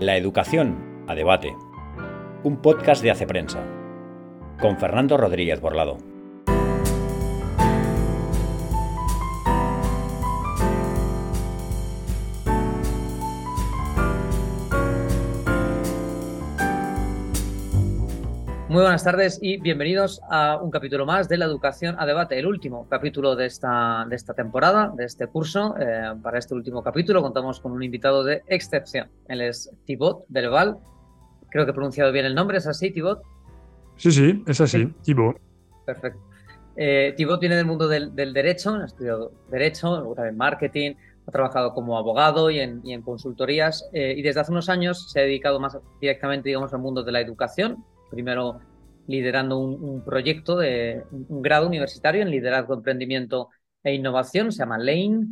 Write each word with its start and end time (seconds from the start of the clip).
La 0.00 0.16
educación 0.16 1.04
a 1.08 1.16
debate. 1.16 1.56
Un 2.44 2.62
podcast 2.62 3.02
de 3.02 3.10
Hace 3.10 3.26
Prensa. 3.26 3.64
Con 4.60 4.78
Fernando 4.78 5.16
Rodríguez 5.16 5.60
Borlado. 5.60 6.07
Muy 18.78 18.84
buenas 18.84 19.02
tardes 19.02 19.40
y 19.42 19.56
bienvenidos 19.60 20.20
a 20.30 20.56
un 20.62 20.70
capítulo 20.70 21.04
más 21.04 21.28
de 21.28 21.36
la 21.36 21.46
educación 21.46 21.96
a 21.98 22.06
debate, 22.06 22.38
el 22.38 22.46
último 22.46 22.86
capítulo 22.88 23.34
de 23.34 23.46
esta, 23.46 24.06
de 24.08 24.14
esta 24.14 24.34
temporada, 24.34 24.92
de 24.96 25.04
este 25.04 25.26
curso. 25.26 25.74
Eh, 25.80 26.14
para 26.22 26.38
este 26.38 26.54
último 26.54 26.80
capítulo 26.80 27.20
contamos 27.20 27.58
con 27.58 27.72
un 27.72 27.82
invitado 27.82 28.22
de 28.22 28.44
excepción. 28.46 29.08
Él 29.26 29.40
es 29.40 29.68
Thibaut 29.84 30.24
Delval. 30.28 30.78
Creo 31.50 31.64
que 31.64 31.72
he 31.72 31.74
pronunciado 31.74 32.12
bien 32.12 32.24
el 32.24 32.36
nombre, 32.36 32.58
¿es 32.58 32.68
así, 32.68 32.92
Thibaut? 32.92 33.20
Sí, 33.96 34.12
sí, 34.12 34.44
es 34.46 34.60
así, 34.60 34.86
Thibaut. 35.02 35.38
Perfecto. 35.84 36.20
Eh, 36.76 37.14
Thibaut 37.16 37.40
viene 37.40 37.56
del 37.56 37.66
mundo 37.66 37.88
del, 37.88 38.14
derecho, 38.14 38.76
ha 38.76 38.84
estudiado 38.84 39.32
derecho, 39.50 39.88
luego 39.96 40.14
también 40.14 40.36
marketing, 40.36 40.94
ha 41.26 41.32
trabajado 41.32 41.74
como 41.74 41.98
abogado 41.98 42.48
y 42.48 42.60
en, 42.60 43.02
consultorías 43.02 43.90
eh, 43.92 44.14
y 44.16 44.22
desde 44.22 44.38
hace 44.38 44.52
unos 44.52 44.68
años 44.68 45.10
se 45.10 45.18
ha 45.18 45.24
dedicado 45.24 45.58
más 45.58 45.76
directamente, 46.00 46.48
digamos, 46.48 46.72
al 46.72 46.78
mundo 46.78 47.02
de 47.02 47.10
la 47.10 47.20
educación 47.20 47.84
primero 48.10 48.60
liderando 49.08 49.58
un, 49.58 50.04
proyecto 50.04 50.56
de 50.58 51.02
un 51.10 51.42
grado 51.42 51.66
universitario 51.66 52.22
en 52.22 52.30
liderazgo, 52.30 52.74
emprendimiento 52.74 53.48
e 53.82 53.94
innovación, 53.94 54.52
se 54.52 54.58
llama 54.58 54.78
Lane, 54.78 55.26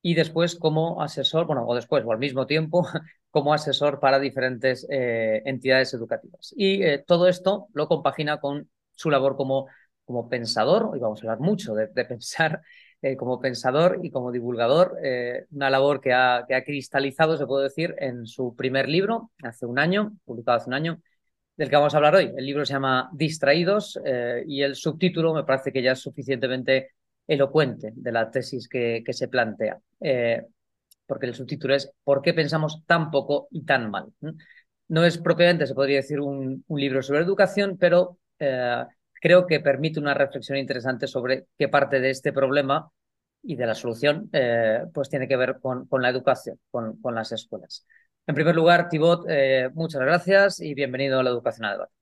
y 0.00 0.14
después 0.14 0.56
como 0.56 1.02
asesor, 1.02 1.46
bueno, 1.46 1.66
o 1.66 1.74
después 1.74 2.04
o 2.06 2.12
al 2.12 2.18
mismo 2.18 2.46
tiempo, 2.46 2.86
como 3.30 3.52
asesor 3.52 4.00
para 4.00 4.18
diferentes 4.18 4.86
eh, 4.90 5.42
entidades 5.44 5.92
educativas. 5.92 6.54
Y 6.56 6.82
eh, 6.82 7.04
todo 7.06 7.28
esto 7.28 7.68
lo 7.74 7.86
compagina 7.86 8.40
con 8.40 8.70
su 8.94 9.10
labor 9.10 9.36
como, 9.36 9.66
como 10.06 10.28
pensador, 10.30 10.84
hoy 10.90 10.98
vamos 10.98 11.20
a 11.20 11.26
hablar 11.26 11.40
mucho 11.40 11.74
de, 11.74 11.86
pensar 12.06 12.62
eh, 13.02 13.16
como 13.16 13.40
pensador 13.40 14.00
y 14.02 14.10
como 14.10 14.32
divulgador, 14.32 14.96
una 15.50 15.68
labor 15.68 16.00
que 16.00 16.14
ha, 16.14 16.46
que 16.48 16.54
ha 16.54 16.64
cristalizado, 16.64 17.36
se 17.36 17.46
puede 17.46 17.64
decir, 17.64 17.94
en 17.98 18.26
su 18.26 18.56
primer 18.56 18.88
libro, 18.88 19.30
hace 19.42 19.66
un 19.66 19.78
año, 19.78 20.16
publicado 20.24 20.56
hace 20.56 20.70
un 20.70 20.74
año, 20.74 21.02
del 21.58 21.68
que 21.68 21.76
vamos 21.76 21.92
a 21.92 21.96
hablar 21.96 22.14
hoy. 22.14 22.32
El 22.36 22.46
libro 22.46 22.64
se 22.64 22.72
llama 22.72 23.10
Distraídos 23.12 24.00
eh, 24.04 24.44
y 24.46 24.62
el 24.62 24.76
subtítulo 24.76 25.34
me 25.34 25.42
parece 25.42 25.72
que 25.72 25.82
ya 25.82 25.92
es 25.92 25.98
suficientemente 25.98 26.92
elocuente 27.26 27.92
de 27.94 28.12
la 28.12 28.30
tesis 28.30 28.68
que, 28.68 29.02
se 29.10 29.26
plantea, 29.26 29.78
eh, 30.00 30.46
porque 31.04 31.26
el 31.26 31.34
subtítulo 31.34 31.74
es 31.74 31.90
¿Por 32.04 32.22
qué 32.22 32.32
pensamos 32.32 32.84
tan 32.86 33.10
poco 33.10 33.48
y 33.50 33.64
tan 33.64 33.90
mal? 33.90 34.06
No 34.86 35.04
es 35.04 35.18
propiamente, 35.18 35.66
se 35.66 35.74
podría 35.74 35.96
decir, 35.96 36.20
un, 36.20 36.64
libro 36.68 37.02
sobre 37.02 37.20
educación, 37.22 37.76
pero 37.76 38.18
eh, 38.38 38.84
creo 39.20 39.44
que 39.44 39.58
permite 39.58 39.98
una 39.98 40.14
reflexión 40.14 40.58
interesante 40.58 41.08
sobre 41.08 41.46
qué 41.58 41.68
parte 41.68 41.98
de 42.00 42.10
este 42.10 42.32
problema 42.32 42.88
y 43.42 43.56
de 43.56 43.66
la 43.66 43.74
solución 43.74 44.30
pues 44.92 45.08
tiene 45.08 45.26
que 45.26 45.36
ver 45.36 45.58
con, 45.60 45.88
la 45.90 46.08
educación, 46.08 46.58
con 46.70 47.14
las 47.14 47.32
escuelas. 47.32 47.84
En 48.28 48.34
primer 48.34 48.54
lugar, 48.54 48.90
Tibot, 48.90 49.24
eh, 49.26 49.70
muchas 49.72 50.02
gracias 50.02 50.60
y 50.60 50.74
bienvenido 50.74 51.18
a 51.18 51.22
la 51.22 51.30
Educación 51.30 51.64
a 51.64 51.72
Debate. 51.72 51.94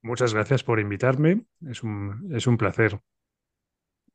Muchas 0.00 0.32
gracias 0.32 0.62
por 0.62 0.78
invitarme, 0.78 1.42
es 1.68 1.82
un, 1.82 2.30
es 2.32 2.46
un 2.46 2.56
placer. 2.56 3.00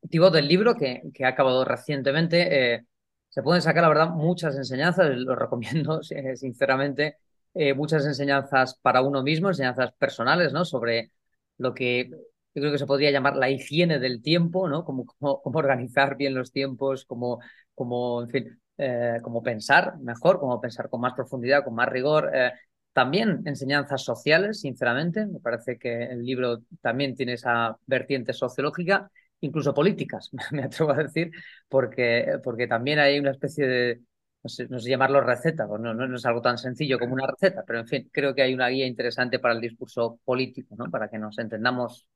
Tibot, 0.08 0.32
del 0.32 0.48
libro 0.48 0.74
que, 0.76 1.02
que 1.12 1.26
ha 1.26 1.28
acabado 1.28 1.62
recientemente, 1.66 2.74
eh, 2.74 2.86
se 3.28 3.42
pueden 3.42 3.60
sacar, 3.60 3.82
la 3.82 3.90
verdad, 3.90 4.08
muchas 4.08 4.56
enseñanzas, 4.56 5.10
lo 5.14 5.36
recomiendo 5.36 6.02
sinceramente, 6.36 7.18
eh, 7.52 7.74
muchas 7.74 8.06
enseñanzas 8.06 8.78
para 8.80 9.02
uno 9.02 9.22
mismo, 9.22 9.48
enseñanzas 9.48 9.92
personales, 9.92 10.54
¿no? 10.54 10.64
Sobre 10.64 11.12
lo 11.58 11.74
que 11.74 12.08
yo 12.08 12.62
creo 12.62 12.72
que 12.72 12.78
se 12.78 12.86
podría 12.86 13.10
llamar 13.10 13.36
la 13.36 13.50
higiene 13.50 13.98
del 13.98 14.22
tiempo, 14.22 14.70
¿no? 14.70 14.86
Como, 14.86 15.04
cómo, 15.04 15.42
organizar 15.58 16.16
bien 16.16 16.32
los 16.32 16.50
tiempos, 16.50 17.04
como, 17.04 17.40
como, 17.74 18.22
en 18.22 18.28
fin, 18.30 18.60
eh, 18.78 19.18
como 19.22 19.42
pensar 19.42 19.98
mejor, 19.98 20.38
como 20.38 20.60
pensar 20.60 20.88
con 20.88 21.00
más 21.00 21.14
profundidad, 21.14 21.64
con 21.64 21.74
más 21.74 21.88
rigor. 21.88 22.30
Eh, 22.34 22.52
también 22.92 23.42
enseñanzas 23.44 24.02
sociales, 24.02 24.60
sinceramente. 24.60 25.26
Me 25.26 25.40
parece 25.40 25.78
que 25.78 26.04
el 26.04 26.24
libro 26.24 26.62
también 26.80 27.14
tiene 27.14 27.34
esa 27.34 27.76
vertiente 27.86 28.32
sociológica, 28.32 29.10
incluso 29.40 29.74
políticas, 29.74 30.30
me 30.52 30.64
atrevo 30.64 30.92
a 30.92 30.96
decir, 31.02 31.30
porque, 31.68 32.38
porque 32.42 32.66
también 32.66 32.98
hay 32.98 33.18
una 33.18 33.32
especie 33.32 33.66
de, 33.66 34.00
no 34.42 34.48
sé, 34.48 34.68
no 34.68 34.78
sé 34.78 34.90
llamarlo 34.90 35.20
receta, 35.20 35.66
pues 35.66 35.80
no, 35.80 35.92
no, 35.92 36.16
es 36.16 36.24
algo 36.24 36.40
tan 36.40 36.58
sencillo 36.58 36.98
como 36.98 37.14
una 37.14 37.26
receta, 37.26 37.64
pero 37.66 37.80
en 37.80 37.86
fin, 37.86 38.08
creo 38.12 38.34
que 38.34 38.42
hay 38.42 38.54
una 38.54 38.68
guía 38.68 38.86
interesante 38.86 39.38
para 39.38 39.54
el 39.54 39.60
discurso 39.60 40.20
político, 40.24 40.74
¿no? 40.78 40.90
para 40.90 41.08
que 41.08 41.18
nos 41.18 41.38
entendamos 41.38 42.08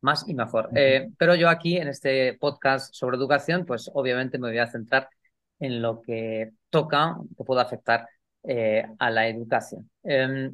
más 0.00 0.28
y 0.28 0.34
mejor. 0.34 0.70
Eh, 0.74 1.10
pero 1.18 1.34
yo 1.34 1.48
aquí, 1.48 1.76
en 1.76 1.88
este 1.88 2.34
podcast 2.34 2.94
sobre 2.94 3.16
educación, 3.16 3.64
pues 3.66 3.90
obviamente 3.92 4.38
me 4.38 4.48
voy 4.48 4.58
a 4.58 4.66
centrar 4.66 5.08
en 5.58 5.82
lo 5.82 6.00
que 6.00 6.52
toca, 6.70 7.16
que 7.36 7.44
puede 7.44 7.62
afectar 7.62 8.08
eh, 8.42 8.84
a 8.98 9.10
la 9.10 9.28
educación. 9.28 9.90
Eh, 10.02 10.50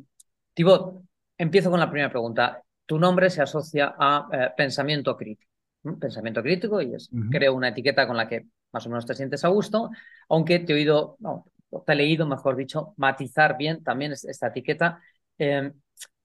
Tibot, 0.55 1.03
empiezo 1.39 1.71
con 1.71 1.81
la 1.81 1.91
primera 1.91 2.11
pregunta. 2.11 2.63
Tu 2.87 2.99
nombre 2.99 3.31
se 3.31 3.43
asocia 3.43 3.95
a 3.99 4.29
eh, 4.33 4.51
pensamiento 4.57 5.17
crítico. 5.17 5.51
Pensamiento 5.99 6.43
crítico 6.43 6.83
y 6.83 6.95
es, 6.95 7.09
creo, 7.31 7.55
una 7.55 7.69
etiqueta 7.69 8.07
con 8.07 8.17
la 8.17 8.29
que 8.29 8.47
más 8.73 8.85
o 8.85 8.91
menos 8.91 9.07
te 9.07 9.15
sientes 9.15 9.45
a 9.45 9.49
gusto, 9.49 9.91
aunque 10.29 10.59
te 10.59 10.73
he 10.73 10.77
oído, 10.77 11.17
no, 11.21 11.47
te 11.87 11.93
he 11.93 11.97
leído, 11.97 12.27
mejor 12.27 12.55
dicho, 12.55 12.93
matizar 12.99 13.57
bien 13.57 13.83
también 13.83 14.13
esta 14.13 14.49
etiqueta. 14.49 15.01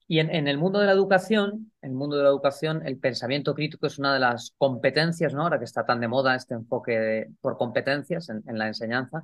Y 0.07 0.19
en, 0.19 0.47
el 0.47 0.59
mundo 0.59 0.77
de 0.79 0.85
la 0.85 0.91
educación, 0.91 1.71
en 1.81 1.91
el 1.91 1.95
mundo 1.95 2.15
de 2.15 2.23
la 2.23 2.29
educación, 2.29 2.85
el 2.85 2.99
pensamiento 2.99 3.55
crítico 3.55 3.87
es 3.87 3.97
una 3.97 4.13
de 4.13 4.19
las 4.19 4.53
competencias, 4.55 5.33
¿no? 5.33 5.41
Ahora 5.41 5.57
que 5.57 5.65
está 5.65 5.83
tan 5.83 5.99
de 5.99 6.07
moda 6.07 6.35
este 6.35 6.53
enfoque 6.53 7.27
por 7.41 7.57
competencias 7.57 8.29
en, 8.29 8.43
la 8.57 8.67
enseñanza, 8.67 9.23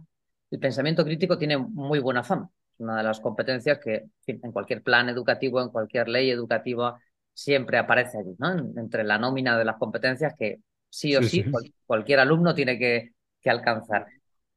el 0.49 0.59
pensamiento 0.59 1.03
crítico 1.03 1.37
tiene 1.37 1.57
muy 1.57 1.99
buena 1.99 2.23
fama. 2.23 2.49
Es 2.73 2.79
una 2.79 2.97
de 2.97 3.03
las 3.03 3.19
competencias 3.19 3.77
que 3.77 4.07
en, 4.25 4.51
cualquier 4.51 4.81
plan 4.81 5.07
educativo, 5.07 5.61
en 5.61 5.69
cualquier 5.69 6.09
ley 6.09 6.31
educativa, 6.31 6.99
siempre 7.31 7.77
aparece 7.77 8.17
allí, 8.17 8.35
¿no? 8.39 8.51
entre 8.79 9.03
la 9.03 9.19
nómina 9.19 9.57
de 9.59 9.65
las 9.65 9.77
competencias 9.77 10.33
que 10.37 10.61
sí 10.89 11.15
o 11.15 11.21
sí, 11.21 11.45
cualquier 11.85 12.19
alumno 12.19 12.55
tiene 12.55 12.79
que, 12.79 13.13
que 13.39 13.49
alcanzar. 13.51 14.07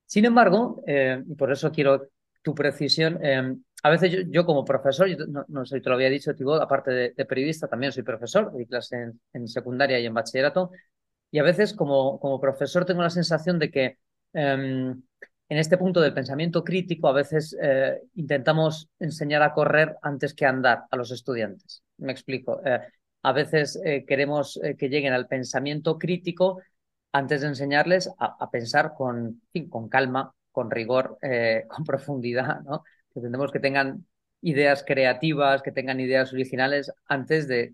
Sin 0.06 0.24
embargo, 0.24 0.82
eh, 0.86 1.22
y 1.26 1.34
por 1.34 1.52
eso 1.52 1.70
quiero 1.70 2.08
tu 2.42 2.54
precisión, 2.54 3.18
eh, 3.22 3.56
a 3.84 3.90
veces 3.90 4.26
yo, 4.30 4.46
como 4.46 4.64
profesor, 4.64 5.06
no, 5.46 5.66
sé 5.66 5.76
si 5.76 5.82
te 5.82 5.90
lo 5.90 5.96
había 5.96 6.08
dicho, 6.08 6.34
Tibot, 6.34 6.60
aparte 6.62 7.12
de, 7.14 7.24
periodista, 7.26 7.68
también 7.68 7.92
soy 7.92 8.02
profesor, 8.02 8.50
doy 8.50 8.64
clase 8.64 9.12
en, 9.34 9.46
secundaria 9.46 10.00
y 10.00 10.06
en 10.06 10.14
bachillerato, 10.14 10.70
y 11.30 11.38
a 11.38 11.42
veces 11.42 11.74
como, 11.74 12.18
como 12.18 12.40
profesor 12.40 12.86
tengo 12.86 13.02
la 13.02 13.10
sensación 13.10 13.58
de 13.58 13.70
que 13.70 13.98
em, 14.32 15.02
en 15.50 15.58
este 15.58 15.76
punto 15.76 16.00
del 16.00 16.14
pensamiento 16.14 16.64
crítico 16.64 17.08
a 17.08 17.12
veces 17.12 17.54
eh, 17.60 18.00
intentamos 18.14 18.88
enseñar 18.98 19.42
a 19.42 19.52
correr 19.52 19.96
antes 20.00 20.32
que 20.32 20.46
andar 20.46 20.84
a 20.90 20.96
los 20.96 21.10
estudiantes. 21.10 21.82
Me 21.98 22.12
explico. 22.12 22.62
Eh, 22.64 22.80
a 23.22 23.32
veces 23.32 23.78
eh, 23.84 24.06
queremos 24.06 24.58
que 24.78 24.88
lleguen 24.88 25.12
al 25.12 25.28
pensamiento 25.28 25.98
crítico 25.98 26.62
antes 27.12 27.42
de 27.42 27.48
enseñarles 27.48 28.08
a, 28.18 28.36
a 28.40 28.50
pensar 28.50 28.94
con, 28.96 29.42
con 29.68 29.90
calma, 29.90 30.32
con 30.52 30.70
rigor, 30.70 31.18
con 31.68 31.84
profundidad, 31.84 32.62
¿no? 32.62 32.82
Pretendemos 33.14 33.50
que 33.50 33.60
tengan 33.60 34.06
ideas 34.42 34.84
creativas, 34.86 35.62
que 35.62 35.72
tengan 35.72 36.00
ideas 36.00 36.32
originales 36.32 36.92
antes 37.06 37.48
de, 37.48 37.72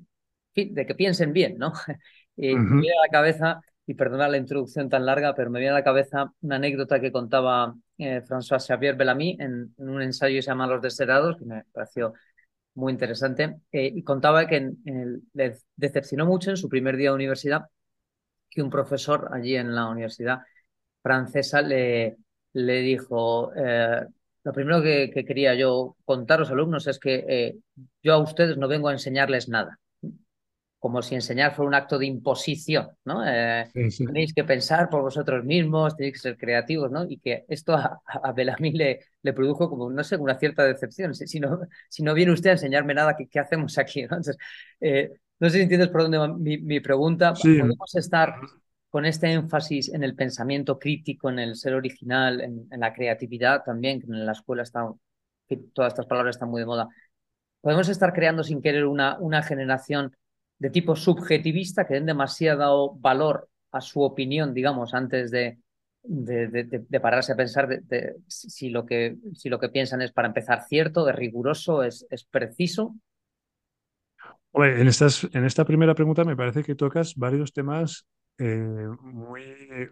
de 0.54 0.86
que 0.86 0.94
piensen 0.94 1.32
bien, 1.32 1.58
¿no? 1.58 1.72
Y 2.36 2.54
me 2.54 2.80
viene 2.80 2.96
a 2.96 3.06
la 3.06 3.10
cabeza, 3.10 3.60
y 3.90 3.94
perdona 3.94 4.28
la 4.28 4.36
introducción 4.36 4.88
tan 4.88 5.04
larga, 5.04 5.34
pero 5.34 5.50
me 5.50 5.58
viene 5.58 5.72
a 5.72 5.78
la 5.78 5.84
cabeza 5.84 6.32
una 6.42 6.56
anécdota 6.56 7.00
que 7.00 7.10
contaba 7.10 7.74
eh, 7.98 8.22
François 8.22 8.65
Xavier 8.65 8.94
Bellamy 8.94 9.36
en, 9.41 9.74
un 9.78 10.00
ensayo 10.00 10.36
que 10.36 10.42
se 10.42 10.50
llama 10.50 10.68
Los 10.68 10.80
Deserados, 10.80 11.36
que 11.36 11.44
me 11.44 11.65
pareció 11.72 12.15
muy 12.74 12.92
interesante, 12.92 13.56
eh, 13.72 13.91
y 13.92 14.03
contaba 14.04 14.47
que 14.47 14.72
le 15.34 15.56
decepcionó 15.74 16.24
mucho 16.24 16.50
en 16.50 16.56
su 16.56 16.68
primer 16.68 16.97
día 16.97 17.10
de 17.10 17.16
universidad 17.16 17.62
que 18.48 18.62
un 18.62 18.70
profesor 18.70 19.28
allí 19.32 19.56
en 19.56 19.74
la 19.74 19.88
universidad 19.88 20.41
francesa 21.03 21.60
le, 21.60 22.16
le 22.53 22.80
dijo, 22.82 23.53
eh, 23.56 24.06
lo 24.42 24.53
primero 24.53 24.83
que, 24.83 25.10
quería 25.27 25.54
yo 25.54 25.97
contar 26.04 26.39
a 26.39 26.41
los 26.41 26.51
alumnos 26.51 26.87
es 26.87 26.98
que 26.98 27.25
eh, 27.28 27.57
yo 28.03 28.15
a 28.15 28.19
ustedes 28.19 28.57
no 28.57 28.69
vengo 28.69 28.89
a 28.89 28.92
enseñarles 28.92 29.48
nada, 29.48 29.78
como 30.78 31.03
si 31.03 31.15
enseñar 31.15 31.54
fuera 31.54 31.69
un 31.69 31.75
acto 31.75 31.98
de 31.98 32.07
imposición, 32.07 32.89
¿no? 33.04 33.22
Eh, 33.27 33.71
tenéis 33.72 34.33
que 34.33 34.45
pensar 34.45 34.89
por 34.89 35.03
vosotros 35.03 35.45
mismos, 35.45 35.95
tenéis 35.95 36.15
que 36.15 36.21
ser 36.21 36.37
creativos, 36.39 36.91
¿no? 36.91 37.04
Y 37.07 37.19
que 37.19 37.45
esto 37.48 37.75
a, 37.75 38.01
a 38.07 38.33
Bellamy 38.33 38.72
le, 38.72 39.01
le, 39.22 39.33
produjo 39.34 39.69
como, 39.69 39.91
no 39.91 40.03
sé, 40.03 40.16
una 40.16 40.39
cierta 40.39 40.65
decepción. 40.65 41.15
Si, 41.15 41.39
no, 41.39 41.60
si 41.91 42.03
no 42.03 42.15
viene 42.15 42.33
usted 42.33 42.51
a 42.51 42.53
enseñarme 42.54 42.95
nada, 42.95 43.15
¿qué, 43.15 43.28
qué 43.28 43.41
hacemos 43.41 43.77
aquí? 43.77 44.03
¿no? 44.03 44.16
Entonces, 44.16 44.39
eh, 44.81 45.10
no 45.39 45.51
sé 45.51 45.57
si 45.57 45.63
entiendes 45.63 45.89
por 45.89 46.03
dónde 46.03 46.19
va 46.19 46.28
mi, 46.28 46.57
mi 46.59 46.81
pregunta. 46.81 47.34
Podemos 47.34 47.95
estar 47.95 48.34
con 48.91 49.07
este 49.07 49.33
énfasis 49.33 49.89
en 49.95 50.03
el 50.03 50.15
pensamiento 50.15 50.78
crítico, 50.78 51.31
en 51.31 51.39
el 51.39 51.54
ser 51.54 51.75
original, 51.75 52.41
en, 52.41 52.69
la 52.71 52.92
creatividad 52.92 53.63
también, 53.65 54.01
que 54.01 54.07
en 54.07 54.27
la 54.27 54.33
escuela 54.33 54.63
está 54.63 54.92
todas 55.72 55.92
estas 55.92 56.07
palabras 56.07 56.37
están 56.37 56.51
muy 56.51 56.60
de 56.60 56.66
moda. 56.66 56.89
Podemos 57.60 57.89
estar 57.89 58.13
creando 58.13 58.45
sin 58.45 58.63
querer 58.63 58.84
una, 58.84 59.19
una 59.19 59.42
generación 59.42 60.16
de 60.59 60.71
tipo 60.71 60.95
subjetivista 60.95 61.87
que 61.87 61.95
den 61.95 62.07
demasiado 62.07 62.95
valor 62.95 63.48
a 63.72 63.81
su 63.81 64.03
opinión, 64.03 64.54
digamos, 64.54 64.95
antes 64.95 65.31
de, 65.31 65.59
de, 66.03 67.01
pararse 67.01 67.33
a 67.33 67.37
pensar 67.37 67.69
de, 67.69 68.16
si, 68.27 68.71
lo 68.71 68.87
que, 68.87 69.16
si 69.34 69.48
lo 69.48 69.59
que 69.59 69.69
piensan 69.69 70.03
es 70.03 70.13
para 70.13 70.28
empezar 70.28 70.65
cierto, 70.69 71.04
de 71.04 71.13
riguroso, 71.13 71.83
es, 71.83 72.07
es 72.10 72.25
preciso. 72.25 72.95
en, 74.54 74.89
estas, 74.89 75.28
en 75.33 75.45
esta 75.45 75.65
primera 75.65 75.95
pregunta 75.95 76.25
me 76.25 76.37
parece 76.37 76.63
que 76.63 76.75
tocas 76.75 77.15
varios 77.16 77.53
temas 77.53 78.07
eh, 78.41 78.89
muy, 79.03 79.42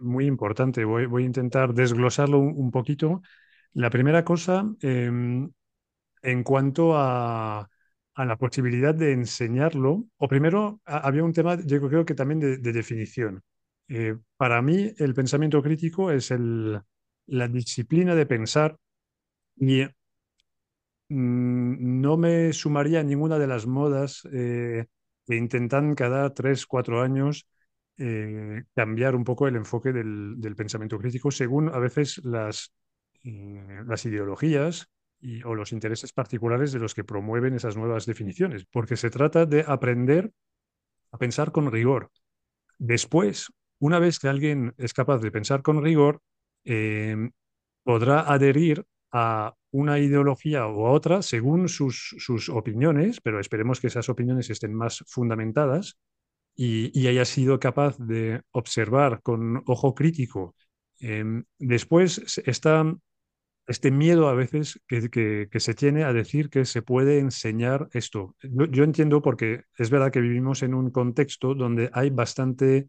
muy 0.00 0.27
importantes. 0.27 0.85
Voy, 0.85 1.06
voy, 1.06 1.23
a 1.25 1.27
intentar 1.27 1.75
desglosarlo 1.75 2.39
un, 2.39 2.71
poquito. 2.71 3.23
La 3.75 3.91
primera 3.91 4.25
cosa, 4.25 4.65
em, 4.83 5.50
en 6.23 6.43
cuanto 6.45 6.97
a, 6.97 7.69
a, 8.15 8.25
la 8.25 8.37
posibilidad 8.39 8.95
de 8.95 9.12
enseñarlo, 9.12 10.06
o 10.17 10.29
primero 10.29 10.81
había 10.85 11.25
un 11.25 11.33
tema, 11.33 11.59
yo 11.65 11.81
creo 11.89 12.05
que 12.05 12.15
también 12.15 12.41
de 12.41 12.73
definición. 12.73 13.43
Eh, 13.89 14.17
para 14.37 14.61
mí, 14.62 14.93
el 14.99 15.15
pensamiento 15.15 15.62
crítico 15.62 16.11
es 16.11 16.31
el, 16.31 16.81
la 17.27 17.49
disciplina 17.49 18.15
de 18.15 18.27
pensar 18.27 18.79
y 19.56 19.83
mm, 21.09 22.00
no 22.00 22.17
me 22.17 22.53
sumaría 22.53 23.00
a 23.00 23.03
ninguna 23.03 23.39
de 23.39 23.47
las 23.47 23.67
modas 23.67 24.23
eh, 24.33 24.87
que 25.27 25.37
intentan 25.37 25.95
cada 25.95 26.33
tres, 26.35 26.67
cuatro 26.67 27.03
años 27.03 27.47
eh, 27.99 28.65
cambiar 28.75 29.15
un 29.15 29.25
poco 29.25 29.49
el 29.49 29.56
enfoque 29.56 29.93
del, 29.93 30.55
pensamiento 30.56 30.99
crítico 30.99 31.31
según 31.31 31.69
a 31.69 31.79
veces 31.79 32.21
las, 32.25 32.73
las 33.23 34.05
ideologías 34.05 34.89
o 35.45 35.55
los 35.55 35.73
intereses 35.73 36.12
particulares 36.12 36.73
de 36.73 36.79
los 36.79 36.95
que 36.95 37.05
promueven 37.05 37.55
esas 37.55 37.77
nuevas 37.77 38.06
definiciones, 38.06 38.67
porque 38.67 38.97
se 38.97 39.11
trata 39.11 39.47
de 39.47 39.65
aprender 39.67 40.33
a 41.11 41.19
pensar 41.19 41.53
con 41.53 41.71
rigor. 41.71 42.11
Después, 42.79 43.53
una 43.81 43.99
vez 43.99 44.19
que 44.19 44.29
alguien 44.29 44.75
es 44.79 44.93
capaz 44.93 45.19
de 45.19 45.31
pensar 45.31 45.62
con 45.62 45.83
rigor, 45.83 46.21
em, 46.65 47.33
podrá 47.83 48.21
adherir 48.21 48.85
a 49.11 49.55
una 49.71 49.99
ideología 49.99 50.67
o 50.67 50.87
a 50.87 50.93
otra 50.93 51.23
según 51.23 51.69
sus, 51.69 52.49
opiniones, 52.49 53.21
pero 53.21 53.41
esperemos 53.41 53.81
que 53.81 53.87
esas 53.89 54.09
opiniones 54.09 54.50
estén 54.50 54.75
más 54.75 55.05
fundamentadas 55.06 55.99
y, 56.60 57.06
haya 57.06 57.25
sido 57.25 57.60
capaz 57.60 57.96
de 57.99 58.43
observar 58.50 59.22
con 59.22 59.62
ojo 59.66 59.94
crítico. 59.94 60.56
Em, 60.99 61.44
después 61.58 62.40
está 62.44 62.93
este 63.69 63.93
miedo 63.93 64.28
a 64.28 64.34
veces 64.34 64.81
que, 64.88 65.49
se 65.55 65.75
tiene 65.75 66.02
a 66.02 66.12
decir 66.12 66.50
que 66.50 66.64
se 66.64 66.82
puede 66.82 67.20
enseñar 67.20 67.88
esto. 67.93 68.34
yo 68.43 68.82
entiendo 68.82 69.22
porque 69.22 69.62
es 69.76 69.90
verdad 69.90 70.10
que 70.10 70.20
vivimos 70.20 70.62
en 70.64 70.75
un 70.75 70.90
contexto 70.90 71.55
donde 71.55 71.90
hay 71.93 72.10
bastante 72.10 72.88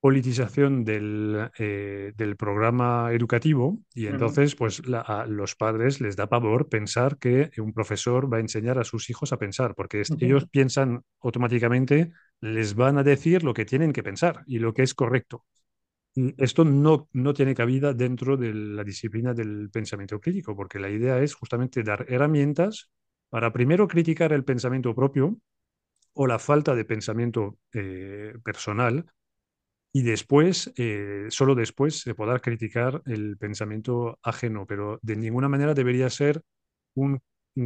politización 0.00 0.84
del, 0.84 1.50
eh, 1.58 2.12
del 2.16 2.36
programa 2.36 3.12
educativo 3.12 3.78
y 3.94 4.06
entonces 4.06 4.56
pues 4.56 4.82
a 4.92 5.24
los 5.26 5.54
padres 5.54 6.00
les 6.00 6.16
da 6.16 6.28
pavor 6.28 6.68
pensar 6.68 7.18
que 7.18 7.52
un 7.58 7.72
profesor 7.72 8.30
va 8.30 8.38
a 8.38 8.40
enseñar 8.40 8.78
a 8.78 8.84
sus 8.84 9.08
hijos 9.08 9.32
a 9.32 9.38
pensar, 9.38 9.76
porque 9.76 10.02
ellos 10.18 10.48
piensan 10.50 11.02
automáticamente, 11.20 12.10
les 12.42 12.74
van 12.74 12.98
a 12.98 13.02
decir 13.02 13.44
lo 13.44 13.54
que 13.54 13.64
tienen 13.64 13.92
que 13.94 14.02
pensar 14.02 14.44
y 14.46 14.58
lo 14.58 14.74
que 14.74 14.82
es 14.82 14.94
correcto. 14.94 15.46
Y 16.14 16.34
esto 16.42 16.64
no, 16.64 17.08
no 17.12 17.34
tiene 17.34 17.54
cabida 17.54 17.94
dentro 17.94 18.36
de 18.36 18.52
la 18.54 18.84
disciplina 18.84 19.34
del 19.34 19.70
pensamiento 19.70 20.20
crítico, 20.20 20.54
porque 20.56 20.78
la 20.78 20.90
idea 20.90 21.18
es 21.20 21.34
justamente 21.34 21.82
dar 21.82 22.04
herramientas 22.08 22.90
para 23.30 23.52
primero 23.52 23.88
criticar 23.88 24.32
el 24.34 24.44
pensamiento 24.44 24.94
propio 24.94 25.38
o 26.14 26.26
la 26.26 26.38
falta 26.38 26.74
de 26.74 26.84
pensamiento 26.84 27.58
eh, 27.72 28.34
personal 28.44 29.06
y 29.92 30.02
después, 30.02 30.72
eh, 30.76 31.26
solo 31.28 31.54
después, 31.54 32.00
se 32.00 32.14
podrá 32.14 32.38
criticar 32.40 33.02
el 33.06 33.36
pensamiento 33.36 34.18
ajeno, 34.22 34.66
pero 34.66 34.98
de 35.02 35.16
ninguna 35.16 35.48
manera 35.48 35.74
debería 35.74 36.08
ser 36.08 36.42
un, 36.94 37.20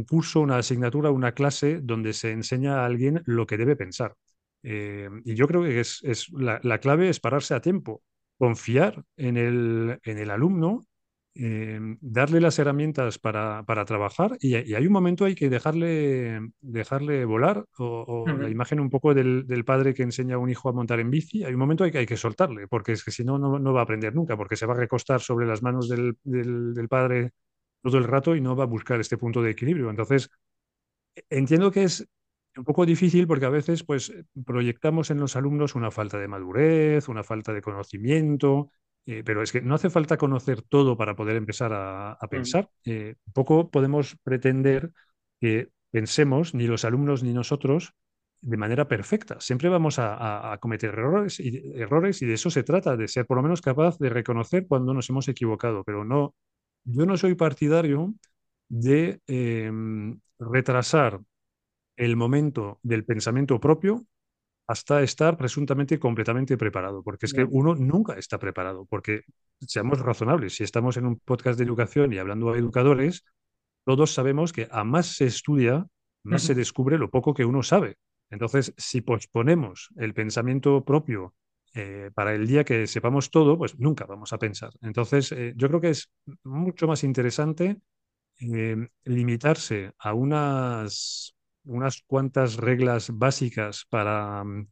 curso, 0.09 0.41
una 0.41 0.57
asignatura, 0.57 1.11
una 1.11 1.31
clase 1.33 1.79
donde 1.81 2.13
se 2.13 2.31
enseña 2.31 2.81
a 2.81 2.85
alguien 2.85 3.21
lo 3.25 3.47
que 3.47 3.57
debe 3.57 3.77
pensar. 3.77 4.15
Eh, 4.69 5.09
y 5.23 5.33
yo 5.35 5.47
creo 5.47 5.63
que 5.63 5.79
es, 5.79 6.01
es 6.03 6.29
la, 6.33 6.59
la, 6.61 6.79
clave 6.79 7.07
es 7.07 7.21
pararse 7.21 7.53
a 7.53 7.61
tiempo, 7.61 8.01
confiar 8.37 9.01
en 9.15 9.37
el, 9.37 9.97
en 10.03 10.17
el 10.17 10.29
alumno 10.29 10.81
eh, 11.35 11.79
darle 12.01 12.41
las 12.41 12.59
herramientas 12.59 13.17
para, 13.17 13.63
para 13.63 13.85
trabajar 13.85 14.37
y, 14.41 14.55
hay 14.55 14.87
un 14.87 14.91
momento 14.91 15.23
hay 15.23 15.35
que 15.35 15.49
dejarle, 15.49 16.41
dejarle 16.59 17.23
volar 17.23 17.63
o, 17.77 18.25
la 18.27 18.49
imagen 18.49 18.81
un 18.81 18.89
poco 18.89 19.13
del, 19.13 19.47
del, 19.47 19.63
padre 19.63 19.93
que 19.93 20.03
enseña 20.03 20.35
a 20.35 20.39
un 20.39 20.49
hijo 20.49 20.67
a 20.67 20.73
montar 20.73 20.99
en 20.99 21.11
bici, 21.11 21.45
hay 21.45 21.53
un 21.53 21.59
momento 21.59 21.85
hay 21.85 21.91
que, 21.91 21.99
hay 21.99 22.05
que 22.05 22.17
soltarle 22.17 22.67
porque 22.67 22.91
es 22.91 23.05
que 23.05 23.11
si 23.11 23.23
no, 23.23 23.37
no 23.37 23.73
va 23.73 23.79
a 23.79 23.83
aprender 23.83 24.13
nunca 24.13 24.35
porque 24.35 24.57
se 24.57 24.65
va 24.65 24.73
a 24.73 24.77
recostar 24.77 25.21
sobre 25.21 25.45
las 25.45 25.63
manos 25.63 25.87
del, 25.87 26.17
del, 26.23 26.73
del 26.73 26.89
padre 26.89 27.31
todo 27.83 27.99
el 27.99 28.03
rato 28.03 28.35
y 28.35 28.41
no 28.41 28.55
va 28.55 28.63
a 28.65 28.67
buscar 28.67 28.99
este 28.99 29.17
punto 29.17 29.41
de 29.41 29.51
equilibrio. 29.51 29.89
Entonces, 29.89 30.29
entiendo 31.29 31.71
que 31.71 31.83
es 31.83 32.05
un 32.57 32.63
poco 32.63 32.85
difícil 32.85 33.27
porque 33.27 33.45
a 33.45 33.49
veces 33.49 33.83
pues 33.83 34.13
proyectamos 34.45 35.11
en 35.11 35.19
los 35.19 35.35
alumnos 35.35 35.75
una 35.75 35.91
falta 35.91 36.17
de 36.17 36.27
madurez, 36.27 37.07
una 37.07 37.23
falta 37.23 37.53
de 37.53 37.61
conocimiento, 37.61 38.71
eh, 39.05 39.23
pero 39.23 39.41
es 39.41 39.51
que 39.51 39.61
no 39.61 39.75
hace 39.75 39.89
falta 39.89 40.17
conocer 40.17 40.61
todo 40.61 40.97
para 40.97 41.15
poder 41.15 41.37
empezar 41.37 41.71
a, 41.73 42.17
mm. 42.21 42.27
pensar. 42.29 42.69
Eh, 42.85 43.15
poco 43.33 43.69
podemos 43.71 44.17
pretender 44.23 44.91
que 45.39 45.69
pensemos, 45.91 46.53
ni 46.53 46.67
los 46.67 46.83
alumnos 46.83 47.23
ni 47.23 47.33
nosotros, 47.33 47.93
de 48.41 48.57
manera 48.57 48.87
perfecta. 48.87 49.39
Siempre 49.39 49.69
vamos 49.69 49.97
a, 49.99 50.57
cometer 50.61 50.91
errores 50.91 51.39
y, 51.39 51.71
errores 51.75 52.21
y 52.21 52.25
de 52.25 52.33
eso 52.33 52.49
se 52.49 52.63
trata, 52.63 52.97
de 52.97 53.07
ser 53.07 53.25
por 53.25 53.37
lo 53.37 53.43
menos 53.43 53.61
capaz 53.61 53.97
de 53.97 54.09
reconocer 54.09 54.67
cuando 54.67 54.93
nos 54.93 55.09
hemos 55.09 55.27
equivocado. 55.27 55.83
Pero 55.83 56.03
no, 56.03 56.35
yo 56.83 57.05
no 57.05 57.17
soy 57.17 57.35
partidario 57.35 58.13
de 58.69 59.21
em, 59.27 60.19
retrasar 60.39 61.21
el 61.97 62.15
momento 62.15 62.79
del 62.83 63.03
pensamiento 63.03 63.59
propio 63.59 64.05
hasta 64.67 65.01
estar 65.01 65.37
presuntamente 65.37 65.97
completamente 65.97 66.57
preparado, 66.57 67.01
porque 67.01 67.25
es 67.25 67.33
que 67.33 67.45
uno 67.49 67.73
nunca 67.75 68.17
está 68.17 68.37
preparado, 68.37 68.85
porque 68.85 69.21
seamos 69.59 69.99
razonables, 69.99 70.55
si 70.55 70.63
estamos 70.63 70.97
en 70.97 71.05
un 71.05 71.19
podcast 71.19 71.57
de 71.57 71.65
educación 71.65 72.13
y 72.13 72.17
hablando 72.17 72.51
a 72.51 72.57
educadores, 72.57 73.23
todos 73.85 74.13
sabemos 74.13 74.51
que 74.51 74.67
a 74.69 74.83
más 74.83 75.15
se 75.15 75.25
estudia, 75.25 75.87
más 76.23 76.43
se 76.43 76.53
descubre 76.53 76.97
lo 76.97 77.09
poco 77.09 77.33
que 77.33 77.45
uno 77.45 77.63
sabe. 77.63 77.95
Entonces, 78.29 78.73
si 78.75 78.99
posponemos 78.99 79.89
el 79.95 80.13
pensamiento 80.13 80.83
propio 80.83 81.33
eh, 81.73 82.11
para 82.13 82.35
el 82.35 82.45
día 82.45 82.65
que 82.65 82.87
sepamos 82.87 83.31
todo, 83.31 83.57
pues 83.57 83.79
nunca 83.79 84.05
vamos 84.05 84.33
a 84.33 84.37
pensar. 84.37 84.71
Entonces, 84.81 85.31
eh, 85.31 85.53
yo 85.55 85.69
creo 85.69 85.79
que 85.79 85.91
es 85.91 86.11
mucho 86.43 86.87
más 86.87 87.05
interesante 87.05 87.77
eh, 88.41 88.89
limitarse 89.05 89.93
a 89.97 90.13
unas 90.13 91.36
unas 91.67 92.03
cuantas 92.07 92.57
reglas 92.57 93.11
básicas 93.13 93.85
para, 93.89 94.43
mm, 94.43 94.67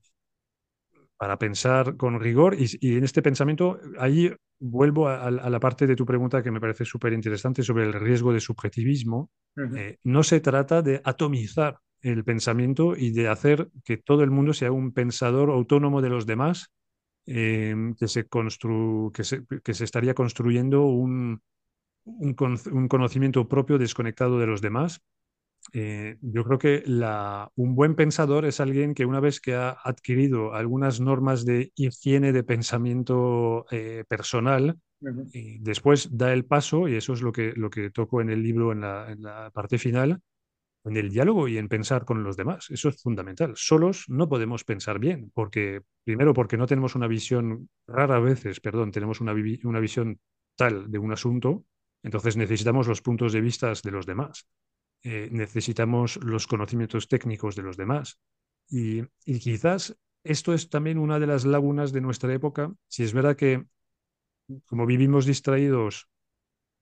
para 1.18 1.38
pensar 1.38 1.96
con 1.98 2.20
rigor 2.20 2.56
y, 2.58 2.98
en 2.98 3.04
este 3.04 3.22
pensamiento, 3.22 3.80
ahí 4.00 4.32
vuelvo 4.60 5.08
a, 5.08 5.30
la 5.32 5.60
parte 5.60 5.88
de 5.88 5.96
tu 5.96 6.06
pregunta 6.06 6.42
que 6.44 6.52
me 6.52 6.60
parece 6.60 6.86
súper 6.86 7.14
interesante 7.14 7.64
sobre 7.64 7.86
el 7.86 7.94
riesgo 7.94 8.34
de 8.34 8.40
subjetivismo. 8.40 9.30
Eh, 9.75 9.98
no 10.04 10.24
se 10.24 10.40
trata 10.42 10.82
de 10.82 11.02
atomizar 11.04 11.80
el 12.02 12.24
pensamiento 12.24 12.96
y 12.96 13.12
de 13.12 13.30
hacer 13.30 13.70
que 13.84 13.98
todo 13.98 14.24
el 14.24 14.32
mundo 14.32 14.54
sea 14.54 14.72
un 14.72 14.92
pensador 14.92 15.50
autónomo 15.50 16.02
de 16.02 16.10
los 16.10 16.25
demás, 16.25 16.72
em, 17.25 17.96
que, 17.96 18.08
se 18.08 18.28
que, 18.28 19.24
se, 19.24 19.46
que, 19.64 19.74
se 19.74 19.84
estaría 19.84 20.14
construyendo 20.14 20.86
un, 20.86 21.42
un, 22.06 22.88
conocimiento 22.88 23.48
propio 23.48 23.78
desconectado 23.78 24.40
de 24.40 24.48
los 24.48 24.62
demás. 24.62 25.02
Eh, 25.74 26.17
yo 26.22 26.43
creo 26.43 26.57
que 26.60 26.84
un 27.55 27.75
buen 27.75 27.95
pensador 27.95 28.45
es 28.45 28.60
alguien 28.60 28.93
que 28.93 29.05
una 29.05 29.19
vez 29.19 29.39
que 29.39 29.55
ha 29.55 29.77
adquirido 29.84 30.53
algunas 30.53 31.00
normas 31.00 31.45
de 31.45 31.72
higiene 31.75 32.31
de 32.31 32.43
pensamiento 32.43 33.65
eh, 33.72 34.03
personal, 34.07 34.79
y 35.34 35.60
después 35.60 36.17
da 36.17 36.34
el 36.34 36.45
paso, 36.45 36.88
y 36.88 36.95
eso 36.95 37.13
es 37.13 37.22
lo 37.22 37.31
que, 37.31 37.53
lo 37.55 37.69
que 37.69 37.91
toco 37.91 38.22
en 38.22 38.29
el 38.29 38.41
libro 38.41 38.72
en 38.72 38.81
la, 38.81 39.51
parte 39.53 39.77
final, 39.77 40.19
en 40.84 40.98
el 40.98 41.10
diálogo 41.10 41.48
y 41.48 41.57
en 41.57 41.67
pensar 41.67 42.05
con 42.05 42.24
los 42.24 42.38
demás. 42.38 42.69
Eso 42.72 42.89
es 42.89 43.01
fundamental. 43.01 43.53
Solos 43.55 44.05
no 44.07 44.29
podemos 44.29 44.63
pensar 44.63 45.00
bien, 45.00 45.31
porque 45.34 45.81
primero 46.03 46.34
porque 46.34 46.57
no 46.57 46.65
tenemos 46.65 46.95
una 46.95 47.07
visión, 47.07 47.69
rara 47.88 48.19
veces, 48.19 48.60
perdón, 48.60 48.91
tenemos 48.91 49.22
una, 49.22 49.34
una 49.63 49.79
visión 49.79 50.19
tal 50.55 50.89
de 50.89 50.98
un 50.98 51.12
asunto, 51.12 51.65
entonces 52.01 52.38
necesitamos 52.38 52.88
los 52.88 53.01
puntos 53.01 53.34
de 53.34 53.41
vista 53.41 53.74
de 53.84 53.91
los 53.91 54.05
demás. 54.05 54.48
Eh, 55.08 55.30
necesitamos 55.32 56.18
los 56.24 56.48
conocimientos 56.48 57.08
técnicos 57.08 57.56
de 57.56 57.62
los 57.62 57.78
demás. 57.78 58.20
Y, 58.68 59.04
quizás 59.24 59.96
esto 60.24 60.52
es 60.52 60.72
también 60.72 60.98
una 60.98 61.20
de 61.20 61.28
las 61.28 61.46
lagunas 61.46 61.92
de 61.94 62.02
nuestra 62.02 62.34
época. 62.34 62.74
Si 62.88 63.04
es 63.04 63.14
verdad 63.14 63.36
que 63.36 63.66
como 64.66 64.88
vivimos 64.88 65.28
distraídos 65.28 66.10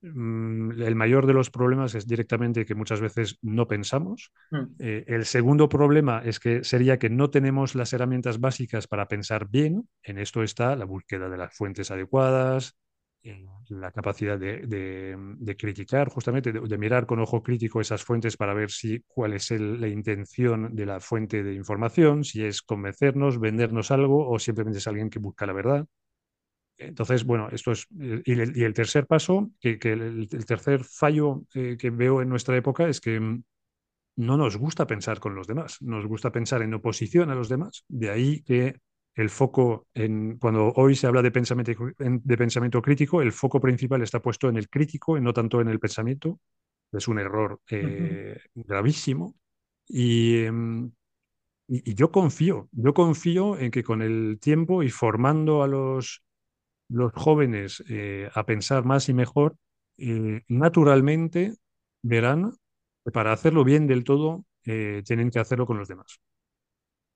mm, 0.00 0.80
el 0.80 0.94
mayor 0.94 1.26
de 1.26 1.34
los 1.34 1.50
problemas 1.50 1.94
es 1.94 2.06
directamente 2.06 2.64
que 2.64 2.74
muchas 2.74 3.02
veces 3.02 3.38
no 3.42 3.68
pensamos. 3.68 4.32
Mm. 4.50 4.64
Eh, 4.78 5.04
el 5.06 5.26
segundo 5.26 5.68
problema 5.68 6.22
es 6.24 6.40
que 6.40 6.64
sería 6.64 6.98
que 6.98 7.10
no 7.10 7.28
tenemos 7.28 7.74
las 7.74 7.92
herramientas 7.92 8.40
básicas 8.40 8.86
para 8.86 9.06
pensar 9.06 9.50
bien. 9.50 9.86
En 10.02 10.16
esto 10.16 10.42
está 10.42 10.76
la 10.76 10.86
búsqueda 10.86 11.28
de 11.28 11.36
las 11.36 11.54
fuentes 11.54 11.90
adecuadas, 11.90 12.74
la 13.70 13.90
capacidad 13.90 14.38
de, 14.38 14.58
de- 14.66 15.16
de 15.38 15.56
criticar, 15.56 16.08
justamente, 16.10 16.52
de, 16.52 16.78
mirar 16.78 17.06
con 17.06 17.20
ojo 17.20 17.42
crítico 17.42 17.80
esas 17.80 18.04
fuentes 18.04 18.36
para 18.36 18.52
ver 18.54 18.70
si 18.70 19.00
cuál 19.06 19.32
es 19.34 19.50
el- 19.50 19.80
la 19.80 19.88
intención 19.88 20.74
de 20.74 20.86
la 20.86 21.00
fuente 21.00 21.42
de 21.42 21.54
información, 21.54 22.24
si 22.24 22.44
es 22.44 22.60
convencernos, 22.62 23.40
vendernos 23.40 23.90
algo 23.90 24.28
o 24.28 24.38
simplemente 24.38 24.78
es 24.78 24.86
alguien 24.86 25.08
que 25.10 25.18
busca 25.18 25.46
la 25.46 25.54
verdad. 25.54 25.86
Entonces, 26.78 27.24
bueno, 27.24 27.48
esto 27.52 27.72
es. 27.72 27.86
eh, 28.00 28.22
Y 28.24 28.32
el, 28.64 28.74
tercer 28.74 29.06
paso, 29.06 29.50
que, 29.60 29.78
el 29.82 30.28
tercer 30.46 30.84
fallo 30.84 31.44
eh, 31.54 31.76
que 31.78 31.90
veo 31.90 32.22
en 32.22 32.28
nuestra 32.28 32.56
época 32.56 32.88
es 32.88 33.00
que 33.00 33.20
mm, 33.20 33.42
no 34.16 34.36
nos 34.36 34.56
gusta 34.56 34.86
pensar 34.86 35.20
con 35.20 35.34
los 35.34 35.46
demás, 35.46 35.78
nos 35.82 36.06
gusta 36.06 36.32
pensar 36.32 36.62
en 36.62 36.74
oposición 36.74 37.30
a 37.30 37.34
los 37.34 37.48
demás. 37.48 37.84
De 37.88 38.10
ahí 38.10 38.42
que 38.42 38.76
el 39.14 39.30
foco, 39.30 39.86
en, 39.94 40.38
cuando 40.38 40.72
hoy 40.76 40.96
se 40.96 41.06
habla 41.06 41.22
de 41.22 41.30
pensamiento, 41.30 41.72
en- 41.98 42.20
de 42.24 42.36
pensamiento 42.36 42.82
crítico, 42.82 43.22
el 43.22 43.32
foco 43.32 43.60
principal 43.60 44.02
está 44.02 44.20
puesto 44.20 44.48
en 44.48 44.56
el 44.56 44.68
crítico 44.68 45.16
y 45.18 45.20
no 45.20 45.32
tanto 45.32 45.60
en 45.60 45.68
el 45.68 45.80
pensamiento. 45.80 46.40
Es 46.92 47.08
un 47.08 47.18
error 47.18 47.60
eh, 47.70 48.38
gravísimo. 48.54 49.34
Y, 49.88 50.38
em, 50.44 50.92
y, 51.68 51.90
y 51.92 51.94
yo 51.94 52.10
confío, 52.12 52.68
yo 52.72 52.94
confío 52.94 53.58
en 53.58 53.70
que 53.70 53.82
con 53.84 54.02
el 54.02 54.38
tiempo 54.40 54.82
y 54.82 54.90
formando 54.90 55.62
a 55.62 55.68
los 55.68 56.22
los 56.88 57.12
jóvenes 57.14 57.82
eh, 57.88 58.30
a 58.34 58.46
pensar 58.46 58.84
más 58.84 59.08
y 59.08 59.14
mejor, 59.14 59.56
eh, 59.98 60.42
naturalmente 60.48 61.54
verán 62.02 62.52
que 63.04 63.10
para 63.12 63.32
hacerlo 63.32 63.64
bien 63.64 63.86
del 63.86 64.04
todo 64.04 64.44
tienen 64.62 65.30
que 65.30 65.38
hacerlo 65.40 65.66
con 65.66 65.78
los 65.78 65.88
demás. 65.88 66.20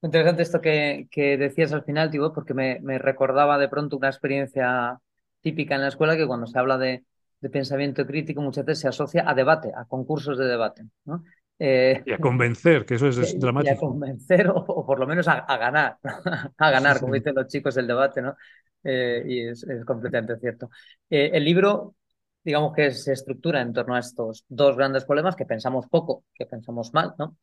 Interesante 0.02 0.42
esto 0.42 0.60
que, 0.60 1.08
que 1.10 1.36
decías 1.36 1.72
al 1.72 1.82
final, 1.84 2.10
Tibor, 2.10 2.32
porque 2.32 2.54
me, 2.54 2.78
me 2.80 2.98
recordaba 2.98 3.58
de 3.58 3.68
pronto 3.68 3.96
una 3.96 4.08
experiencia 4.08 4.98
típica 5.40 5.74
en 5.74 5.80
la 5.82 5.88
escuela 5.88 6.16
que 6.16 6.26
cuando 6.26 6.46
se 6.46 6.56
habla 6.58 6.78
de, 6.78 7.04
de 7.40 7.50
pensamiento 7.50 8.06
crítico 8.06 8.40
muchas 8.40 8.64
veces 8.64 8.80
se 8.82 8.88
asocia 8.88 9.28
a 9.28 9.34
debate, 9.34 9.72
a 9.76 9.86
concursos 9.86 10.38
de 10.38 10.44
debate, 10.46 10.84
¿no? 11.04 11.24
Eh, 11.58 12.04
Y 12.04 12.12
a 12.12 12.18
convencer, 12.18 12.84
que 12.86 12.94
eso 12.96 13.08
es, 13.08 13.18
es 13.18 13.38
y 13.56 13.68
a 13.68 13.76
dramático. 13.78 13.78
convencer 13.78 14.48
o, 14.48 14.56
o 14.56 14.86
por 14.86 14.98
lo 14.98 15.06
menos 15.06 15.28
a, 15.28 15.34
a 15.40 15.56
ganar, 15.56 15.98
a 16.58 16.70
ganar, 16.70 17.00
como 17.00 17.14
dicen 17.14 17.34
los 17.34 17.48
chicos 17.48 17.74
del 17.74 17.86
debate, 17.86 18.22
¿no? 18.22 18.36
Eh, 18.84 19.22
y 19.26 19.48
es, 19.48 19.64
es 19.64 19.84
completamente 19.84 20.36
cierto. 20.38 20.70
Eh, 21.10 21.30
el 21.34 21.44
libro, 21.44 21.96
digamos 22.44 22.72
que 22.74 22.90
se 22.92 23.12
estructura 23.12 23.60
en 23.60 23.72
torno 23.72 23.94
a 23.94 23.98
estos 24.00 24.44
dos 24.48 24.76
grandes 24.76 25.04
problemas 25.04 25.36
que 25.36 25.46
pensamos 25.46 25.86
poco, 25.88 26.24
que 26.34 26.46
pensamos 26.46 26.92
mal, 26.94 27.14
¿no? 27.18 27.36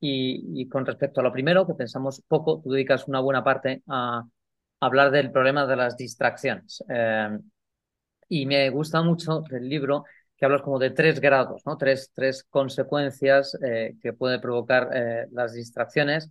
Y, 0.00 0.68
con 0.68 0.86
respecto 0.86 1.20
a 1.20 1.24
lo 1.24 1.32
primero, 1.32 1.66
que 1.66 1.74
pensamos 1.74 2.22
poco, 2.26 2.60
tú 2.62 2.70
dedicas 2.70 3.08
una 3.08 3.20
buena 3.20 3.42
parte 3.42 3.82
a 3.88 4.24
hablar 4.80 5.10
del 5.10 5.32
problema 5.32 5.66
de 5.66 5.76
las 5.76 5.96
distracciones. 5.96 6.84
Eh, 6.88 7.38
y 8.28 8.46
me 8.46 8.70
gusta 8.70 9.02
mucho 9.02 9.40
del 9.40 9.68
libro 9.68 10.04
que 10.36 10.44
hablas 10.44 10.62
como 10.62 10.78
de 10.78 10.90
tres 10.90 11.20
grados, 11.20 11.62
¿no? 11.66 11.76
Tres, 11.76 12.12
tres 12.14 12.44
consecuencias 12.44 13.58
eh, 13.60 13.96
que 14.00 14.12
puede 14.12 14.38
provocar 14.38 14.88
eh, 14.94 15.26
las 15.32 15.52
distracciones. 15.52 16.30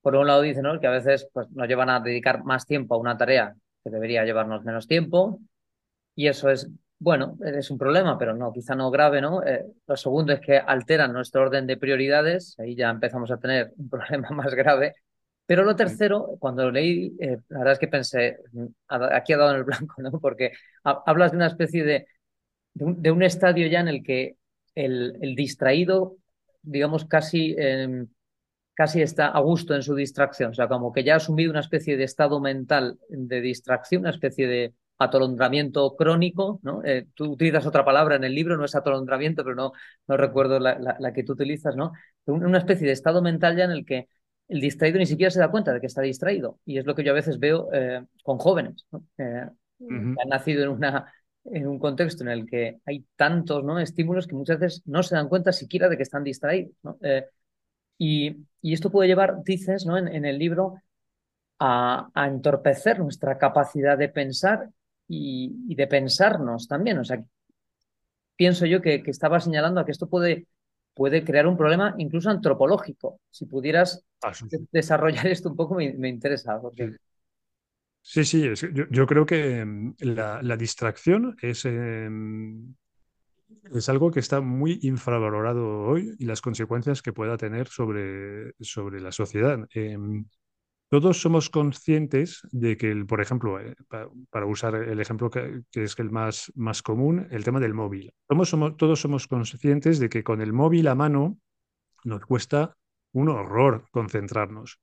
Por 0.00 0.16
un 0.16 0.26
lado 0.26 0.40
dice, 0.40 0.62
que 0.80 0.86
a 0.86 0.90
veces 0.90 1.28
pues, 1.32 1.50
nos 1.50 1.68
llevan 1.68 1.90
a 1.90 2.00
dedicar 2.00 2.42
más 2.44 2.64
tiempo 2.64 2.94
a 2.94 2.98
una 2.98 3.18
tarea 3.18 3.54
que 3.84 3.90
debería 3.90 4.24
llevarnos 4.24 4.64
menos 4.64 4.86
tiempo. 4.86 5.38
Y 6.14 6.28
eso 6.28 6.48
es, 6.48 6.70
bueno, 7.00 7.38
es 7.44 7.70
un 7.70 7.78
problema, 7.78 8.18
pero 8.18 8.34
no, 8.34 8.52
quizá 8.52 8.76
no 8.76 8.90
grave, 8.90 9.22
¿no? 9.22 9.42
Eh, 9.44 9.66
lo 9.88 9.96
segundo 9.96 10.32
es 10.34 10.40
que 10.40 10.58
alteran 10.58 11.12
nuestro 11.14 11.42
orden 11.42 11.66
de 11.66 11.78
prioridades. 11.78 12.56
Ahí 12.60 12.76
ya 12.76 12.90
empezamos 12.90 13.30
a 13.32 13.38
tener 13.40 13.72
un 13.78 13.88
problema 13.90 14.30
más 14.30 14.54
grave. 14.54 14.94
Pero 15.46 15.64
lo 15.64 15.74
tercero, 15.76 16.36
cuando 16.38 16.64
lo 16.64 16.70
leí, 16.72 17.16
eh, 17.20 17.38
la 17.48 17.58
verdad 17.60 17.72
es 17.74 17.78
que 17.80 17.88
pensé, 17.88 18.38
aquí 18.88 19.32
ha 19.32 19.36
dado 19.38 19.50
en 19.52 19.56
el 19.58 19.64
blanco, 19.64 20.02
¿no? 20.02 20.12
Porque 20.20 20.52
ha- 20.84 21.02
hablas 21.06 21.32
de 21.32 21.38
una 21.38 21.48
especie 21.48 21.84
de, 21.84 22.06
de, 22.74 22.84
un, 22.86 23.02
de 23.02 23.10
un 23.12 23.22
estadio 23.22 23.66
ya 23.68 23.80
en 23.80 23.88
el 23.88 24.02
que 24.04 24.36
el, 24.74 25.18
el 25.22 25.34
distraído, 25.36 26.16
digamos, 26.62 27.06
casi, 27.06 27.54
eh, 27.58 28.06
casi 28.74 29.02
está 29.02 29.28
a 29.28 29.40
gusto 29.40 29.74
en 29.74 29.82
su 29.82 29.94
distracción. 29.94 30.50
O 30.52 30.54
sea, 30.54 30.68
como 30.68 30.92
que 30.92 31.04
ya 31.04 31.14
ha 31.14 31.16
asumido 31.16 31.50
una 31.50 31.60
especie 31.60 31.96
de 31.96 32.04
estado 32.04 32.40
mental 32.40 32.98
de 33.08 33.40
distracción, 33.40 34.02
una 34.02 34.10
especie 34.10 34.46
de 34.48 34.74
atolondramiento 35.00 35.96
crónico, 35.96 36.60
¿no? 36.62 36.84
Eh, 36.84 37.06
tú 37.14 37.32
utilizas 37.32 37.66
otra 37.66 37.84
palabra 37.84 38.16
en 38.16 38.24
el 38.24 38.34
libro, 38.34 38.56
no 38.56 38.66
es 38.66 38.74
atolondramiento, 38.74 39.42
pero 39.42 39.56
no, 39.56 39.72
no 40.06 40.16
recuerdo 40.16 40.60
la, 40.60 40.78
la, 40.78 40.96
la 41.00 41.12
que 41.12 41.24
tú 41.24 41.32
utilizas, 41.32 41.74
¿no? 41.74 41.92
Una 42.26 42.58
especie 42.58 42.86
de 42.86 42.92
estado 42.92 43.22
mental 43.22 43.56
ya 43.56 43.64
en 43.64 43.70
el 43.72 43.84
que 43.86 44.08
el 44.48 44.60
distraído 44.60 44.98
ni 44.98 45.06
siquiera 45.06 45.30
se 45.30 45.38
da 45.40 45.50
cuenta 45.50 45.72
de 45.72 45.80
que 45.80 45.86
está 45.86 46.02
distraído. 46.02 46.58
Y 46.66 46.78
es 46.78 46.84
lo 46.84 46.94
que 46.94 47.04
yo 47.04 47.12
a 47.12 47.14
veces 47.14 47.38
veo 47.38 47.68
eh, 47.72 48.04
con 48.22 48.38
jóvenes, 48.38 48.86
¿no? 48.90 49.04
eh, 49.18 49.46
Ujú. 49.78 50.14
que 50.14 50.22
han 50.22 50.28
nacido 50.28 50.64
en, 50.64 50.68
una, 50.70 51.10
en 51.44 51.66
un 51.66 51.78
contexto 51.78 52.24
en 52.24 52.30
el 52.30 52.46
que 52.46 52.80
hay 52.84 53.06
tantos 53.16 53.64
¿no? 53.64 53.78
estímulos 53.78 54.26
que 54.26 54.34
muchas 54.34 54.58
veces 54.58 54.82
no 54.86 55.02
se 55.02 55.14
dan 55.14 55.28
cuenta 55.28 55.52
siquiera 55.52 55.88
de 55.88 55.96
que 55.96 56.02
están 56.02 56.24
distraídos. 56.24 56.74
¿no? 56.82 56.98
Eh, 57.00 57.24
y, 57.96 58.36
y, 58.60 58.72
esto 58.74 58.90
puede 58.90 59.08
llevar, 59.08 59.42
dices 59.44 59.86
¿no? 59.86 59.96
en, 59.96 60.08
en 60.08 60.24
el 60.24 60.38
libro, 60.38 60.74
a, 61.60 62.10
a, 62.12 62.26
entorpecer 62.26 62.98
nuestra 62.98 63.38
capacidad 63.38 63.96
de 63.96 64.08
pensar 64.08 64.68
y, 65.10 65.52
y, 65.68 65.74
de 65.76 65.86
pensarnos 65.88 66.68
también. 66.68 66.98
O 67.00 67.04
sea, 67.04 67.22
pienso 68.36 68.66
yo 68.66 68.80
que, 68.82 69.02
que 69.02 69.10
estaba 69.10 69.40
señalando 69.40 69.80
a 69.80 69.84
que 69.84 69.92
esto 69.92 70.08
puede 70.08 70.46
puede 70.94 71.24
crear 71.24 71.46
un 71.46 71.56
problema 71.56 71.94
incluso 71.98 72.30
antropológico. 72.30 73.20
Si 73.30 73.46
pudieras 73.46 74.04
Ah, 74.22 74.32
sí, 74.34 74.46
desarrollar 74.72 75.26
esto 75.28 75.50
un 75.50 75.56
poco, 75.56 75.74
me, 75.76 75.92
me 75.94 76.08
interesa. 76.08 76.60
Porque... 76.60 76.94
Sí, 78.02 78.24
sí, 78.24 78.44
es- 78.46 78.60
yo, 78.72 78.84
yo 78.90 79.06
creo 79.06 79.26
que 79.26 79.64
mm, 79.64 79.94
la, 80.00 80.42
la 80.42 80.56
distracción 80.56 81.36
es, 81.42 81.64
eh, 81.66 82.08
es 83.74 83.88
algo 83.88 84.10
que 84.10 84.20
está 84.20 84.40
muy 84.40 84.78
infravalorado 84.82 85.80
hoy 85.82 86.14
y 86.18 86.24
las 86.26 86.40
consecuencias 86.40 87.02
que 87.02 87.12
pueda 87.12 87.36
tener 87.36 87.68
sobre, 87.68 88.52
sobre 88.60 89.00
la 89.00 89.12
sociedad. 89.12 89.58
Eh, 89.74 89.96
todos 90.90 91.20
somos 91.22 91.50
conscientes 91.50 92.40
de 92.52 92.76
que, 92.76 92.94
por 93.06 93.20
ejemplo, 93.22 93.60
eh, 93.60 93.76
pa- 93.88 94.10
para 94.30 94.46
usar 94.46 94.74
el 94.76 95.00
ejemplo 95.00 95.30
que, 95.30 95.62
es 95.72 95.98
el 95.98 96.10
más, 96.10 96.52
más 96.56 96.82
común, 96.82 97.28
el 97.30 97.44
tema 97.44 97.60
del 97.60 97.74
móvil. 97.74 98.12
Todos 98.28 98.48
somos, 98.50 98.76
todos 98.76 99.00
somos 99.00 99.28
conscientes 99.28 99.98
de 100.00 100.08
que 100.08 100.24
con 100.24 100.40
el 100.40 100.52
móvil 100.52 100.88
a 100.88 100.94
mano 100.96 101.38
nos 102.04 102.22
cuesta 102.26 102.76
un 103.12 103.28
horror 103.30 103.86
concentrarnos. 103.92 104.80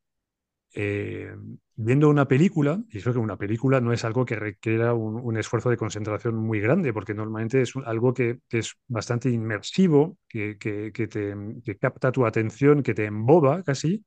Eh, 0.74 1.34
viendo 1.76 2.10
una 2.10 2.28
película, 2.28 2.84
y 2.92 3.00
eso 3.00 3.12
que 3.14 3.20
una 3.20 3.38
película 3.38 3.82
no 3.82 3.94
es 3.94 4.04
algo 4.06 4.26
que 4.26 4.36
requiera 4.36 4.94
un, 4.94 5.16
un 5.16 5.38
esfuerzo 5.38 5.70
de 5.70 5.78
concentración 5.78 6.36
muy 6.36 6.60
grande, 6.60 6.94
porque 6.94 7.14
normalmente 7.16 7.62
es 7.62 7.74
algo 7.86 8.14
que, 8.14 8.40
que 8.50 8.60
es 8.60 8.76
bastante 8.88 9.30
inmersivo, 9.30 10.18
que, 10.28 10.58
que, 10.60 10.92
que 10.94 11.08
te 11.08 11.36
que 11.64 11.78
capta 11.78 12.12
tu 12.12 12.26
atención, 12.26 12.84
que 12.84 12.94
te 12.94 13.06
emboba 13.06 13.64
casi. 13.64 14.06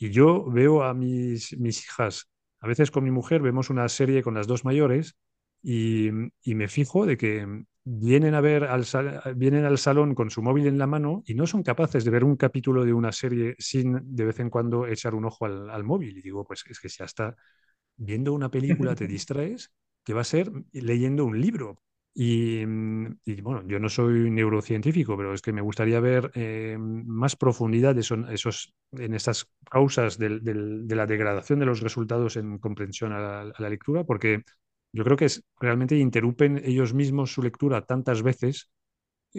Y 0.00 0.10
yo 0.12 0.46
veo 0.50 0.84
a 0.84 0.94
mis, 0.94 1.58
mis 1.60 1.84
hijas, 1.84 2.30
a 2.60 2.68
veces 2.68 2.90
con 2.92 3.04
mi 3.04 3.12
mujer, 3.12 3.42
vemos 3.42 3.70
una 3.70 3.88
serie 3.90 4.22
con 4.24 4.34
las 4.34 4.48
dos 4.48 4.64
mayores 4.66 5.16
y, 5.62 6.08
y 6.42 6.56
me 6.56 6.68
fijo 6.68 7.06
de 7.06 7.18
que 7.18 7.46
vienen 7.84 8.34
a 8.34 8.42
ver 8.42 8.64
al, 8.64 8.86
sal- 8.86 9.22
vienen 9.36 9.66
al 9.66 9.78
salón 9.78 10.14
con 10.16 10.30
su 10.30 10.42
móvil 10.42 10.66
en 10.68 10.78
la 10.78 10.88
mano 10.88 11.22
y 11.26 11.34
no 11.34 11.46
son 11.46 11.62
capaces 11.64 12.04
de 12.04 12.10
ver 12.12 12.24
un 12.24 12.36
capítulo 12.36 12.84
de 12.86 12.94
una 12.94 13.12
serie 13.12 13.56
sin 13.60 14.00
de 14.16 14.26
vez 14.26 14.40
en 14.40 14.50
cuando 14.50 14.86
echar 14.86 15.14
un 15.14 15.26
ojo 15.26 15.46
al, 15.46 15.70
al 15.70 15.84
móvil. 15.84 16.18
Y 16.18 16.22
digo, 16.22 16.44
pues 16.44 16.64
es 16.70 16.80
que 16.80 16.88
si 16.90 17.02
hasta 17.04 17.36
viendo 17.96 18.32
una 18.32 18.50
película 18.50 18.94
te 18.96 19.06
distraes, 19.08 19.72
que 20.04 20.14
va 20.14 20.22
a 20.22 20.24
ser 20.24 20.50
leyendo 20.72 21.24
un 21.26 21.40
libro. 21.40 21.82
Y, 22.14 22.64
mm, 22.66 23.18
y, 23.24 23.40
bueno, 23.40 23.62
yo 23.66 23.78
no 23.78 23.88
soy 23.88 24.30
neurocientífico, 24.30 25.16
pero 25.16 25.32
es 25.34 25.42
que 25.42 25.52
me 25.52 25.60
gustaría 25.62 26.00
ver 26.00 26.30
eh, 26.34 26.76
más 26.78 27.36
profundidad 27.36 27.94
de 27.94 28.02
son- 28.02 28.28
esos, 28.30 28.74
en 28.92 29.14
estas 29.14 29.46
causas 29.70 30.18
del- 30.18 30.42
del- 30.42 30.86
de 30.88 30.96
la 30.96 31.06
degradación 31.06 31.60
de 31.60 31.66
los 31.66 31.80
resultados 31.80 32.36
en 32.36 32.58
comprensión 32.58 33.12
a 33.12 33.20
la, 33.20 33.40
a 33.54 33.62
la 33.62 33.68
lectura, 33.70 34.04
porque 34.04 34.42
yo 34.92 35.04
creo 35.04 35.16
que 35.16 35.26
es, 35.26 35.44
realmente 35.60 35.96
interrumpen 35.96 36.60
ellos 36.64 36.94
mismos 36.94 37.32
su 37.32 37.42
lectura 37.42 37.82
tantas 37.86 38.22
veces 38.22 38.70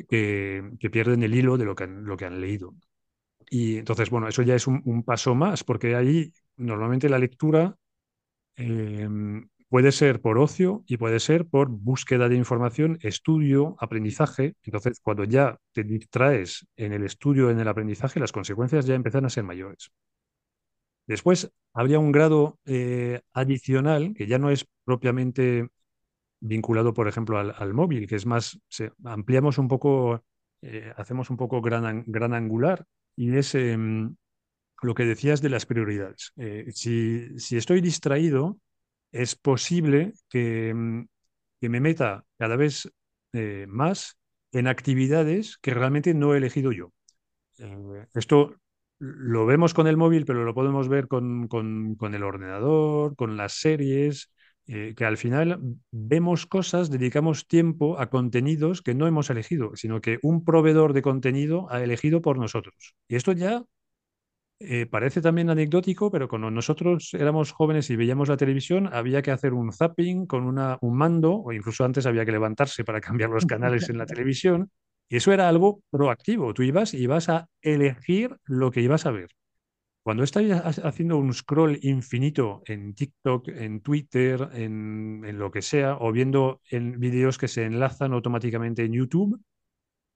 que, 0.10 0.72
que 0.80 0.90
pierden 0.90 1.24
el 1.24 1.36
hilo 1.36 1.58
de 1.58 1.66
lo 1.66 1.76
que 1.76 1.86
han, 1.86 2.06
lo 2.06 2.18
que 2.18 2.26
han 2.26 2.42
leído. 2.42 2.76
Y 3.50 3.78
entonces, 3.78 4.10
bueno, 4.12 4.28
eso 4.30 4.44
ya 4.44 4.56
es 4.56 4.68
un, 4.68 4.82
un 4.86 5.04
paso 5.04 5.36
más, 5.36 5.64
porque 5.64 5.96
ahí 5.96 6.34
normalmente 6.58 7.10
la 7.10 7.20
lectura 7.20 7.76
eh, 8.58 9.08
puede 9.72 9.94
ser 9.94 10.20
por 10.20 10.38
ocio 10.38 10.84
y 10.86 10.98
puede 10.98 11.22
ser 11.22 11.48
por 11.48 11.70
búsqueda 11.70 12.28
de 12.28 12.36
información, 12.36 13.00
estudio, 13.04 13.78
aprendizaje. 13.80 14.56
Entonces, 14.64 15.00
cuando 15.00 15.24
ya 15.24 15.58
te 15.72 15.86
distraes 15.86 16.68
en 16.76 16.92
el 16.92 17.06
estudio, 17.06 17.50
en 17.50 17.58
el 17.58 17.70
aprendizaje, 17.70 18.20
las 18.20 18.34
consecuencias 18.34 18.86
ya 18.86 18.96
empiezan 18.96 19.24
a 19.24 19.30
ser 19.30 19.46
mayores. 19.46 19.90
Después, 21.08 21.54
habría 21.72 22.00
un 22.00 22.12
grado 22.12 22.60
eh, 22.66 23.22
adicional 23.32 24.14
que 24.14 24.28
ya 24.28 24.38
no 24.40 24.50
es 24.50 24.68
propiamente 24.84 25.70
vinculado, 26.42 26.94
por 26.94 27.08
ejemplo, 27.08 27.40
al, 27.40 27.74
móvil, 27.74 28.10
que 28.10 28.18
es 28.18 28.26
más, 28.26 28.60
ampliamos 29.06 29.58
un 29.58 29.70
poco, 29.70 30.22
eh, 30.64 30.92
hacemos 30.98 31.30
un 31.30 31.38
poco 31.38 31.62
gran, 31.62 32.04
gran 32.08 32.34
angular 32.34 32.86
y 33.16 33.34
es 33.38 33.56
em, 33.56 34.18
lo 34.82 34.96
que 34.96 35.06
decías 35.06 35.42
de 35.42 35.50
las 35.50 35.66
prioridades. 35.66 36.34
Eh, 36.36 36.66
si, 36.74 37.40
si, 37.40 37.56
estoy 37.56 37.80
distraído, 37.80 38.60
es 39.12 39.36
posible 39.36 40.14
que, 40.30 40.70
em, 40.70 41.08
que 41.60 41.70
me 41.70 41.80
meta 41.80 42.26
cada 42.38 42.56
vez 42.56 42.92
eh, 43.34 43.66
más 43.68 44.18
en 44.52 44.68
actividades 44.68 45.58
que 45.58 45.74
realmente 45.74 46.14
no 46.14 46.34
he 46.34 46.38
elegido 46.38 46.72
yo. 46.72 46.92
esto 48.16 48.56
lo 49.00 49.46
vemos 49.46 49.74
con 49.74 49.88
el 49.88 49.98
móvil, 49.98 50.26
pero 50.26 50.44
lo 50.44 50.54
podemos 50.54 50.88
ver 50.88 51.08
con 51.08 51.48
el 52.14 52.24
ordenador, 52.24 53.16
con 53.16 53.38
las 53.38 53.54
series, 53.54 54.32
eh, 54.68 54.94
que 54.96 55.06
al 55.06 55.18
final 55.18 55.60
vemos 55.92 56.46
cosas, 56.46 56.90
dedicamos 56.92 57.48
tiempo 57.48 58.00
a 58.00 58.10
contenidos 58.10 58.82
que 58.82 58.94
no 58.94 59.08
hemos 59.08 59.30
elegido, 59.30 59.76
sino 59.76 60.02
que 60.02 60.20
un 60.22 60.46
proveedor 60.46 60.94
de 60.94 61.02
contenido 61.02 61.68
ha 61.72 61.84
elegido 61.84 62.22
por 62.22 62.38
nosotros. 62.38 62.96
Y 63.08 63.16
esto 63.16 63.32
ya 63.34 63.64
eh, 64.64 64.86
parece 64.86 65.22
también 65.22 65.50
anecdótico, 65.50 66.12
pero 66.12 66.28
cuando 66.28 66.52
nosotros 66.52 67.14
éramos 67.14 67.52
jóvenes 67.52 67.90
y 67.90 67.96
veíamos 67.96 68.30
la 68.30 68.38
televisión, 68.38 68.90
había 68.92 69.22
que 69.22 69.32
hacer 69.32 69.54
un 69.54 69.74
zapping 69.74 70.26
con 70.26 70.44
una, 70.44 70.78
un 70.82 70.98
mando, 70.98 71.36
o 71.36 71.52
incluso 71.52 71.84
antes 71.84 72.06
había 72.06 72.26
que 72.26 72.32
levantarse 72.32 72.84
para 72.84 73.02
cambiar 73.02 73.30
los 73.30 73.46
canales 73.46 73.90
en 73.90 73.98
la 73.98 74.06
televisión. 74.08 74.72
Y 75.10 75.18
eso 75.18 75.34
era 75.34 75.50
algo 75.50 75.82
proactivo. 75.90 76.54
Tú 76.54 76.64
ibas 76.64 76.94
y 76.94 77.00
ibas 77.00 77.28
a 77.30 77.48
elegir 77.62 78.38
lo 78.46 78.72
que 78.72 78.82
ibas 78.82 79.06
a 79.06 79.12
ver. 79.12 79.30
Cuando 80.04 80.24
estás 80.24 80.80
haciendo 80.80 81.18
un 81.18 81.32
scroll 81.32 81.78
infinito 81.84 82.64
en 82.66 82.96
TikTok, 82.96 83.50
en 83.50 83.82
Twitter, 83.82 84.50
en, 84.54 85.38
lo 85.38 85.52
que 85.52 85.62
sea, 85.62 85.98
o 86.00 86.12
viendo 86.12 86.60
en 86.72 87.00
vídeos 87.00 87.38
que 87.38 87.48
se 87.48 87.66
enlazan 87.66 88.14
automáticamente 88.14 88.84
en 88.84 88.94
YouTube, 88.94 89.40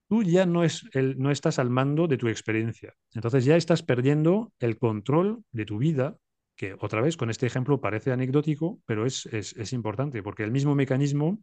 tú 0.08 0.22
ya 0.22 0.46
no, 0.46 0.64
es 0.64 0.84
el, 0.92 1.18
no 1.18 1.30
estás 1.30 1.58
al 1.58 1.70
mando 1.70 2.06
de 2.06 2.18
tu 2.18 2.28
experiencia. 2.28 2.94
Entonces 3.14 3.44
ya 3.44 3.56
estás 3.56 3.82
perdiendo 3.82 4.52
el 4.60 4.78
control 4.78 5.42
de 5.52 5.66
tu 5.66 5.78
vida, 5.78 6.16
que 6.56 6.74
otra 6.80 7.00
vez 7.00 7.16
con 7.16 7.30
este 7.30 7.46
ejemplo 7.46 7.80
parece 7.80 8.12
anecdótico, 8.12 8.80
pero 8.86 9.06
es, 9.06 9.26
es 9.26 9.72
importante, 9.72 10.22
porque 10.22 10.44
el 10.44 10.52
mismo 10.52 10.74
mecanismo 10.74 11.38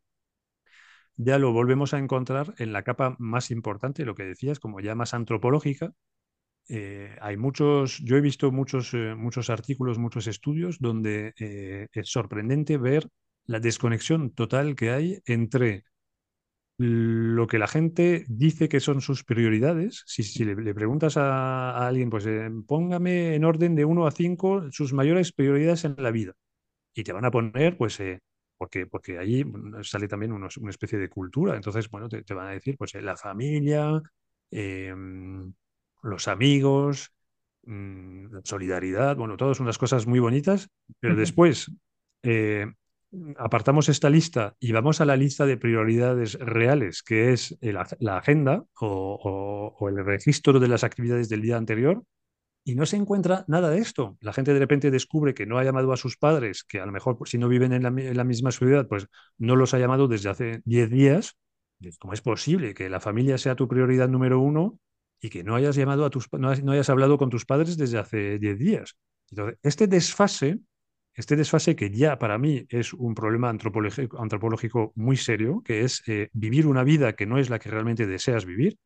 ya 1.15 1.37
lo 1.37 1.51
volvemos 1.53 1.93
a 1.93 1.99
encontrar 1.99 2.53
en 2.57 2.73
la 2.73 2.83
capa 2.83 3.15
más 3.19 3.51
importante, 3.51 4.05
lo 4.05 4.15
que 4.15 4.23
decías, 4.23 4.59
como 4.59 4.79
ya 4.79 4.95
más 4.95 5.13
antropológica, 5.13 5.93
eh, 6.69 7.15
hay 7.21 7.37
muchos, 7.37 7.99
yo 7.99 8.15
he 8.17 8.21
visto 8.21 8.51
muchos, 8.51 8.93
eh, 8.93 9.15
muchos 9.15 9.49
artículos, 9.49 9.97
muchos 9.99 10.27
estudios 10.27 10.79
donde 10.79 11.33
eh, 11.39 11.87
es 11.91 12.09
sorprendente 12.09 12.77
ver 12.77 13.07
la 13.45 13.59
desconexión 13.59 14.31
total 14.31 14.75
que 14.75 14.91
hay 14.91 15.21
entre 15.25 15.83
lo 16.77 17.47
que 17.47 17.59
la 17.59 17.67
gente 17.67 18.25
dice 18.27 18.67
que 18.67 18.79
son 18.79 19.01
sus 19.01 19.23
prioridades. 19.23 20.03
Si, 20.07 20.43
le, 20.43 20.73
preguntas 20.73 21.17
a, 21.17 21.87
alguien, 21.87 22.09
pues 22.09 22.25
póngame 22.67 23.35
en 23.35 23.45
orden 23.45 23.75
de 23.75 23.85
1 23.85 24.07
a 24.07 24.11
5 24.11 24.71
sus 24.71 24.93
mayores 24.93 25.31
prioridades 25.31 25.85
en 25.85 25.95
la 25.97 26.11
vida. 26.11 26.33
Y 26.93 27.03
te 27.03 27.13
van 27.13 27.25
a 27.25 27.31
poner, 27.31 27.77
pues, 27.77 27.99
porque, 28.57 28.85
porque 28.87 29.19
allí 29.19 29.45
sale 29.81 30.07
también 30.07 30.31
una 30.31 30.47
especie 30.69 30.99
de 30.99 31.09
cultura. 31.09 31.55
Entonces, 31.55 31.89
bueno, 31.89 32.09
te, 32.09 32.23
te 32.23 32.33
van 32.33 32.47
a 32.47 32.51
decir, 32.51 32.75
pues, 32.77 32.93
la 32.95 33.17
familia 33.17 34.01
em, 34.51 35.53
los 36.03 36.27
amigos, 36.27 37.11
mm, 37.63 38.37
solidaridad, 38.43 39.15
bueno, 39.15 39.37
todas 39.37 39.59
unas 39.59 39.77
cosas 39.77 40.05
muy 40.05 40.19
bonitas, 40.19 40.69
pero 40.99 41.15
después 41.15 41.71
eh, 42.23 42.67
apartamos 43.37 43.89
esta 43.89 44.09
lista 44.09 44.55
y 44.59 44.71
vamos 44.71 45.01
a 45.01 45.05
la 45.05 45.15
lista 45.15 45.45
de 45.45 45.57
prioridades 45.57 46.33
reales, 46.39 47.03
que 47.03 47.33
es 47.33 47.57
la 47.61 48.17
agenda 48.17 48.63
o, 48.79 49.87
el 49.89 50.03
registro 50.05 50.59
de 50.59 50.67
las 50.67 50.83
actividades 50.83 51.29
del 51.29 51.41
día 51.41 51.57
anterior, 51.57 52.03
y 52.65 52.75
no 52.75 52.85
se 52.85 52.95
encuentra 52.95 53.43
nada 53.47 53.69
de 53.69 53.79
esto. 53.79 54.17
La 54.21 54.31
gente 54.31 54.53
de 54.53 54.59
repente 54.59 54.89
descubre 54.89 55.33
que 55.33 55.45
no 55.45 55.57
ha 55.57 55.63
llamado 55.63 55.91
a 55.91 55.97
sus 55.97 56.17
padres, 56.17 56.63
que 56.63 56.79
a 56.79 56.85
lo 56.85 56.93
mejor 56.93 57.17
pues, 57.17 57.31
si 57.31 57.37
no 57.37 57.49
viven 57.49 57.73
en 57.73 57.83
la, 57.83 58.23
misma 58.23 58.51
ciudad, 58.51 58.87
pues 58.87 59.07
no 59.37 59.55
los 59.55 59.73
ha 59.73 59.79
llamado 59.79 60.07
desde 60.07 60.29
hace 60.29 60.61
10 60.65 60.89
días. 60.89 61.37
¿Cómo 61.99 62.13
es 62.13 62.21
posible 62.21 62.73
que 62.73 62.89
la 62.89 63.01
familia 63.01 63.37
sea 63.37 63.55
tu 63.55 63.67
prioridad 63.67 64.07
número 64.07 64.39
uno 64.39 64.79
y 65.19 65.29
que 65.29 65.43
no 65.43 65.55
hayas 65.55 65.75
llamado 65.75 66.05
a 66.05 66.09
tus 66.09 66.31
no, 66.33 66.49
hayas 66.49 66.89
hablado 66.89 67.17
con 67.17 67.29
tus 67.29 67.45
padres 67.45 67.77
desde 67.77 67.97
hace 67.97 68.39
10 68.39 68.59
días. 68.59 68.97
Este 69.61 69.87
desfase, 69.87 70.59
este 71.13 71.35
desfase 71.35 71.75
que 71.75 71.91
ya 71.91 72.17
para 72.17 72.37
mí 72.37 72.65
es 72.69 72.93
un 72.93 73.13
problema 73.13 73.49
antropológico, 73.49 74.93
muy 74.95 75.17
serio, 75.17 75.61
que 75.63 75.81
es 75.81 76.01
eh, 76.07 76.29
vivir 76.33 76.65
una 76.67 76.83
vida 76.83 77.13
que 77.13 77.25
no 77.25 77.37
es 77.37 77.49
la 77.49 77.59
que 77.59 77.69
realmente 77.69 78.07
deseas 78.07 78.45
vivir, 78.45 78.77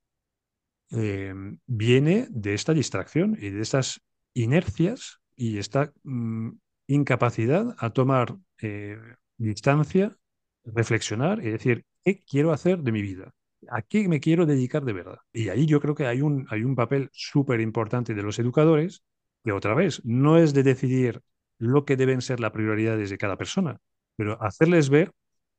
eh, 0.92 1.34
viene 1.66 2.28
de 2.30 2.54
esta 2.54 2.74
distracción 2.74 3.38
y 3.40 3.50
de 3.50 3.62
estas 3.62 4.02
inercias 4.34 5.20
y 5.36 5.58
esta 5.58 5.94
mm, 6.04 6.52
incapacidad 6.88 7.76
a 7.78 7.90
tomar 7.92 8.36
eh, 8.62 8.98
distancia, 9.38 10.18
reflexionar 10.64 11.40
y 11.44 11.52
decir, 11.52 11.86
¿qué 12.04 12.24
quiero 12.24 12.52
hacer 12.52 12.80
de 12.80 12.92
mi 12.92 13.02
vida? 13.02 13.34
¿A 13.70 13.82
qué 13.82 14.08
me 14.08 14.20
quiero 14.20 14.46
dedicar 14.46 14.84
de 14.86 14.94
verdad? 14.94 15.20
Y 15.34 15.50
ahí 15.50 15.66
yo 15.66 15.80
creo 15.80 15.96
que 15.96 16.08
hay 16.08 16.22
un, 16.22 16.46
hay 16.50 16.64
un 16.64 16.76
papel 16.76 17.10
súper 17.12 17.62
importante 17.62 18.14
de 18.14 18.24
los 18.24 18.40
educadores, 18.40 19.04
que 19.44 19.52
otra 19.52 19.74
vez 19.76 20.02
no 20.06 20.38
es 20.38 20.54
de 20.54 20.64
decidir 20.64 21.22
lo 21.60 21.86
que 21.86 21.98
deben 21.98 22.22
ser 22.22 22.40
las 22.40 22.52
prioridades 22.52 23.10
de 23.10 23.18
cada 23.18 23.38
persona, 23.38 23.80
pero 24.16 24.42
hacerles 24.42 24.90
ver 24.90 25.12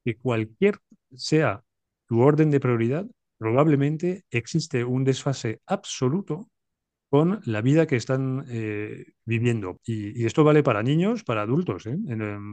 que 0.04 0.16
cualquier 0.16 0.78
sea 1.14 1.62
tu 2.06 2.20
orden 2.20 2.50
de 2.50 2.60
prioridad, 2.60 3.06
probablemente 3.38 4.24
existe 4.30 4.84
un 4.84 5.04
desfase 5.04 5.60
absoluto 5.66 6.48
con 7.10 7.40
la 7.44 7.62
vida 7.62 7.86
que 7.86 7.96
están 7.96 8.44
eh, 8.48 9.06
viviendo. 9.24 9.80
Y, 9.84 10.26
esto 10.26 10.44
vale 10.44 10.62
para 10.62 10.82
niños, 10.82 11.24
para 11.24 11.42
adultos. 11.42 11.86
¿eh? 11.86 11.96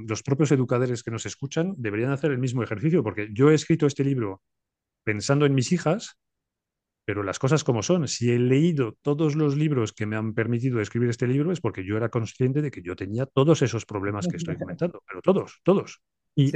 Los 0.08 0.24
propios 0.24 0.52
educadores 0.52 1.04
que 1.04 1.12
nos 1.12 1.26
escuchan 1.26 1.74
deberían 1.78 2.12
hacer 2.12 2.32
el 2.32 2.40
mismo 2.40 2.64
ejercicio, 2.64 3.04
porque 3.04 3.30
yo 3.34 3.52
he 3.52 3.56
escrito 3.56 3.86
este 3.86 4.06
libro 4.06 4.42
pensando 5.04 5.46
en 5.46 5.54
mis 5.54 5.72
hijas, 5.72 6.18
pero 7.06 7.24
las 7.24 7.40
cosas 7.40 7.64
como 7.64 7.84
son. 7.84 8.08
Si 8.08 8.32
he 8.32 8.40
leído 8.40 8.98
todos 9.02 9.36
los 9.36 9.56
libros 9.56 9.94
que 9.94 10.06
me 10.06 10.16
han 10.16 10.34
permitido 10.34 10.82
escribir 10.82 11.10
este 11.10 11.28
libro 11.28 11.52
es 11.52 11.62
porque 11.62 11.86
yo 11.86 11.98
era 11.98 12.10
consciente 12.10 12.62
de 12.62 12.72
que 12.72 12.82
yo 12.82 12.96
tenía 12.96 13.26
todos 13.26 13.62
esos 13.62 13.86
problemas 13.86 14.28
que 14.28 14.38
estoy 14.38 14.58
comentando, 14.58 15.04
pero 15.08 15.22
todos, 15.22 15.62
todos. 15.64 16.02
Y, 16.38 16.52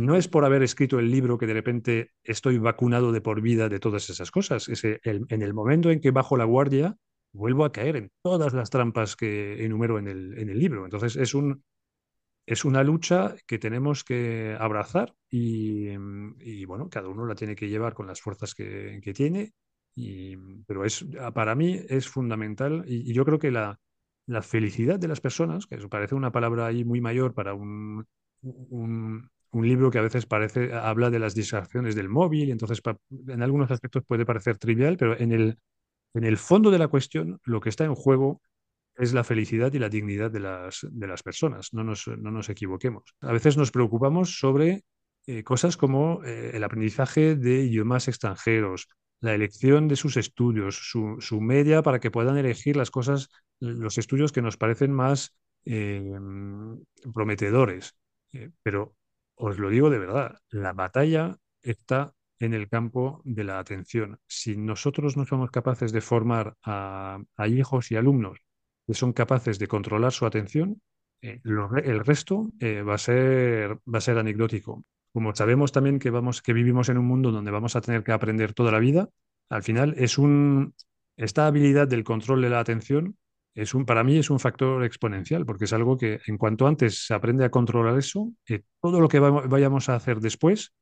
no 0.00 0.14
es 0.14 0.28
por 0.28 0.44
haber 0.44 0.62
escrito 0.62 1.00
el 1.00 1.10
libro 1.10 1.38
que 1.38 1.46
de 1.46 1.54
repente 1.54 2.12
estoy 2.22 2.58
vacunado 2.58 3.10
de 3.10 3.20
por 3.20 3.40
vida 3.40 3.68
de 3.68 3.80
todas 3.80 4.08
esas 4.08 4.30
cosas. 4.30 4.68
Es 4.68 4.84
en 4.84 5.42
el 5.42 5.54
momento 5.54 5.90
en 5.90 6.00
que 6.00 6.12
bajo 6.12 6.36
la 6.36 6.44
guardia, 6.44 6.96
vuelvo 7.32 7.64
a 7.64 7.72
caer 7.72 7.96
en 7.96 8.12
todas 8.22 8.52
las 8.52 8.70
trampas 8.70 9.16
que 9.16 9.64
enumero 9.64 9.98
en 9.98 10.06
el, 10.06 10.38
en 10.38 10.50
el 10.50 10.58
libro. 10.58 10.84
Entonces 10.84 11.16
es 11.16 11.34
un, 11.34 11.64
es 12.46 12.64
una 12.64 12.82
lucha 12.82 13.34
que 13.46 13.58
tenemos 13.58 14.04
que 14.04 14.56
abrazar 14.58 15.14
y, 15.30 15.94
bueno, 16.66 16.88
cada 16.90 17.08
uno 17.08 17.26
la 17.26 17.34
tiene 17.34 17.56
que 17.56 17.68
llevar 17.68 17.94
con 17.94 18.06
las 18.06 18.20
fuerzas 18.20 18.54
que, 18.54 19.00
tiene, 19.14 19.52
y, 19.94 20.36
pero 20.66 20.84
es, 20.84 21.04
para 21.34 21.54
mí 21.54 21.80
es 21.88 22.08
fundamental 22.08 22.84
y, 22.86 23.12
yo 23.12 23.24
creo 23.24 23.38
que 23.38 23.50
la, 23.50 23.78
la, 24.26 24.42
felicidad 24.42 24.98
de 24.98 25.08
las 25.08 25.20
personas, 25.20 25.66
que 25.66 25.76
parece 25.88 26.14
una 26.14 26.32
palabra 26.32 26.66
ahí 26.66 26.84
muy 26.84 27.00
mayor 27.00 27.34
para 27.34 27.54
un, 27.54 28.06
un, 28.42 29.30
libro 29.52 29.90
que 29.90 29.98
a 29.98 30.02
veces 30.02 30.26
parece, 30.26 30.72
habla 30.72 31.10
de 31.10 31.20
las 31.20 31.34
distracciones 31.34 31.94
del 31.94 32.08
móvil, 32.08 32.48
y 32.48 32.50
entonces 32.50 32.80
en 33.28 33.40
algunos 33.40 33.70
aspectos 33.70 34.02
puede 34.04 34.26
parecer 34.26 34.58
trivial, 34.58 34.96
pero 34.96 35.16
en 35.16 35.30
el, 35.30 35.58
en 36.14 36.24
el 36.24 36.38
fondo 36.38 36.72
de 36.72 36.78
la 36.78 36.88
cuestión 36.88 37.40
lo 37.44 37.60
que 37.60 37.68
está 37.68 37.84
en 37.84 37.94
juego 37.94 38.42
es 38.96 39.12
la 39.12 39.24
felicidad 39.24 39.72
y 39.72 39.78
la 39.78 39.88
dignidad 39.88 40.30
de 40.30 40.40
las, 40.40 40.86
de 40.90 41.06
las 41.06 41.22
personas, 41.22 41.72
no 41.72 41.84
nos, 41.84 42.08
no 42.08 42.30
nos 42.30 42.48
equivoquemos. 42.48 43.04
A 43.20 43.32
veces 43.32 43.56
nos 43.56 43.70
preocupamos 43.70 44.38
sobre 44.38 44.84
eh, 45.26 45.42
cosas 45.42 45.76
como 45.76 46.22
eh, 46.24 46.52
el 46.54 46.64
aprendizaje 46.64 47.34
de 47.34 47.64
idiomas 47.64 48.08
extranjeros, 48.08 48.88
la 49.24 49.34
elección 49.34 49.88
de 49.88 49.96
sus 49.96 50.16
estudios, 50.16 50.90
su, 50.90 51.40
media 51.40 51.82
para 51.82 52.00
que 52.00 52.10
puedan 52.10 52.36
elegir 52.36 52.76
las 52.76 52.90
cosas, 52.90 53.28
los 53.60 53.98
estudios 53.98 54.32
que 54.32 54.42
nos 54.42 54.56
parecen 54.56 54.92
más 54.92 55.36
eh, 55.64 56.12
prometedores. 57.12 57.94
pero 58.62 58.94
os 59.36 59.58
lo 59.58 59.70
digo 59.70 59.90
de 59.90 59.98
verdad, 59.98 60.38
la 60.50 60.72
batalla 60.72 61.36
está 61.62 62.14
en 62.38 62.54
el 62.54 62.68
campo 62.68 63.22
de 63.24 63.44
la 63.44 63.58
atención. 63.58 64.18
Si 64.26 64.56
nosotros 64.56 65.16
no 65.16 65.24
somos 65.24 65.50
capaces 65.50 65.92
de 65.92 66.00
formar 66.00 66.56
a, 66.62 67.18
a 67.36 67.48
hijos 67.48 67.90
y 67.90 67.96
alumnos 67.96 68.38
que 68.86 68.94
son 68.94 69.12
capaces 69.12 69.58
de 69.58 69.66
controlar 69.66 70.12
su 70.12 70.26
atención, 70.26 70.82
eh, 71.22 71.40
el 71.42 72.04
resto 72.04 72.52
eh, 72.60 72.82
va, 72.82 72.94
a 72.94 72.98
ser, 72.98 73.78
va 73.92 73.98
a 73.98 74.00
ser 74.00 74.18
anecdótico. 74.18 74.84
Como 75.14 75.34
sabemos 75.34 75.72
también 75.72 75.98
que, 75.98 76.10
vamos, 76.10 76.42
que 76.42 76.52
vivimos 76.52 76.90
en 76.90 76.98
un 76.98 77.06
mundo 77.06 77.30
donde 77.30 77.50
vamos 77.50 77.76
a 77.76 77.80
tener 77.80 78.02
que 78.04 78.12
aprender 78.12 78.52
toda 78.52 78.72
la 78.72 78.80
vida, 78.80 79.08
al 79.48 79.62
final 79.62 79.94
es 79.96 80.18
un, 80.18 80.74
esta 81.16 81.46
habilidad 81.46 81.88
del 81.88 82.04
control 82.04 82.42
de 82.42 82.50
la 82.50 82.60
atención 82.60 83.16
es 83.54 83.72
un, 83.72 83.86
para 83.86 84.02
mí 84.02 84.18
es 84.18 84.30
un 84.30 84.40
factor 84.40 84.84
exponencial, 84.84 85.46
porque 85.46 85.64
es 85.64 85.72
algo 85.72 85.96
que 85.96 86.20
en 86.26 86.36
cuanto 86.36 86.66
antes 86.66 87.06
se 87.06 87.14
aprende 87.14 87.44
a 87.44 87.50
controlar 87.50 87.96
eso, 87.96 88.32
eh, 88.48 88.62
todo 88.80 89.00
lo 89.00 89.08
que 89.08 89.20
vayamos 89.20 89.88
a 89.88 89.94
hacer 89.94 90.18
después 90.18 90.72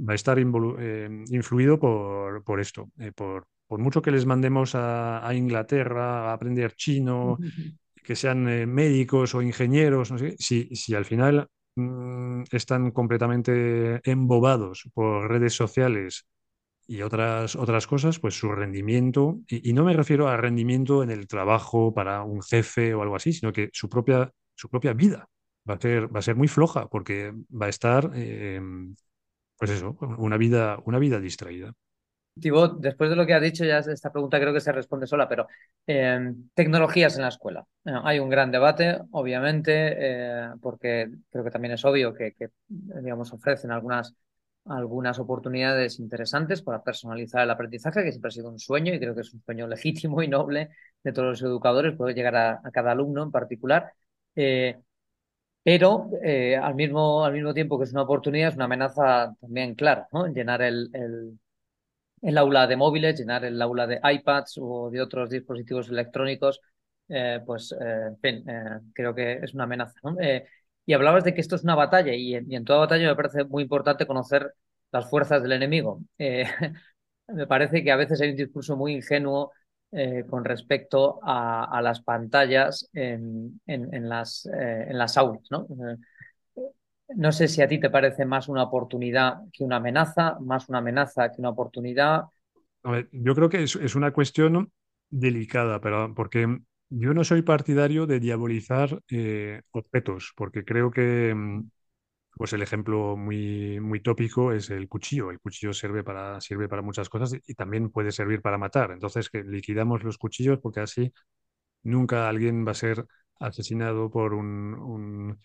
va 0.00 0.12
a 0.12 0.14
estar 0.14 0.38
eh, 0.38 1.24
influido 1.28 1.78
por, 1.78 2.42
por 2.42 2.60
esto. 2.60 2.90
Eh, 2.98 3.12
por, 3.14 3.46
por, 3.66 3.80
mucho 3.80 4.00
que 4.00 4.10
les 4.10 4.24
mandemos 4.24 4.74
a, 4.74 5.30
Inglaterra 5.34 6.30
a 6.30 6.32
aprender 6.32 6.72
chino, 6.72 7.36
que 8.02 8.16
sean 8.16 8.44
médicos 8.72 9.34
o 9.34 9.42
ingenieros, 9.42 10.10
no 10.10 10.16
sé, 10.16 10.36
si, 10.38 10.74
si 10.74 10.94
al 10.94 11.04
final 11.04 11.48
mm, 11.76 12.44
están 12.52 12.90
completamente 12.90 14.00
embobados 14.10 14.88
por 14.94 15.28
redes 15.30 15.54
sociales 15.54 16.26
y 16.86 17.02
otras, 17.02 17.56
otras 17.56 17.86
cosas, 17.86 18.18
pues 18.20 18.34
su 18.38 18.52
rendimiento, 18.52 19.40
y, 19.48 19.72
no 19.72 19.84
me 19.84 19.94
refiero 19.94 20.28
a 20.28 20.36
rendimiento 20.36 21.02
en 21.02 21.10
el 21.10 21.26
trabajo 21.26 21.92
para 21.94 22.22
un 22.22 22.42
jefe 22.42 22.94
o 22.94 23.02
algo 23.02 23.16
así, 23.16 23.32
sino 23.32 23.52
que 23.52 23.70
su 23.72 23.88
propia, 23.88 24.32
su 24.54 24.68
propia 24.70 24.92
vida 24.92 25.28
va 25.68 25.74
a 25.74 25.80
ser, 25.80 26.14
va 26.14 26.20
a 26.20 26.22
ser 26.22 26.36
muy 26.36 26.48
floja 26.48 26.88
porque 26.88 27.32
va 27.50 27.66
a 27.66 27.68
estar, 27.70 28.12
eh, 28.14 28.60
pues 29.58 29.70
eso, 29.70 29.96
una 30.18 30.36
vida, 30.36 30.78
una 30.84 30.98
vida 30.98 31.20
distraída. 31.20 31.72
Tibot, 32.40 32.80
después 32.80 33.08
de 33.10 33.16
lo 33.16 33.24
que 33.26 33.34
has 33.34 33.42
dicho, 33.42 33.64
ya 33.64 33.78
esta 33.78 34.12
pregunta 34.12 34.38
creo 34.38 34.52
que 34.52 34.60
se 34.60 34.72
responde 34.72 35.06
sola, 35.06 35.28
pero 35.28 35.46
eh, 35.86 36.32
tecnologías 36.54 37.16
en 37.16 37.22
la 37.22 37.28
escuela. 37.28 37.64
hay 37.84 38.18
un 38.18 38.28
gran 38.28 38.50
debate, 38.50 38.98
obviamente, 39.12 39.94
eh, 39.98 40.48
porque 40.60 41.08
creo 41.30 41.44
que 41.44 41.50
también 41.50 41.74
es 41.74 41.84
obvio 41.84 42.12
que, 42.14 42.32
que 42.32 42.50
digamos, 42.68 43.32
ofrecen 43.32 43.70
algunas 43.70 44.14
algunas 44.68 45.18
oportunidades 45.18 45.98
interesantes 46.00 46.62
para 46.62 46.82
personalizar 46.82 47.42
el 47.42 47.50
aprendizaje, 47.50 48.02
que 48.02 48.10
siempre 48.10 48.28
ha 48.28 48.32
sido 48.32 48.50
un 48.50 48.58
sueño 48.58 48.92
y 48.94 48.98
creo 48.98 49.14
que 49.14 49.20
es 49.20 49.32
un 49.32 49.42
sueño 49.42 49.66
legítimo 49.66 50.22
y 50.22 50.28
noble 50.28 50.70
de 51.02 51.12
todos 51.12 51.28
los 51.28 51.42
educadores, 51.42 51.94
poder 51.96 52.14
llegar 52.16 52.36
a, 52.36 52.60
cada 52.72 52.92
alumno 52.92 53.22
en 53.22 53.30
particular. 53.30 53.92
Eh, 54.34 54.76
pero 55.62 56.10
eh, 56.22 56.56
al, 56.56 56.74
mismo, 56.74 57.24
al 57.24 57.32
mismo 57.32 57.54
tiempo 57.54 57.78
que 57.78 57.84
es 57.84 57.92
una 57.92 58.02
oportunidad, 58.02 58.50
es 58.50 58.56
una 58.56 58.66
amenaza 58.66 59.34
también 59.40 59.74
clara, 59.74 60.08
¿no? 60.12 60.26
Llenar 60.28 60.62
el, 60.62 60.90
aula 62.38 62.66
de 62.66 62.76
móviles, 62.76 63.18
llenar 63.18 63.44
el 63.44 63.60
aula 63.60 63.86
de 63.86 64.00
iPads 64.02 64.58
o 64.60 64.90
de 64.90 65.00
otros 65.00 65.30
dispositivos 65.30 65.88
electrónicos, 65.88 66.60
eh, 67.08 67.40
pues, 67.44 67.72
en 67.78 68.18
fin, 68.18 68.44
creo 68.92 69.14
que 69.14 69.34
es 69.42 69.54
una 69.54 69.64
amenaza. 69.64 69.98
¿no? 70.02 70.16
Y 70.86 70.94
hablabas 70.94 71.24
de 71.24 71.34
que 71.34 71.40
esto 71.40 71.56
es 71.56 71.64
una 71.64 71.74
batalla 71.74 72.14
y 72.14 72.34
en, 72.36 72.64
toda 72.64 72.78
batalla 72.80 73.08
me 73.08 73.16
parece 73.16 73.44
muy 73.44 73.64
importante 73.64 74.06
conocer 74.06 74.54
las 74.92 75.10
fuerzas 75.10 75.42
del 75.42 75.52
enemigo. 75.52 76.00
Eh, 76.16 76.44
me 77.28 77.46
parece 77.48 77.82
que 77.82 77.90
a 77.90 77.96
veces 77.96 78.20
hay 78.20 78.30
un 78.30 78.36
discurso 78.36 78.76
muy 78.76 78.94
ingenuo 78.94 79.52
eh, 79.90 80.24
con 80.28 80.44
respecto 80.44 81.18
a, 81.24 81.80
las 81.82 82.02
pantallas 82.02 82.88
en, 82.92 83.60
las, 83.66 84.46
eh, 84.46 84.86
en 84.88 84.98
las 84.98 85.16
aulas. 85.16 85.42
¿no? 85.50 85.66
No 87.14 87.32
sé 87.32 87.48
si 87.48 87.62
a 87.62 87.68
ti 87.68 87.78
te 87.78 87.90
parece 87.90 88.24
más 88.24 88.48
una 88.48 88.64
oportunidad 88.64 89.42
que 89.52 89.64
una 89.64 89.76
amenaza, 89.76 90.38
más 90.40 90.68
una 90.68 90.78
amenaza 90.78 91.30
que 91.30 91.40
una 91.40 91.50
oportunidad. 91.50 92.24
yo 93.12 93.34
creo 93.34 93.48
que 93.48 93.62
es, 93.62 93.94
una 93.94 94.12
cuestión 94.12 94.72
delicada, 95.08 95.80
pero 95.80 96.14
porque 96.14 96.58
yo 96.88 97.14
no 97.14 97.24
soy 97.24 97.42
partidario 97.42 98.06
de 98.06 98.20
diabolizar 98.20 99.00
eh, 99.10 99.62
objetos, 99.72 100.32
porque 100.36 100.64
creo 100.64 100.90
que 100.90 101.34
mm, 101.34 101.68
pues 102.36 102.52
el 102.52 102.62
ejemplo 102.62 103.16
muy, 103.16 103.80
muy 103.80 104.00
tópico 104.00 104.52
es 104.52 104.70
el 104.70 104.88
cuchillo. 104.88 105.30
El 105.30 105.40
cuchillo 105.40 105.72
sirve 105.72 106.04
para, 106.04 106.40
sirve 106.40 106.68
para 106.68 106.82
muchas 106.82 107.08
cosas 107.08 107.34
y, 107.46 107.54
también 107.54 107.90
puede 107.90 108.12
servir 108.12 108.42
para 108.42 108.58
matar. 108.58 108.90
Entonces, 108.90 109.30
que 109.30 109.42
liquidamos 109.42 110.04
los 110.04 110.18
cuchillos 110.18 110.58
porque 110.60 110.80
así 110.80 111.12
nunca 111.82 112.28
alguien 112.28 112.66
va 112.66 112.72
a 112.72 112.74
ser 112.74 113.06
asesinado 113.40 114.10
por 114.10 114.34
un, 114.34 114.74
un, 114.74 115.40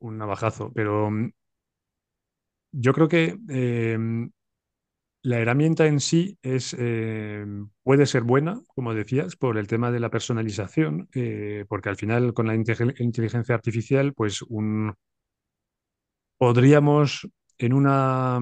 navajazo. 0.00 0.72
Pero 0.74 1.10
mm, 1.10 1.30
yo 2.72 2.92
creo 2.92 3.08
que 3.08 3.36
em, 3.48 4.30
la 5.22 5.38
herramienta 5.40 5.86
en 5.86 6.00
sí 6.00 6.38
es, 6.42 6.76
eh, 6.78 7.46
puede 7.82 8.06
ser 8.06 8.22
buena, 8.24 8.60
como 8.74 8.94
decías, 8.94 9.36
por 9.36 9.58
el 9.58 9.66
tema 9.68 9.90
de 9.90 10.00
la 10.00 10.10
personalización, 10.10 11.08
eh, 11.14 11.64
porque 11.68 11.88
al 11.88 11.96
final 11.96 12.34
con 12.34 12.46
la 12.46 12.54
inteligencia 12.54 13.54
artificial, 13.54 14.14
pues 14.14 14.42
un, 14.42 14.94
podríamos 16.38 17.28
en 17.58 17.72
una, 17.72 18.38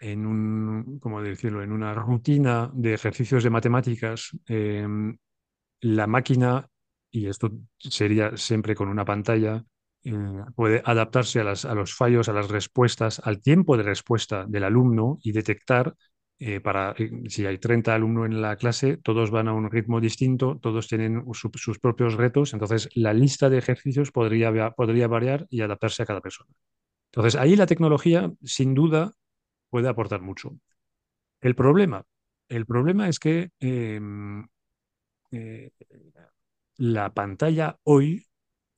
en 0.00 0.26
un, 0.26 0.98
¿cómo 1.00 1.22
decirlo? 1.22 1.62
En 1.62 1.72
una 1.72 1.94
rutina 1.94 2.70
de 2.74 2.94
ejercicios 2.94 3.44
de 3.44 3.50
matemáticas, 3.50 4.30
em, 4.46 5.16
la 5.80 6.06
máquina, 6.06 6.68
y 7.10 7.26
esto 7.26 7.50
sería 7.78 8.36
siempre 8.36 8.74
con 8.74 8.88
una 8.88 9.04
pantalla, 9.04 9.64
eh, 10.02 10.12
puede 10.54 10.80
adaptarse 10.84 11.40
a, 11.40 11.74
los 11.74 11.94
fallos, 11.94 12.28
a 12.28 12.32
las 12.32 12.48
respuestas, 12.48 13.20
al 13.22 13.40
tiempo 13.42 13.76
de 13.76 13.82
respuesta 13.82 14.46
del 14.46 14.64
alumno 14.64 15.18
y 15.22 15.32
detectar 15.32 15.94
eh, 16.38 16.60
para 16.60 16.94
eh, 16.96 17.10
si 17.28 17.44
hay 17.44 17.58
30 17.58 17.94
alumnos 17.94 18.26
en 18.26 18.40
la 18.40 18.56
clase, 18.56 18.96
todos 18.96 19.30
van 19.30 19.48
a 19.48 19.52
un 19.52 19.70
ritmo 19.70 20.00
distinto, 20.00 20.58
todos 20.62 20.88
tienen 20.88 21.22
sus 21.34 21.78
propios 21.78 22.14
retos, 22.14 22.54
entonces 22.54 22.88
la 22.94 23.12
lista 23.12 23.50
de 23.50 23.58
ejercicios 23.58 24.10
podría, 24.10 24.70
podría 24.70 25.06
variar 25.06 25.46
y 25.50 25.60
adaptarse 25.60 26.02
a 26.02 26.06
cada 26.06 26.22
persona. 26.22 26.50
Entonces 27.12 27.38
ahí 27.38 27.54
la 27.56 27.66
tecnología, 27.66 28.32
sin 28.42 28.74
duda, 28.74 29.12
puede 29.68 29.88
aportar 29.88 30.22
mucho. 30.22 30.56
El 31.42 31.54
problema, 31.54 32.04
el 32.48 32.64
problema 32.64 33.08
es 33.08 33.18
que 33.18 33.50
em, 33.60 34.46
la 36.78 37.12
pantalla 37.12 37.78
hoy 37.84 38.29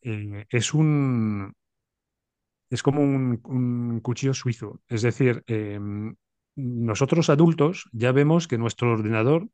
eh, 0.03 0.47
es 0.51 0.75
un 0.75 1.55
es 2.71 2.83
como 2.83 3.03
un, 3.03 4.01
cuchillo 4.03 4.33
suizo. 4.35 4.81
Es 4.89 5.03
decir, 5.03 5.43
em, 5.47 6.15
nosotros 6.57 7.29
adultos 7.31 7.89
ya 7.93 8.13
vemos 8.13 8.49
que 8.49 8.59
nuestro 8.59 8.93
ordenador, 8.93 9.49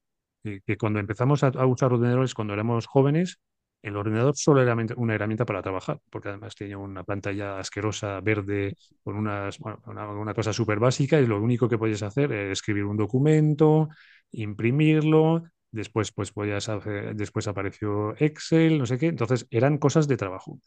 eh, 0.44 0.60
que 0.64 0.76
cuando 0.76 1.00
empezamos 1.00 1.42
a, 1.42 1.66
usar 1.66 1.92
ordenadores 1.92 2.34
cuando 2.34 2.54
éramos 2.54 2.86
jóvenes, 2.86 3.40
el 3.82 3.96
ordenador 3.96 4.36
solo 4.36 4.62
era 4.62 4.76
una 4.96 5.14
herramienta 5.14 5.44
para 5.44 5.62
trabajar, 5.62 6.00
porque 6.10 6.28
además 6.28 6.54
tenía 6.54 6.78
una 6.78 7.04
pantalla 7.04 7.58
asquerosa 7.58 8.20
verde 8.20 8.74
con 9.04 9.16
unas, 9.16 9.58
una, 9.60 10.34
cosa 10.34 10.52
súper 10.52 10.78
básica 10.80 11.20
y 11.20 11.26
lo 11.26 11.40
único 11.40 11.68
que 11.68 11.78
podías 11.78 12.02
hacer 12.02 12.32
es 12.32 12.52
escribir 12.52 12.84
un 12.84 12.96
documento, 12.96 13.88
imprimirlo, 14.32 15.44
después 15.70 16.12
pues 16.12 16.32
podías 16.32 16.68
hacer, 16.68 17.14
después 17.16 17.48
apareció 17.48 18.14
Excel, 18.16 18.78
no 18.78 18.86
sé 18.86 18.98
qué, 18.98 19.06
entonces 19.06 19.46
eran 19.50 19.78
cosas 19.78 20.08
de 20.08 20.16
trabajo. 20.16 20.60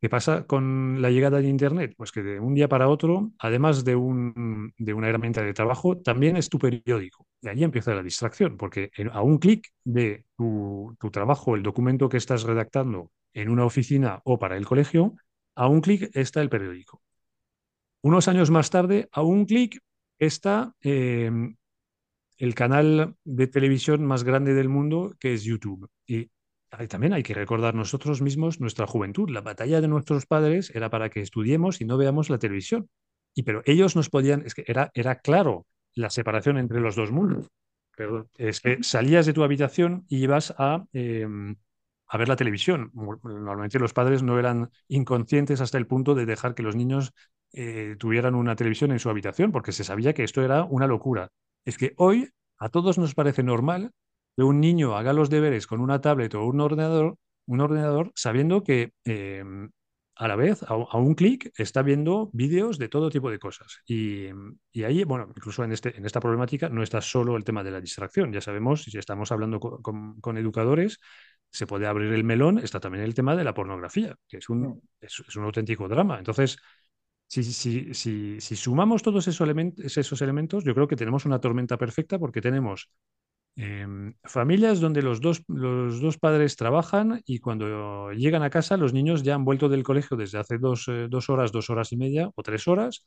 ¿Qué 0.00 0.08
pasa 0.08 0.46
con 0.46 1.02
la 1.02 1.10
llegada 1.10 1.40
de 1.40 1.48
Internet? 1.48 1.94
Pues 1.96 2.10
que 2.10 2.22
de 2.22 2.40
un 2.40 2.54
día 2.54 2.68
para 2.68 2.88
otro, 2.88 3.32
además 3.38 3.84
de, 3.84 3.96
un, 3.96 4.72
de 4.78 4.94
una 4.94 5.08
herramienta 5.08 5.42
de 5.42 5.52
trabajo, 5.52 5.98
también 5.98 6.36
es 6.36 6.48
tu 6.48 6.58
periódico. 6.58 7.26
Y 7.42 7.48
ahí 7.48 7.64
empieza 7.64 7.94
la 7.94 8.02
distracción, 8.02 8.56
porque 8.56 8.90
a 9.12 9.22
un 9.22 9.38
clic 9.38 9.68
de 9.84 10.24
tu, 10.36 10.96
tu 10.98 11.10
trabajo, 11.10 11.54
el 11.54 11.62
documento 11.62 12.08
que 12.08 12.16
estás 12.16 12.44
redactando 12.44 13.10
en 13.34 13.50
una 13.50 13.66
oficina 13.66 14.22
o 14.24 14.38
para 14.38 14.56
el 14.56 14.64
colegio, 14.64 15.16
a 15.54 15.68
un 15.68 15.80
clic 15.82 16.10
está 16.14 16.40
el 16.40 16.48
periódico. 16.48 17.02
Unos 18.02 18.28
años 18.28 18.50
más 18.50 18.70
tarde, 18.70 19.08
a 19.12 19.22
un 19.22 19.44
clic 19.44 19.80
está 20.18 20.74
eh, 20.82 21.30
el 22.44 22.54
canal 22.54 23.16
de 23.24 23.46
televisión 23.46 24.04
más 24.04 24.22
grande 24.22 24.54
del 24.54 24.68
mundo, 24.68 25.14
que 25.18 25.34
es 25.34 25.44
YouTube. 25.44 25.88
Y 26.06 26.30
también 26.88 27.12
hay 27.12 27.22
que 27.22 27.34
recordar 27.34 27.74
nosotros 27.74 28.20
mismos 28.20 28.60
nuestra 28.60 28.86
juventud. 28.86 29.30
La 29.30 29.40
batalla 29.40 29.80
de 29.80 29.88
nuestros 29.88 30.26
padres 30.26 30.70
era 30.74 30.90
para 30.90 31.08
que 31.08 31.20
estudiemos 31.20 31.80
y 31.80 31.84
no 31.84 31.96
veamos 31.96 32.30
la 32.30 32.38
televisión. 32.38 32.88
Y 33.34 33.42
pero 33.42 33.62
ellos 33.64 33.96
nos 33.96 34.10
podían, 34.10 34.42
es 34.44 34.54
que 34.54 34.64
era, 34.66 34.90
era 34.94 35.16
claro 35.20 35.66
la 35.94 36.10
separación 36.10 36.58
entre 36.58 36.80
los 36.80 36.96
dos 36.96 37.10
mundos. 37.10 37.48
Pero 37.96 38.28
es 38.36 38.60
que 38.60 38.82
salías 38.82 39.24
de 39.26 39.32
tu 39.32 39.42
habitación 39.42 40.04
y 40.08 40.22
ibas 40.22 40.54
a, 40.58 40.84
em, 40.92 41.56
a 42.08 42.18
ver 42.18 42.28
la 42.28 42.36
televisión. 42.36 42.90
Normalmente 42.94 43.78
los 43.78 43.92
padres 43.92 44.22
no 44.22 44.38
eran 44.38 44.70
inconscientes 44.88 45.60
hasta 45.60 45.78
el 45.78 45.86
punto 45.86 46.14
de 46.14 46.26
dejar 46.26 46.54
que 46.54 46.62
los 46.62 46.76
niños 46.76 47.12
eh, 47.52 47.96
tuvieran 47.98 48.34
una 48.34 48.56
televisión 48.56 48.90
en 48.90 48.98
su 48.98 49.10
habitación, 49.10 49.52
porque 49.52 49.72
se 49.72 49.84
sabía 49.84 50.12
que 50.12 50.24
esto 50.24 50.42
era 50.42 50.64
una 50.64 50.88
locura. 50.88 51.30
Es 51.64 51.78
que 51.78 51.94
hoy 51.96 52.30
a 52.58 52.68
todos 52.68 52.98
nos 52.98 53.14
parece 53.14 53.42
normal 53.42 53.92
que 54.36 54.42
un 54.42 54.60
niño 54.60 54.96
haga 54.96 55.12
los 55.12 55.30
deberes 55.30 55.66
con 55.66 55.80
una 55.80 56.00
tablet 56.00 56.34
o 56.34 56.44
un 56.44 56.60
ordenador, 56.60 57.16
un 57.46 57.60
ordenador 57.60 58.12
sabiendo 58.14 58.62
que 58.62 58.92
em, 59.04 59.70
a 60.16 60.28
la 60.28 60.36
vez, 60.36 60.62
a, 60.68 60.76
un 60.76 61.14
clic, 61.14 61.52
está 61.56 61.82
viendo 61.82 62.30
vídeos 62.32 62.78
de 62.78 62.88
todo 62.88 63.10
tipo 63.10 63.30
de 63.30 63.38
cosas. 63.38 63.80
Y, 63.86 64.28
ahí, 64.84 65.02
bueno, 65.04 65.26
incluso 65.34 65.64
en, 65.64 65.72
este, 65.72 65.96
en 65.96 66.06
esta 66.06 66.20
problemática 66.20 66.68
no 66.68 66.82
está 66.82 67.00
solo 67.00 67.36
el 67.36 67.44
tema 67.44 67.64
de 67.64 67.72
la 67.72 67.80
distracción. 67.80 68.32
Ya 68.32 68.40
sabemos, 68.40 68.84
si 68.84 68.96
estamos 68.96 69.32
hablando 69.32 69.58
con, 69.58 70.38
educadores, 70.38 71.00
se 71.50 71.66
puede 71.66 71.86
abrir 71.86 72.12
el 72.12 72.24
melón, 72.24 72.58
está 72.58 72.80
también 72.80 73.04
el 73.04 73.14
tema 73.14 73.34
de 73.34 73.44
la 73.44 73.54
pornografía, 73.54 74.14
que 74.28 74.38
es 74.38 74.48
un, 74.48 74.82
es 75.00 75.36
un 75.36 75.44
auténtico 75.44 75.88
drama. 75.88 76.18
Entonces, 76.18 76.58
si, 77.42 78.40
sumamos 78.40 79.02
todos 79.02 79.26
esos, 79.26 79.40
elementos, 79.40 79.96
esos 79.96 80.22
elementos, 80.22 80.64
yo 80.64 80.74
creo 80.74 80.88
que 80.88 80.96
tenemos 80.96 81.24
una 81.24 81.40
tormenta 81.40 81.76
perfecta 81.76 82.18
porque 82.18 82.40
tenemos 82.40 82.90
Em, 83.56 84.14
familias 84.24 84.80
donde 84.80 85.00
los 85.00 85.20
dos, 85.20 85.44
los 85.46 86.00
dos 86.00 86.18
padres 86.18 86.56
trabajan 86.56 87.22
y 87.24 87.38
cuando 87.38 88.10
llegan 88.10 88.42
a 88.42 88.50
casa 88.50 88.76
los 88.76 88.92
niños 88.92 89.22
ya 89.22 89.36
han 89.36 89.44
vuelto 89.44 89.68
del 89.68 89.84
colegio 89.84 90.16
desde 90.16 90.38
hace 90.38 90.58
dos, 90.58 90.88
eh, 90.88 91.06
dos 91.08 91.30
horas, 91.30 91.52
dos 91.52 91.70
horas 91.70 91.92
y 91.92 91.96
media 91.96 92.30
o 92.34 92.42
tres 92.42 92.66
horas 92.66 93.04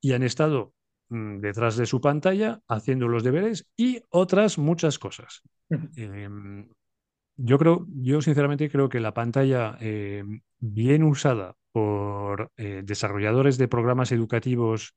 y 0.00 0.12
han 0.12 0.22
estado 0.22 0.72
mm, 1.10 1.40
detrás 1.40 1.76
de 1.76 1.84
su 1.84 2.00
pantalla 2.00 2.60
haciendo 2.66 3.08
los 3.08 3.22
deberes 3.22 3.66
y 3.76 4.00
otras 4.08 4.56
muchas 4.56 4.98
cosas. 4.98 5.42
Em, 5.96 6.66
yo 7.36 7.58
creo, 7.58 7.86
yo 7.88 8.22
sinceramente 8.22 8.70
creo 8.70 8.88
que 8.88 9.00
la 9.00 9.12
pantalla 9.12 9.76
em, 9.80 10.40
bien 10.58 11.02
usada 11.02 11.56
por 11.72 12.50
eh, 12.56 12.82
desarrolladores 12.84 13.58
de 13.58 13.68
programas 13.68 14.12
educativos 14.12 14.94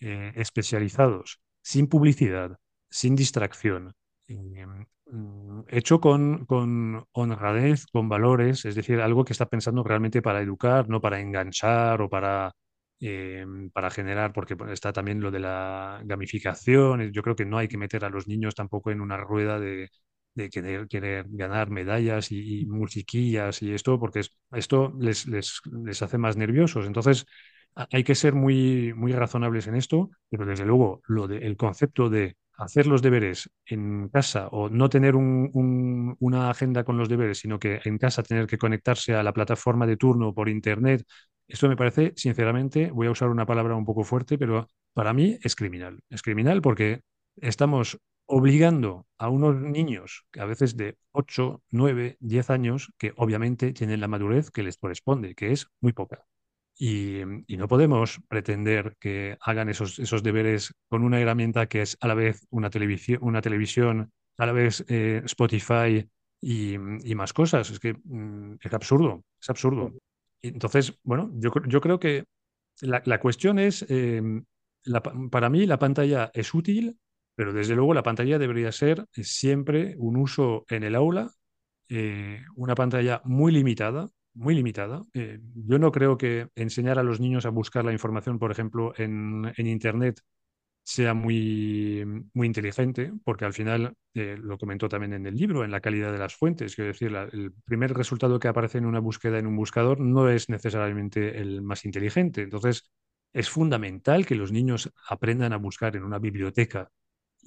eh, 0.00 0.32
especializados, 0.36 1.40
sin 1.62 1.88
publicidad, 1.88 2.58
sin 2.90 3.16
distracción, 3.16 3.94
mm, 4.28 5.60
hecho 5.68 6.00
con, 6.00 6.46
con 6.46 7.06
honradez, 7.12 7.86
con 7.86 8.08
valores, 8.08 8.64
es 8.64 8.74
decir, 8.74 9.00
algo 9.00 9.24
que 9.24 9.32
está 9.32 9.46
pensando 9.46 9.82
realmente 9.82 10.22
para 10.22 10.40
educar, 10.40 10.88
no 10.88 11.00
para 11.00 11.20
enganchar 11.20 12.02
o 12.02 12.08
para, 12.08 12.52
para 13.72 13.90
generar, 13.90 14.32
porque 14.32 14.56
está 14.72 14.92
también 14.92 15.20
lo 15.20 15.30
de 15.30 15.40
la 15.40 16.00
gamificación. 16.04 17.12
Yo 17.12 17.22
creo 17.22 17.36
que 17.36 17.44
no 17.44 17.58
hay 17.58 17.68
que 17.68 17.78
meter 17.78 18.04
a 18.04 18.10
los 18.10 18.26
niños 18.28 18.54
tampoco 18.54 18.90
en 18.90 19.00
una 19.00 19.16
rueda 19.16 19.60
de, 19.60 19.90
de 20.36 20.50
querer, 20.50 20.86
querer 20.88 21.26
ganar 21.30 21.70
medallas 21.70 22.30
y, 22.30 22.66
musiquillas 22.66 23.62
y 23.62 23.72
esto, 23.74 23.98
porque 23.98 24.22
esto 24.52 24.94
les, 25.00 25.26
les, 25.26 25.60
les 25.84 26.02
hace 26.02 26.18
más 26.18 26.36
nerviosos. 26.36 26.86
Entonces, 26.86 27.26
hay 27.74 28.04
que 28.04 28.14
ser 28.14 28.34
muy, 28.34 28.92
muy 28.94 29.12
razonables 29.12 29.66
en 29.66 29.74
esto, 29.76 30.10
pero 30.30 30.46
desde 30.46 30.64
luego 30.64 31.02
lo 31.06 31.26
de, 31.28 31.38
el 31.38 31.56
concepto 31.56 32.08
de 32.08 32.36
hacer 32.58 32.86
los 32.86 33.02
deberes 33.02 33.50
en 33.66 34.08
casa 34.08 34.48
o 34.48 34.70
no 34.70 34.88
tener 34.88 35.14
una 35.16 36.50
agenda 36.50 36.84
con 36.84 36.96
los 36.96 37.08
deberes, 37.08 37.38
sino 37.38 37.58
que 37.58 37.80
en 37.84 37.98
casa 37.98 38.22
tener 38.22 38.46
que 38.46 38.58
conectarse 38.58 39.14
a 39.14 39.22
la 39.22 39.32
plataforma 39.32 39.86
de 39.86 39.96
turno 39.96 40.32
por 40.34 40.48
internet, 40.48 41.04
esto 41.48 41.68
me 41.68 41.76
parece, 41.76 42.12
sinceramente, 42.16 42.90
voy 42.90 43.06
a 43.06 43.10
usar 43.10 43.28
una 43.28 43.46
palabra 43.46 43.76
un 43.76 43.84
poco 43.84 44.04
fuerte, 44.04 44.38
pero 44.38 44.68
para 44.94 45.12
mí 45.12 45.38
es 45.42 45.54
criminal. 45.54 46.00
Es 46.08 46.22
criminal 46.22 46.62
porque 46.62 47.02
estamos 47.36 47.98
obligando 48.26 49.06
a 49.18 49.28
unos 49.28 49.56
niños, 49.56 50.26
que 50.32 50.40
a 50.40 50.44
veces 50.44 50.76
de 50.76 50.96
8, 51.12 51.62
9, 51.70 52.16
10 52.20 52.50
años, 52.50 52.92
que 52.98 53.12
obviamente 53.16 53.72
tienen 53.72 54.00
la 54.00 54.08
madurez 54.08 54.50
que 54.50 54.62
les 54.62 54.76
corresponde, 54.76 55.34
que 55.34 55.52
es 55.52 55.68
muy 55.80 55.92
poca. 55.92 56.26
Y, 56.78 57.22
no 57.48 57.68
podemos 57.68 58.20
pretender 58.28 58.96
que 59.00 59.38
hagan 59.40 59.70
esos, 59.70 59.98
esos 59.98 60.22
deberes 60.22 60.74
con 60.88 61.04
una 61.04 61.20
herramienta 61.20 61.66
que 61.66 61.82
es 61.82 61.96
a 62.00 62.08
la 62.08 62.14
vez 62.14 62.46
una 62.50 62.68
televisión, 62.68 63.20
una 63.22 63.40
televisión 63.40 64.12
a 64.36 64.46
la 64.46 64.52
vez 64.52 64.84
eh, 64.88 65.22
Spotify 65.24 66.06
y, 66.40 66.76
más 67.14 67.32
cosas. 67.32 67.70
Es 67.70 67.80
que 67.80 67.94
mm, 67.94 68.56
es 68.60 68.72
absurdo, 68.74 69.24
es 69.40 69.48
absurdo. 69.48 69.92
entonces, 70.42 70.98
bueno, 71.02 71.30
yo, 71.34 71.50
yo 71.66 71.80
creo 71.80 71.98
que 71.98 72.24
la, 72.82 73.02
la 73.06 73.20
cuestión 73.20 73.58
es, 73.58 73.86
em, 73.88 74.44
para 75.30 75.48
mí 75.48 75.66
la 75.66 75.78
pantalla 75.78 76.30
es 76.34 76.52
útil, 76.52 76.98
pero 77.36 77.52
desde 77.52 77.76
luego 77.76 77.94
la 77.94 78.02
pantalla 78.02 78.38
debería 78.38 78.72
ser 78.72 79.06
siempre 79.12 79.94
un 79.98 80.16
uso 80.16 80.64
en 80.68 80.82
el 80.82 80.94
aula, 80.96 81.30
eh, 81.88 82.42
una 82.56 82.74
pantalla 82.74 83.20
muy 83.24 83.52
limitada, 83.52 84.08
muy 84.34 84.54
limitada. 84.54 85.04
Eh, 85.12 85.38
yo 85.54 85.78
no 85.78 85.92
creo 85.92 86.16
que 86.18 86.48
enseñar 86.56 86.98
a 86.98 87.02
los 87.02 87.20
niños 87.20 87.46
a 87.46 87.50
buscar 87.50 87.84
la 87.84 87.92
información, 87.92 88.38
por 88.38 88.50
ejemplo, 88.50 88.94
en, 88.96 89.52
Internet 89.58 90.20
sea 90.82 91.14
muy, 91.14 92.04
muy 92.32 92.46
inteligente, 92.46 93.12
porque 93.24 93.44
al 93.44 93.52
final, 93.52 93.94
eh, 94.14 94.36
lo 94.40 94.56
comentó 94.56 94.88
también 94.88 95.12
en 95.14 95.26
el 95.26 95.36
libro, 95.36 95.64
en 95.64 95.72
la 95.72 95.80
calidad 95.80 96.12
de 96.12 96.18
las 96.18 96.34
fuentes, 96.36 96.74
quiero 96.76 96.92
decir, 96.92 97.14
el 97.32 97.52
primer 97.64 97.92
resultado 97.92 98.38
que 98.38 98.48
aparece 98.48 98.78
en 98.78 98.86
una 98.86 99.00
búsqueda 99.00 99.38
en 99.38 99.46
un 99.46 99.56
buscador 99.56 100.00
no 100.00 100.30
es 100.30 100.48
necesariamente 100.48 101.38
el 101.40 101.60
más 101.62 101.84
inteligente. 101.84 102.42
Entonces, 102.42 102.90
es 103.32 103.50
fundamental 103.50 104.26
que 104.26 104.36
los 104.36 104.52
niños 104.52 104.92
aprendan 105.08 105.52
a 105.52 105.58
buscar 105.58 105.96
en 105.96 106.04
una 106.04 106.18
biblioteca 106.18 106.90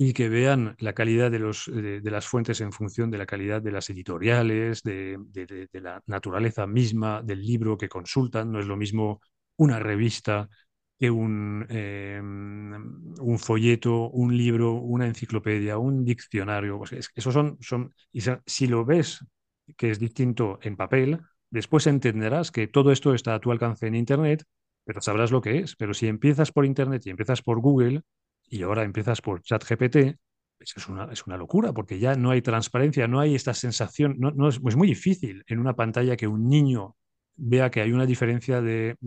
y 0.02 0.14
que 0.14 0.30
vean 0.30 0.78
la 0.80 0.94
calidad 0.94 1.30
de, 1.30 1.40
los, 1.40 1.66
de, 1.66 2.00
las 2.10 2.26
fuentes 2.26 2.62
en 2.62 2.72
función 2.72 3.12
de 3.12 3.18
la 3.18 3.26
calidad 3.26 3.62
de 3.62 3.74
las 3.74 3.90
editoriales, 3.90 4.82
de, 4.82 5.20
la 5.74 6.02
naturaleza 6.06 6.66
misma 6.66 7.22
del 7.22 7.42
libro 7.42 7.78
que 7.78 7.90
consultan. 7.90 8.50
No 8.50 8.62
es 8.62 8.66
lo 8.66 8.78
mismo 8.78 9.20
una 9.58 9.78
revista 9.78 10.48
que 10.98 11.12
un, 11.12 11.66
em, 11.68 13.14
un 13.20 13.40
folleto, 13.40 14.10
un 14.12 14.38
libro, 14.38 14.76
una 14.76 15.06
enciclopedia, 15.06 15.78
un 15.78 16.06
diccionario. 16.06 16.82
Esos 17.14 17.34
son, 17.34 17.58
son, 17.60 17.94
y 18.14 18.22
si 18.46 18.68
lo 18.68 18.86
ves 18.86 19.20
que 19.76 19.92
es 19.92 20.00
distinto 20.00 20.60
en 20.62 20.78
papel, 20.78 21.20
después 21.50 21.88
entenderás 21.88 22.52
que 22.52 22.68
todo 22.68 22.94
esto 22.94 23.14
está 23.14 23.36
a 23.36 23.42
tu 23.42 23.52
alcance 23.52 23.86
en 23.88 23.96
Internet, 23.96 24.46
pero 24.86 25.02
sabrás 25.02 25.32
lo 25.32 25.42
que 25.42 25.58
es. 25.58 25.76
Pero 25.76 25.94
si 25.94 26.08
empiezas 26.08 26.54
por 26.54 26.66
Internet 26.66 27.06
y 27.06 27.10
empiezas 27.10 27.42
por 27.42 27.60
Google, 27.60 28.04
y 28.50 28.64
ahora 28.64 28.84
empiezas 28.84 29.22
por 29.22 29.42
ChatGPT, 29.42 30.18
es 30.60 30.90
una, 30.90 31.06
es 31.06 31.26
una 31.26 31.38
locura, 31.38 31.74
porque 31.74 32.00
ya 32.00 32.16
no 32.16 32.32
hay 32.32 32.42
transparencia, 32.42 33.08
no 33.08 33.20
hay 33.20 33.36
esta 33.36 33.54
sensación, 33.54 34.16
no, 34.20 34.32
no 34.32 34.50
es, 34.50 34.60
muy 34.62 34.88
difícil 34.88 35.44
en 35.48 35.60
una 35.60 35.76
pantalla 35.76 36.18
que 36.18 36.28
un 36.28 36.50
niño 36.50 36.96
vea 37.36 37.72
que 37.72 37.82
hay 37.82 37.94
una 37.94 38.06
diferencia 38.06 38.62
de, 38.62 38.98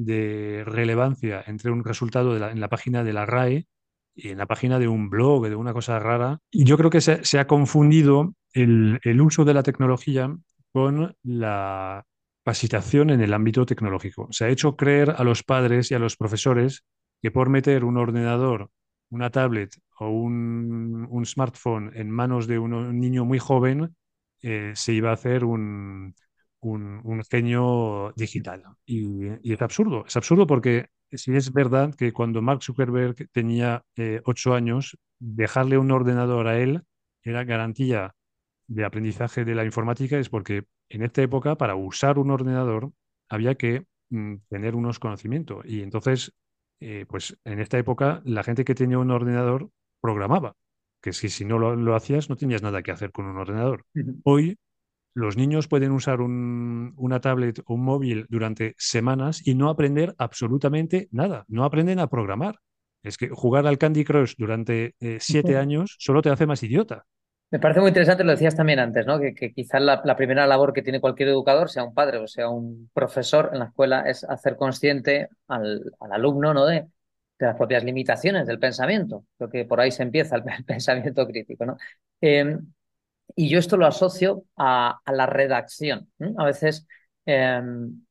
relevancia 0.64 1.44
entre 1.46 1.70
un 1.70 1.84
resultado 1.84 2.36
en 2.36 2.60
la 2.60 2.68
página 2.68 3.04
de 3.04 3.12
la 3.12 3.26
RAE 3.26 3.66
y 4.14 4.28
en 4.28 4.38
la 4.38 4.46
página 4.46 4.78
de 4.78 4.88
un 4.88 5.10
blog, 5.10 5.48
de 5.48 5.56
una 5.56 5.74
cosa 5.74 5.98
rara. 5.98 6.38
Y 6.50 6.64
yo 6.64 6.78
creo 6.78 6.90
que 6.90 7.00
se, 7.00 7.38
ha 7.38 7.46
confundido 7.46 8.34
el, 8.54 9.00
el, 9.02 9.20
uso 9.20 9.44
de 9.44 9.54
la 9.54 9.62
tecnología 9.62 10.34
con 10.72 11.14
la 11.22 12.04
capacitación 12.42 13.10
en 13.10 13.20
el 13.20 13.34
ámbito 13.34 13.66
tecnológico. 13.66 14.28
Se 14.30 14.46
ha 14.46 14.48
hecho 14.48 14.76
creer 14.76 15.14
a 15.16 15.24
los 15.24 15.42
padres 15.42 15.90
y 15.90 15.94
a 15.94 15.98
los 15.98 16.16
profesores 16.16 16.84
que 17.20 17.30
por 17.30 17.50
meter 17.50 17.84
un 17.84 17.98
ordenador 17.98 18.70
una 19.12 19.30
tablet 19.30 19.76
o 19.98 20.08
un, 20.08 21.24
smartphone 21.24 21.92
en 21.94 22.10
manos 22.10 22.46
de 22.46 22.58
un, 22.58 22.98
niño 22.98 23.24
muy 23.24 23.38
joven, 23.38 23.94
eh, 24.42 24.72
se 24.74 24.92
iba 24.92 25.10
a 25.10 25.14
hacer 25.14 25.44
un, 25.44 26.14
un, 26.60 27.22
genio 27.30 28.12
digital. 28.16 28.64
Y, 28.86 29.26
es 29.52 29.62
absurdo, 29.62 30.04
es 30.06 30.16
absurdo 30.16 30.46
porque 30.46 30.86
si 31.12 31.36
es 31.36 31.52
verdad 31.52 31.94
que 31.94 32.12
cuando 32.12 32.42
Mark 32.42 32.62
Zuckerberg 32.62 33.28
tenía 33.30 33.84
eh, 33.96 34.22
ocho 34.24 34.54
años, 34.54 34.98
dejarle 35.18 35.78
un 35.78 35.90
ordenador 35.90 36.48
a 36.48 36.58
él 36.58 36.82
era 37.22 37.44
garantía 37.44 38.14
de 38.66 38.84
aprendizaje 38.84 39.44
de 39.44 39.54
la 39.54 39.64
informática, 39.64 40.18
es 40.18 40.28
porque 40.28 40.64
en 40.88 41.02
esta 41.02 41.22
época 41.22 41.56
para 41.56 41.76
usar 41.76 42.18
un 42.18 42.30
ordenador 42.30 42.92
había 43.28 43.54
que 43.54 43.86
mm, 44.10 44.36
tener 44.48 44.74
unos 44.74 44.98
conocimientos. 44.98 45.64
Y 45.66 45.82
entonces 45.82 46.32
eh, 46.82 47.06
pues 47.08 47.38
en 47.44 47.60
esta 47.60 47.78
época 47.78 48.22
la 48.24 48.42
gente 48.42 48.64
que 48.64 48.74
tenía 48.74 48.98
un 48.98 49.10
ordenador 49.10 49.70
programaba, 50.00 50.56
que 51.00 51.12
si, 51.12 51.28
si 51.28 51.44
no 51.44 51.58
lo, 51.58 51.94
hacías 51.94 52.28
no 52.28 52.36
tenías 52.36 52.62
nada 52.62 52.82
que 52.82 52.90
hacer 52.90 53.12
con 53.12 53.26
un 53.26 53.36
ordenador. 53.36 53.84
Hoy 54.24 54.58
los 55.14 55.36
niños 55.36 55.68
pueden 55.68 55.92
usar 55.92 56.20
una 56.20 57.20
tablet 57.20 57.60
o 57.66 57.74
un 57.74 57.84
móvil 57.84 58.26
durante 58.28 58.74
semanas 58.78 59.46
y 59.46 59.54
no 59.54 59.68
aprender 59.68 60.14
absolutamente 60.18 61.08
nada, 61.12 61.44
no 61.48 61.64
aprenden 61.64 62.00
a 62.00 62.08
programar. 62.08 62.58
Es 63.02 63.16
que 63.16 63.28
jugar 63.28 63.66
al 63.66 63.78
Candy 63.78 64.04
Crush 64.04 64.34
durante 64.36 64.94
eh, 65.00 65.18
siete 65.20 65.56
años 65.56 65.96
solo 65.98 66.22
te 66.22 66.30
hace 66.30 66.46
más 66.46 66.62
idiota. 66.62 67.04
Me 67.52 67.58
parece 67.58 67.80
muy 67.80 67.88
interesante, 67.88 68.24
lo 68.24 68.30
decías 68.30 68.56
también 68.56 68.78
antes, 68.78 69.04
¿no? 69.06 69.20
que, 69.20 69.52
quizás 69.52 69.82
la, 69.82 70.16
primera 70.16 70.46
labor 70.46 70.72
que 70.72 70.80
tiene 70.80 71.02
cualquier 71.02 71.28
educador, 71.28 71.68
sea 71.68 71.84
un 71.84 71.92
padre 71.92 72.16
o 72.16 72.26
sea 72.26 72.48
un 72.48 72.88
profesor 72.94 73.50
en 73.52 73.58
la 73.58 73.66
escuela, 73.66 74.08
es 74.08 74.24
hacer 74.24 74.56
consciente 74.56 75.28
al, 75.48 75.92
alumno 76.00 76.54
¿no? 76.54 76.64
de, 76.64 76.88
las 77.38 77.56
propias 77.56 77.84
limitaciones 77.84 78.46
del 78.46 78.58
pensamiento. 78.58 79.26
Creo 79.36 79.50
que 79.50 79.64
por 79.66 79.80
ahí 79.80 79.90
se 79.90 80.02
empieza 80.02 80.36
el, 80.58 80.64
pensamiento 80.64 81.26
crítico. 81.26 81.66
¿no? 81.66 81.76
Em, 82.22 82.72
y 83.36 83.50
yo 83.50 83.58
esto 83.58 83.76
lo 83.76 83.86
asocio 83.86 84.44
a, 84.56 85.00
la 85.06 85.26
redacción. 85.26 86.10
A 86.38 86.44
veces... 86.46 86.86
Em, 87.26 88.02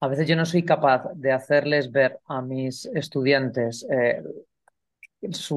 a 0.00 0.08
veces 0.08 0.26
yo 0.26 0.34
no 0.34 0.44
soy 0.44 0.64
capaz 0.64 1.04
de 1.14 1.30
hacerles 1.30 1.92
ver 1.92 2.18
a 2.26 2.42
mis 2.42 2.86
estudiantes 2.86 3.86
eh, 3.88 4.20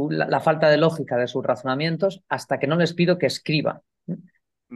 la, 0.10 0.40
falta 0.40 0.70
de 0.70 0.78
lógica 0.78 1.18
de 1.18 1.28
sus 1.28 1.44
razonamientos 1.44 2.24
hasta 2.30 2.60
que 2.60 2.68
no 2.68 2.76
les 2.76 2.94
pido 2.94 3.18
que 3.18 3.26
escriban. 3.26 3.82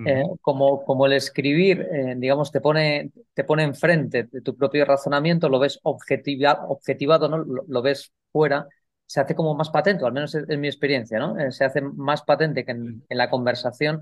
Eh, 0.05 0.23
como, 0.41 0.85
como 0.85 1.07
el 1.07 1.13
escribir, 1.13 1.81
eh, 1.91 2.13
digamos, 2.15 2.51
te 2.51 2.61
pone, 2.61 3.11
te 3.33 3.43
pone 3.43 3.63
enfrente 3.63 4.29
de 4.31 4.41
tu 4.41 4.55
propio 4.55 4.85
razonamiento, 4.85 5.49
lo 5.49 5.59
ves 5.59 5.79
objetivado, 5.83 7.27
¿no? 7.27 7.37
Lo, 7.39 7.81
ves 7.81 8.13
fuera, 8.31 8.67
se 9.05 9.19
hace 9.19 9.35
como 9.35 9.55
más 9.55 9.71
patente, 9.71 10.05
al 10.05 10.13
menos 10.13 10.35
en, 10.35 10.59
mi 10.61 10.67
experiencia, 10.67 11.19
¿no? 11.19 11.37
Eh, 11.39 11.51
se 11.51 11.65
hace 11.65 11.81
más 11.81 12.21
patente 12.21 12.63
que 12.65 12.71
en, 12.71 13.03
la 13.09 13.29
conversación 13.29 14.01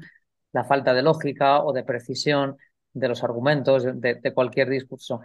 la 0.52 0.65
falta 0.65 0.93
de 0.93 1.02
lógica 1.02 1.63
o 1.63 1.71
de 1.71 1.84
precisión 1.84 2.58
de 2.93 3.08
los 3.08 3.23
argumentos 3.23 3.86
de, 3.86 4.34
cualquier 4.34 4.69
discurso. 4.69 5.21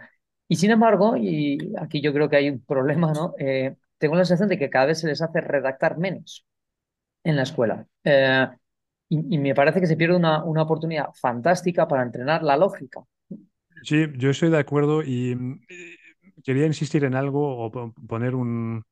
Y 0.47 0.55
sin 0.55 0.71
embargo, 0.71 1.17
y 1.17 1.73
aquí 1.79 2.01
yo 2.01 2.13
creo 2.13 2.29
que 2.29 2.37
hay 2.37 2.49
un 2.49 2.61
problema, 2.61 3.11
¿no? 3.13 3.35
Tengo 4.03 4.15
la 4.15 4.25
sensación 4.25 4.49
de 4.49 4.59
que 4.59 4.69
cada 4.69 4.87
vez 4.87 4.99
se 4.99 5.07
les 5.07 5.21
hace 5.21 5.39
redactar 5.39 5.97
menos 5.97 6.45
en 7.23 7.37
la 7.37 7.43
escuela. 7.43 7.87
Eh, 8.03 8.47
y, 9.07 9.37
me 9.37 9.55
parece 9.55 9.79
que 9.79 9.87
se 9.87 9.95
pierde 9.95 10.17
una, 10.17 10.43
una 10.43 10.63
oportunidad 10.63 11.07
fantástica 11.13 11.87
para 11.87 12.03
entrenar 12.03 12.43
la 12.43 12.57
lógica. 12.57 13.01
Sí, 13.83 14.07
yo 14.17 14.31
estoy 14.31 14.49
de 14.49 14.57
acuerdo 14.57 15.03
y 15.03 15.35
mm, 15.35 15.61
quería 16.43 16.65
insistir 16.65 17.05
en 17.05 17.15
algo 17.15 17.65
o 17.65 17.93
poner 18.07 18.35
un, 18.35 18.83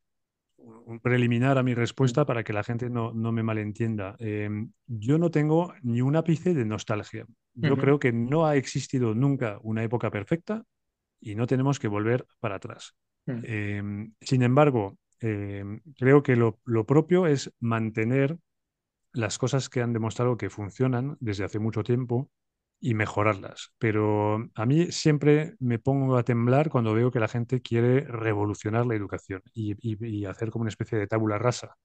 un 0.58 1.00
preliminar 1.02 1.58
a 1.58 1.63
mi 1.63 1.74
respuesta 1.74 2.26
para 2.26 2.45
que 2.45 2.54
la 2.54 2.63
gente 2.63 2.89
no, 2.89 3.12
no 3.12 3.34
me 3.34 3.43
malentienda. 3.43 4.15
Em, 4.19 4.71
yo 4.88 5.17
no 5.17 5.30
tengo 5.30 5.74
ni 5.82 6.00
un 6.00 6.15
ápice 6.15 6.54
de 6.54 6.63
nostalgia. 6.63 7.26
Yo 7.54 7.76
creo 7.76 8.00
que 8.00 8.13
no 8.13 8.45
ha 8.45 8.56
existido 8.56 9.13
nunca 9.13 9.60
una 9.62 9.84
época 9.84 10.10
perfecta 10.10 10.63
y 11.19 11.36
no 11.36 11.47
tenemos 11.47 11.80
que 11.80 11.89
volver 11.89 12.26
para 12.39 12.56
atrás. 12.56 12.95
Mm. 13.26 13.42
Em, 13.44 14.14
sin 14.22 14.44
embargo, 14.44 14.98
em, 15.20 15.82
creo 15.98 16.24
que 16.24 16.36
lo, 16.36 16.60
propio 16.86 17.28
es 17.28 17.54
mantener 17.60 18.38
las 19.14 19.38
cosas 19.38 19.70
que 19.70 19.82
han 19.82 19.94
demostrado 19.94 20.38
que 20.38 20.50
funcionan 20.50 21.18
desde 21.20 21.44
hace 21.44 21.60
mucho 21.60 21.84
tiempo 21.84 22.30
y 22.80 22.96
mejorarlas. 22.96 23.74
Pero 23.78 24.50
a 24.56 24.66
mí 24.66 24.92
siempre 24.92 25.56
me 25.60 25.80
pongo 25.80 26.18
a 26.18 26.24
temblar 26.24 26.70
cuando 26.70 26.94
veo 26.94 27.12
que 27.12 27.20
la 27.20 27.28
gente 27.28 27.62
quiere 27.62 28.02
revolucionar 28.02 28.86
la 28.86 28.96
educación 28.96 29.44
y, 29.54 30.26
hacer 30.26 30.50
como 30.50 30.64
una 30.64 30.70
especie 30.70 30.98
de 30.98 31.08
tabula 31.08 31.38
rasa, 31.38 31.76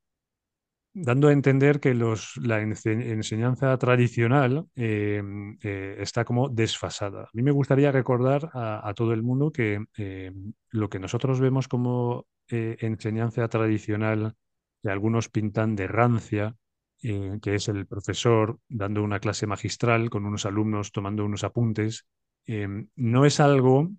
dando 0.98 1.28
a 1.28 1.32
entender 1.32 1.78
que 1.78 1.92
los, 1.92 2.38
la 2.38 2.62
enseñanza 2.62 3.76
tradicional 3.76 4.66
eh, 4.74 5.22
eh, 5.62 5.96
está 5.98 6.24
como 6.24 6.48
desfasada. 6.48 7.24
A 7.24 7.30
mí 7.34 7.42
me 7.42 7.50
gustaría 7.50 7.92
recordar 7.92 8.48
a, 8.54 8.94
todo 8.94 9.12
el 9.12 9.22
mundo 9.22 9.52
que 9.52 9.84
eh, 9.98 10.32
lo 10.70 10.88
que 10.88 10.98
nosotros 10.98 11.38
vemos 11.38 11.68
como 11.68 12.26
enseñanza 12.48 13.46
tradicional, 13.48 14.36
que 14.82 14.88
algunos 14.88 15.28
pintan 15.28 15.76
de 15.76 15.86
rancia, 15.86 16.56
que 16.98 17.54
es 17.54 17.68
el 17.68 17.86
profesor 17.86 18.58
dando 18.68 19.02
una 19.02 19.20
clase 19.20 19.46
magistral 19.46 20.08
con 20.08 20.24
unos 20.24 20.46
alumnos 20.46 20.92
tomando 20.92 21.24
unos 21.24 21.44
apuntes, 21.44 22.06
no 22.46 23.26
es 23.26 23.40
algo 23.40 23.90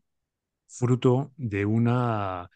fruto 0.68 1.34
de 1.36 1.66
una 1.66 2.50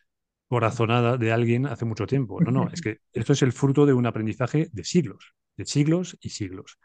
corazonada 0.51 1.17
de 1.17 1.31
alguien 1.31 1.65
hace 1.65 1.85
mucho 1.85 2.05
tiempo. 2.05 2.41
No, 2.41 2.51
no, 2.51 2.69
es 2.71 2.81
que 2.81 2.99
esto 3.13 3.31
es 3.31 3.41
el 3.41 3.53
fruto 3.53 3.85
de 3.85 3.93
un 3.93 4.05
aprendizaje 4.05 4.69
de 4.73 4.83
siglos, 4.83 5.33
de 5.55 5.65
siglos 5.65 6.17
y 6.19 6.29
siglos. 6.29 6.77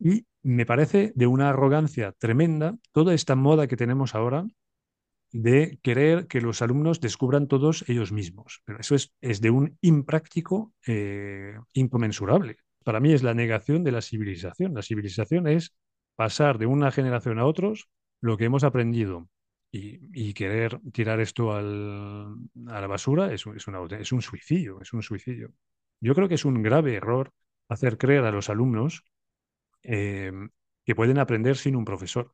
Y 0.00 0.26
me 0.42 0.66
parece 0.66 1.12
de 1.14 1.26
una 1.28 1.50
arrogancia 1.50 2.12
tremenda 2.18 2.76
toda 2.90 3.14
esta 3.14 3.36
moda 3.36 3.68
que 3.68 3.76
tenemos 3.76 4.16
ahora 4.16 4.46
de 5.30 5.78
querer 5.82 6.26
que 6.26 6.40
los 6.40 6.60
alumnos 6.60 7.00
descubran 7.00 7.46
todos 7.46 7.84
ellos 7.88 8.10
mismos. 8.10 8.62
Pero 8.64 8.80
eso 8.80 8.96
es, 8.96 9.14
es 9.20 9.40
de 9.40 9.50
un 9.50 9.78
impráctico 9.80 10.72
eh, 10.84 11.56
inconmensurable 11.74 12.56
para 12.88 13.00
mí 13.00 13.12
es 13.12 13.22
la 13.22 13.34
negación 13.34 13.84
de 13.84 13.92
la 13.92 14.00
civilización. 14.00 14.72
La 14.72 14.80
civilización 14.80 15.46
es 15.46 15.74
pasar 16.16 16.56
de 16.56 16.64
una 16.64 16.90
generación 16.90 17.38
a 17.38 17.44
otros 17.44 17.90
lo 18.22 18.38
que 18.38 18.46
hemos 18.46 18.64
aprendido 18.64 19.28
y, 19.70 20.32
querer 20.34 20.80
tirar 20.92 21.20
esto 21.20 21.52
a 21.52 21.60
la 21.62 22.86
basura 22.86 23.32
es, 23.32 23.46
es, 23.46 23.66
es 24.00 24.12
un 24.12 24.22
suicidio, 24.22 24.80
es 24.80 24.92
un 24.92 25.02
suicidio. 25.02 25.52
Yo 26.00 26.14
creo 26.14 26.28
que 26.28 26.36
es 26.36 26.44
un 26.44 26.62
grave 26.62 26.94
error 26.94 27.32
hacer 27.68 27.98
creer 27.98 28.24
a 28.24 28.30
los 28.30 28.48
alumnos 28.48 29.04
eh, 29.82 30.32
que 30.84 30.94
pueden 30.94 31.18
aprender 31.18 31.56
sin 31.56 31.76
un 31.76 31.84
profesor. 31.84 32.32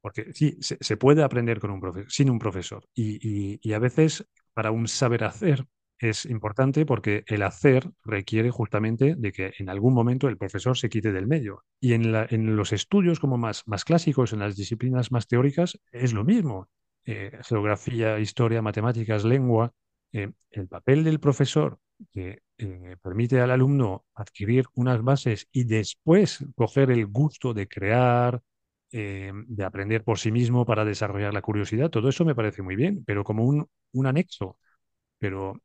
Porque 0.00 0.32
sí, 0.32 0.58
se, 0.60 0.96
puede 0.96 1.22
aprender 1.22 1.60
con 1.60 1.70
un 1.70 2.04
sin 2.08 2.28
un 2.28 2.40
profesor. 2.40 2.84
Y, 2.92 3.60
y, 3.62 3.72
a 3.72 3.78
veces, 3.78 4.26
para 4.52 4.72
un 4.72 4.88
saber 4.88 5.22
hacer, 5.22 5.64
es 6.02 6.26
importante 6.26 6.84
porque 6.84 7.22
el 7.28 7.42
hacer 7.42 7.88
requiere 8.04 8.50
justamente 8.50 9.14
de 9.16 9.30
que 9.30 9.52
en 9.58 9.68
algún 9.68 9.94
momento 9.94 10.28
el 10.28 10.36
profesor 10.36 10.76
se 10.76 10.88
quite 10.88 11.12
del 11.12 11.28
medio. 11.28 11.64
Y 11.78 11.92
en, 11.92 12.56
los 12.56 12.72
estudios 12.72 13.20
como 13.20 13.38
más, 13.38 13.62
más 13.66 13.84
clásicos, 13.84 14.32
en 14.32 14.40
las 14.40 14.56
disciplinas 14.56 15.12
más 15.12 15.28
teóricas, 15.28 15.78
es 15.92 16.12
lo 16.12 16.24
mismo. 16.24 16.68
Eh, 17.04 17.38
geografía, 17.44 18.18
historia, 18.18 18.60
matemáticas, 18.62 19.24
lengua. 19.24 19.72
Eh, 20.12 20.32
el 20.50 20.66
papel 20.66 21.04
del 21.04 21.20
profesor 21.20 21.78
que 22.10 22.40
eh, 22.58 22.96
permite 23.00 23.40
al 23.40 23.52
alumno 23.52 24.04
adquirir 24.14 24.66
unas 24.74 25.02
bases 25.04 25.46
y 25.52 25.64
después 25.64 26.44
coger 26.56 26.90
el 26.90 27.06
gusto 27.06 27.54
de 27.54 27.68
crear, 27.68 28.42
de 28.90 29.64
aprender 29.64 30.04
por 30.04 30.18
sí 30.18 30.30
mismo 30.30 30.66
para 30.66 30.84
desarrollar 30.84 31.32
la 31.32 31.40
curiosidad, 31.40 31.88
todo 31.88 32.10
eso 32.10 32.26
me 32.26 32.34
parece 32.34 32.60
muy 32.60 32.76
bien, 32.76 33.02
pero 33.06 33.24
como 33.24 33.44
un, 33.46 33.66
un 33.92 34.06
anexo. 34.06 34.58
Pero 35.18 35.62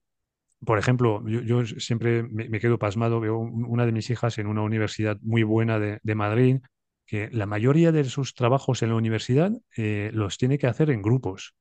por 0.65 0.79
ejemplo, 0.79 1.23
yo, 1.27 1.65
siempre 1.65 2.23
me, 2.23 2.59
quedo 2.59 2.79
pasmado, 2.79 3.19
veo 3.19 3.37
una 3.37 3.85
de 3.85 3.91
mis 3.91 4.09
hijas 4.09 4.37
en 4.39 4.47
una 4.47 4.63
universidad 4.63 5.17
muy 5.21 5.43
buena 5.43 5.79
de, 5.79 6.15
Madrid, 6.15 6.59
que 7.05 7.29
la 7.31 7.45
mayoría 7.45 7.91
de 7.91 8.03
sus 8.05 8.33
trabajos 8.33 8.81
en 8.81 8.89
la 8.89 8.95
universidad 8.95 9.51
eh, 9.75 10.09
los 10.13 10.37
tiene 10.37 10.57
que 10.57 10.67
hacer 10.67 10.89
en 10.89 11.01
grupos. 11.01 11.55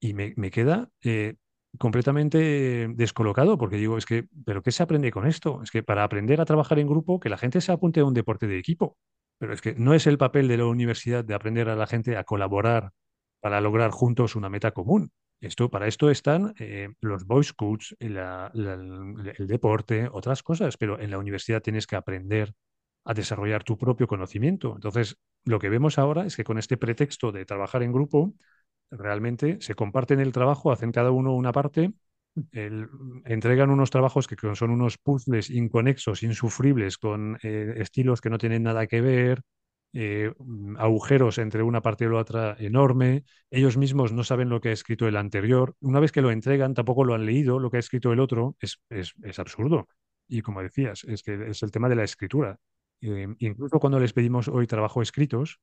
Y 0.00 0.12
me, 0.12 0.50
queda 0.50 0.90
eh, 1.02 1.36
completamente 1.78 2.88
descolocado 2.94 3.56
porque 3.56 3.76
digo, 3.76 3.96
es 3.96 4.04
que, 4.04 4.28
¿pero 4.44 4.62
qué 4.62 4.72
se 4.72 4.82
aprende 4.82 5.10
con 5.10 5.26
esto? 5.26 5.62
Es 5.62 5.70
que 5.70 5.82
para 5.82 6.04
aprender 6.04 6.40
a 6.40 6.44
trabajar 6.44 6.78
en 6.78 6.86
grupo, 6.86 7.18
que 7.18 7.30
la 7.30 7.38
gente 7.38 7.62
se 7.62 7.72
apunte 7.72 8.00
a 8.00 8.04
un 8.04 8.14
deporte 8.14 8.46
de 8.46 8.58
equipo. 8.58 8.98
Pero 9.38 9.54
es 9.54 9.62
que 9.62 9.74
no 9.74 9.94
es 9.94 10.06
el 10.06 10.18
papel 10.18 10.48
de 10.48 10.58
la 10.58 10.66
universidad 10.66 11.24
de 11.24 11.34
aprender 11.34 11.68
a 11.70 11.76
la 11.76 11.86
gente 11.86 12.16
a 12.18 12.24
colaborar 12.24 12.92
para 13.40 13.60
lograr 13.60 13.90
juntos 13.90 14.36
una 14.36 14.50
meta 14.50 14.72
común. 14.72 15.10
Esto, 15.44 15.70
para 15.70 15.86
esto 15.86 16.10
están 16.10 16.54
eh, 16.58 16.88
los 17.00 17.26
Boy 17.26 17.44
Scouts, 17.44 17.96
el 18.00 18.16
deporte, 19.46 20.08
otras 20.10 20.42
cosas, 20.42 20.76
pero 20.76 20.98
en 20.98 21.10
la 21.10 21.18
universidad 21.18 21.62
tienes 21.62 21.86
que 21.86 21.96
aprender 21.96 22.54
a 23.04 23.14
desarrollar 23.14 23.62
tu 23.64 23.76
propio 23.76 24.06
conocimiento. 24.06 24.72
Entonces, 24.74 25.18
lo 25.44 25.58
que 25.58 25.68
vemos 25.68 25.98
ahora 25.98 26.24
es 26.24 26.36
que 26.36 26.44
con 26.44 26.58
este 26.58 26.76
pretexto 26.76 27.30
de 27.32 27.44
trabajar 27.44 27.82
en 27.82 27.92
grupo, 27.92 28.34
realmente 28.90 29.58
se 29.60 29.74
comparten 29.74 30.20
el 30.20 30.32
trabajo, 30.32 30.72
hacen 30.72 30.92
cada 30.92 31.10
uno 31.10 31.34
una 31.34 31.52
parte, 31.52 31.92
entregan 32.52 33.70
unos 33.70 33.90
trabajos 33.90 34.26
que 34.26 34.36
son 34.54 34.70
unos 34.70 34.98
puzzles 34.98 35.50
inconexos, 35.50 36.22
insufribles, 36.22 36.98
con 36.98 37.38
eh, 37.42 37.74
estilos 37.76 38.20
que 38.20 38.30
no 38.30 38.38
tienen 38.38 38.62
nada 38.62 38.86
que 38.86 39.00
ver, 39.00 39.42
eh, 39.96 40.32
mm, 40.38 40.76
agujeros 40.78 41.38
entre 41.38 41.62
una 41.62 41.80
parte 41.80 42.04
y 42.04 42.08
la 42.08 42.16
otra 42.16 42.56
enorme. 42.58 43.24
Ellos 43.50 43.76
mismos 43.76 44.12
no 44.12 44.24
saben 44.24 44.48
lo 44.48 44.60
que 44.60 44.70
ha 44.70 44.72
escrito 44.72 45.06
el 45.06 45.16
anterior. 45.16 45.76
Una 45.80 46.00
vez 46.00 46.10
que 46.10 46.20
lo 46.20 46.32
entregan, 46.32 46.74
tampoco 46.74 47.04
lo 47.04 47.14
han 47.14 47.24
leído, 47.24 47.60
lo 47.60 47.70
que 47.70 47.76
ha 47.76 47.80
escrito 47.80 48.12
el 48.12 48.18
otro. 48.18 48.56
Es, 48.60 48.80
absurdo. 49.38 49.88
Y 50.26 50.42
como 50.42 50.62
decías, 50.62 51.04
es 51.04 51.22
que 51.22 51.50
es 51.50 51.62
el 51.62 51.70
tema 51.70 51.88
de 51.88 51.94
la 51.94 52.04
escritura. 52.04 52.58
Eh, 53.00 53.28
incluso 53.38 53.78
cuando 53.78 54.00
les 54.00 54.12
pedimos 54.12 54.48
hoy 54.48 54.66
trabajo 54.66 55.00
escritos, 55.00 55.60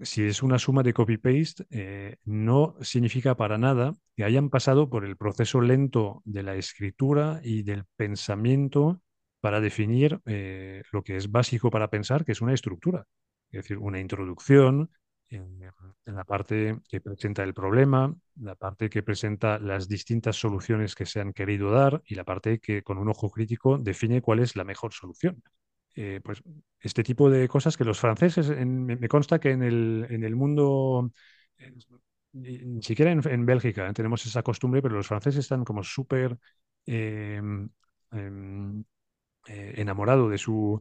si 0.00 0.24
es 0.24 0.42
una 0.42 0.58
suma 0.58 0.82
de 0.82 0.92
copy-paste, 0.92 1.64
eh, 1.70 2.16
no 2.24 2.76
significa 2.82 3.36
para 3.36 3.56
nada 3.56 3.94
que 4.16 4.24
hayan 4.24 4.50
pasado 4.50 4.90
por 4.90 5.06
el 5.06 5.16
proceso 5.16 5.62
lento 5.62 6.20
de 6.26 6.42
la 6.42 6.56
escritura 6.56 7.40
y 7.42 7.62
del 7.62 7.84
pensamiento 7.96 9.00
para 9.40 9.60
definir 9.60 10.20
lo 10.92 11.02
que 11.04 11.16
es 11.16 11.30
básico 11.30 11.70
para 11.70 11.88
pensar, 11.88 12.24
que 12.24 12.32
es 12.32 12.40
una 12.40 12.52
estructura 12.52 13.06
es 13.50 13.62
decir, 13.62 13.78
una 13.78 14.00
introducción 14.00 14.90
en, 15.28 15.60
la 16.04 16.24
parte 16.24 16.78
que 16.88 17.00
presenta 17.00 17.42
el 17.42 17.54
problema, 17.54 18.14
la 18.36 18.54
parte 18.54 18.88
que 18.88 19.02
presenta 19.02 19.58
las 19.58 19.88
distintas 19.88 20.36
soluciones 20.36 20.94
que 20.94 21.06
se 21.06 21.20
han 21.20 21.32
querido 21.32 21.70
dar 21.70 22.02
y 22.06 22.14
la 22.14 22.24
parte 22.24 22.60
que 22.60 22.82
con 22.82 22.98
un 22.98 23.08
ojo 23.08 23.30
crítico 23.30 23.78
define 23.78 24.22
cuál 24.22 24.40
es 24.40 24.56
la 24.56 24.64
mejor 24.64 24.92
solución. 24.92 25.42
Eh, 25.94 26.20
pues 26.22 26.42
este 26.80 27.02
tipo 27.02 27.30
de 27.30 27.48
cosas 27.48 27.76
que 27.76 27.84
los 27.84 27.98
franceses, 27.98 28.50
me 28.66 29.08
consta 29.08 29.40
que 29.40 29.50
en 29.50 29.62
el, 29.62 30.06
en 30.10 30.24
el 30.24 30.36
mundo, 30.36 31.10
ni 32.32 32.82
siquiera 32.82 33.10
en, 33.10 33.46
Bélgica 33.46 33.88
¿eh? 33.88 33.92
tenemos 33.94 34.24
esa 34.26 34.42
costumbre, 34.42 34.82
pero 34.82 34.94
los 34.94 35.08
franceses 35.08 35.40
están 35.40 35.64
como 35.64 35.82
súper 35.82 36.38
em, 36.84 37.68
em, 38.12 38.84
eh, 39.48 39.74
enamorados 39.76 40.30
de 40.30 40.38
su 40.38 40.80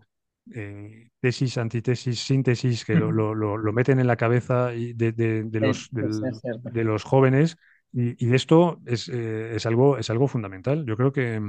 eh, 0.53 1.09
tesis, 1.19 1.57
antitesis, 1.57 2.19
síntesis, 2.19 2.85
que 2.85 2.95
lo, 2.95 3.11
lo, 3.11 3.73
meten 3.73 3.99
en 3.99 4.07
la 4.07 4.15
cabeza 4.15 4.67
de, 4.67 4.93
de, 4.93 5.59
los, 5.59 5.89
de 5.91 6.83
los 6.83 7.03
jóvenes. 7.03 7.57
Y, 7.91 8.25
y 8.25 8.33
esto 8.35 8.79
es, 8.85 9.09
eh, 9.09 9.55
es, 9.55 9.65
algo, 9.65 9.97
es 9.97 10.09
algo 10.09 10.27
fundamental. 10.27 10.85
Yo 10.85 10.97
creo 10.97 11.11
que 11.11 11.41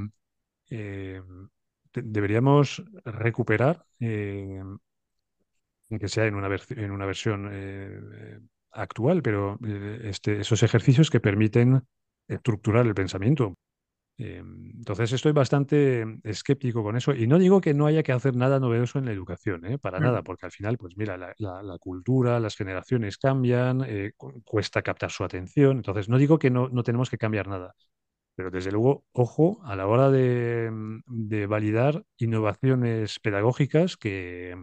eh, 0.71 1.21
deberíamos 1.93 2.83
recuperar, 3.05 3.85
aunque 5.91 6.09
sea 6.09 6.27
en 6.27 6.35
una, 6.35 6.49
en 6.71 6.91
una 6.91 7.07
versión 7.07 7.51
actual, 8.73 9.23
pero 9.23 9.59
este, 10.03 10.41
esos 10.41 10.63
ejercicios 10.63 11.11
que 11.11 11.21
permiten 11.21 11.83
estructurar 12.29 12.87
el 12.87 12.95
pensamiento. 12.95 13.55
Eh, 14.19 14.43
entonces 14.75 15.13
estoy 15.13 15.33
bastante 15.33 16.05
escéptico 16.25 16.83
con 16.83 16.97
eso. 16.97 17.15
Y 17.15 17.27
no 17.27 17.39
digo 17.39 17.61
que 17.61 17.75
no 17.75 17.87
haya 17.87 18.03
que 18.03 18.13
hacer 18.13 18.35
nada 18.35 18.59
novedoso 18.59 18.99
en 18.99 19.05
la 19.05 19.13
educación, 19.13 19.65
¿eh? 19.67 19.79
para 19.79 20.01
nada, 20.01 20.23
porque 20.23 20.47
al 20.47 20.53
final, 20.53 20.79
pues 20.79 20.97
mira, 20.97 21.17
la, 21.17 21.79
cultura, 21.79 22.41
las 22.41 22.57
generaciones 22.57 23.19
cambian, 23.19 23.83
eh, 23.87 24.13
cuesta 24.45 24.83
captar 24.83 25.11
su 25.11 25.25
atención, 25.25 25.79
entonces 25.79 26.09
no 26.09 26.19
digo 26.19 26.39
que 26.39 26.51
no, 26.51 26.69
no, 26.69 26.83
tenemos 26.83 27.11
que 27.11 27.19
cambiar 27.19 27.49
nada, 27.49 27.75
pero 28.37 28.51
desde 28.51 28.71
luego, 28.71 29.05
ojo 29.13 29.61
a 29.65 29.75
la 29.77 29.87
hora 29.87 30.11
de, 30.11 30.71
validar 31.49 32.05
innovaciones 32.19 33.19
pedagógicas 33.19 33.97
que, 33.97 34.55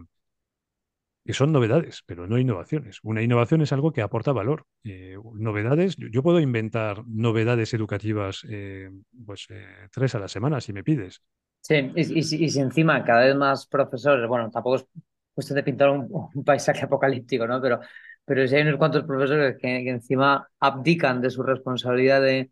que 1.24 1.32
son 1.32 1.52
novedades, 1.52 2.02
pero 2.06 2.26
no 2.26 2.38
innovaciones. 2.38 2.98
Una 3.02 3.22
innovación 3.22 3.62
es 3.62 3.72
algo 3.72 3.92
que 3.92 4.02
aporta 4.02 4.32
valor. 4.32 4.66
Eh, 4.84 5.16
novedades, 5.34 5.96
yo, 5.96 6.22
puedo 6.22 6.38
inventar 6.38 7.02
novedades 7.06 7.72
educativas 7.72 8.44
eh, 8.48 8.90
pues 9.24 9.46
eh, 9.48 9.64
tres 9.90 10.14
a 10.14 10.18
la 10.18 10.28
semana 10.28 10.60
si 10.60 10.72
me 10.72 10.84
pides. 10.84 11.22
Sí, 11.62 11.90
y, 11.96 12.22
si 12.22 12.60
encima 12.60 13.02
cada 13.04 13.24
vez 13.24 13.34
más 13.36 13.66
profesores, 13.66 14.28
bueno, 14.28 14.50
tampoco 14.50 14.76
es 14.76 14.86
cuestión 15.32 15.56
de 15.56 15.62
pintar 15.62 15.88
un, 15.88 16.44
paisaje 16.44 16.84
apocalíptico, 16.84 17.46
¿no? 17.46 17.58
Pero, 17.60 17.80
pero 18.22 18.46
si 18.46 18.56
hay 18.56 18.62
unos 18.62 18.76
cuantos 18.76 19.04
profesores 19.04 19.56
que, 19.58 19.88
encima 19.88 20.46
abdican 20.60 21.22
de 21.22 21.30
su 21.30 21.42
responsabilidad 21.42 22.20
de 22.20 22.50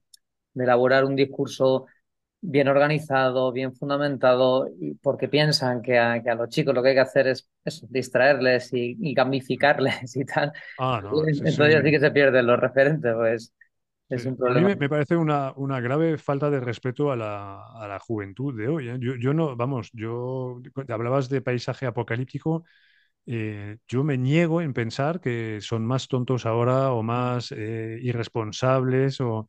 elaborar 0.55 1.05
un 1.05 1.15
discurso 1.15 1.87
bien 2.43 2.67
organizado, 2.67 3.53
bien 3.53 3.73
fundamentado, 3.73 4.69
porque 5.01 5.29
piensan 5.29 5.81
que 5.81 5.97
a, 5.97 6.21
los 6.35 6.49
chicos 6.49 6.75
lo 6.75 6.83
que 6.83 6.91
hay 6.91 6.95
que 6.97 7.01
hacer 7.01 7.29
es 7.29 7.49
distraerles 7.89 8.71
y, 8.73 9.15
gamificarles 9.15 10.17
y 10.17 10.25
tal. 10.25 10.53
Ah, 10.79 11.01
no, 11.03 11.27
Entonces 11.27 11.83
sí 11.85 11.91
que 11.91 12.01
se 12.01 12.11
pierden 12.11 12.47
los 12.47 12.59
referentes, 12.59 13.15
pues 13.15 13.55
es 14.09 14.27
un 14.27 14.37
problema. 14.37 14.67
A 14.67 14.71
mí 14.71 14.77
me, 14.79 14.89
parece 14.89 15.17
una, 15.17 15.53
una, 15.57 15.81
grave 15.81 16.19
falta 16.19 16.51
de 16.51 16.61
respeto 16.61 17.13
a 17.13 17.17
la, 17.17 17.65
a 17.75 17.87
la 17.87 17.99
juventud 18.01 18.55
de 18.57 18.69
hoy. 18.69 18.89
¿eh? 18.89 18.97
Yo, 19.01 19.15
yo, 19.15 19.33
no, 19.33 19.57
vamos, 19.57 19.91
yo 19.93 20.61
hablabas 20.89 21.29
de 21.29 21.41
paisaje 21.41 21.87
apocalíptico. 21.87 22.65
Eh, 23.25 23.79
yo 23.87 24.03
me 24.03 24.19
niego 24.19 24.61
en 24.61 24.75
pensar 24.75 25.21
que 25.21 25.61
son 25.61 25.87
más 25.87 26.09
tontos 26.09 26.45
ahora 26.45 26.93
o 26.93 27.05
más 27.05 27.53
eh, 27.53 27.99
irresponsables 28.03 29.21
o 29.21 29.49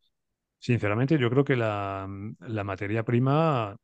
Sinceramente, 0.64 1.18
yo 1.18 1.30
creo 1.30 1.44
que 1.44 1.58
la, 1.58 2.08
materia 2.08 3.04
prima 3.04 3.76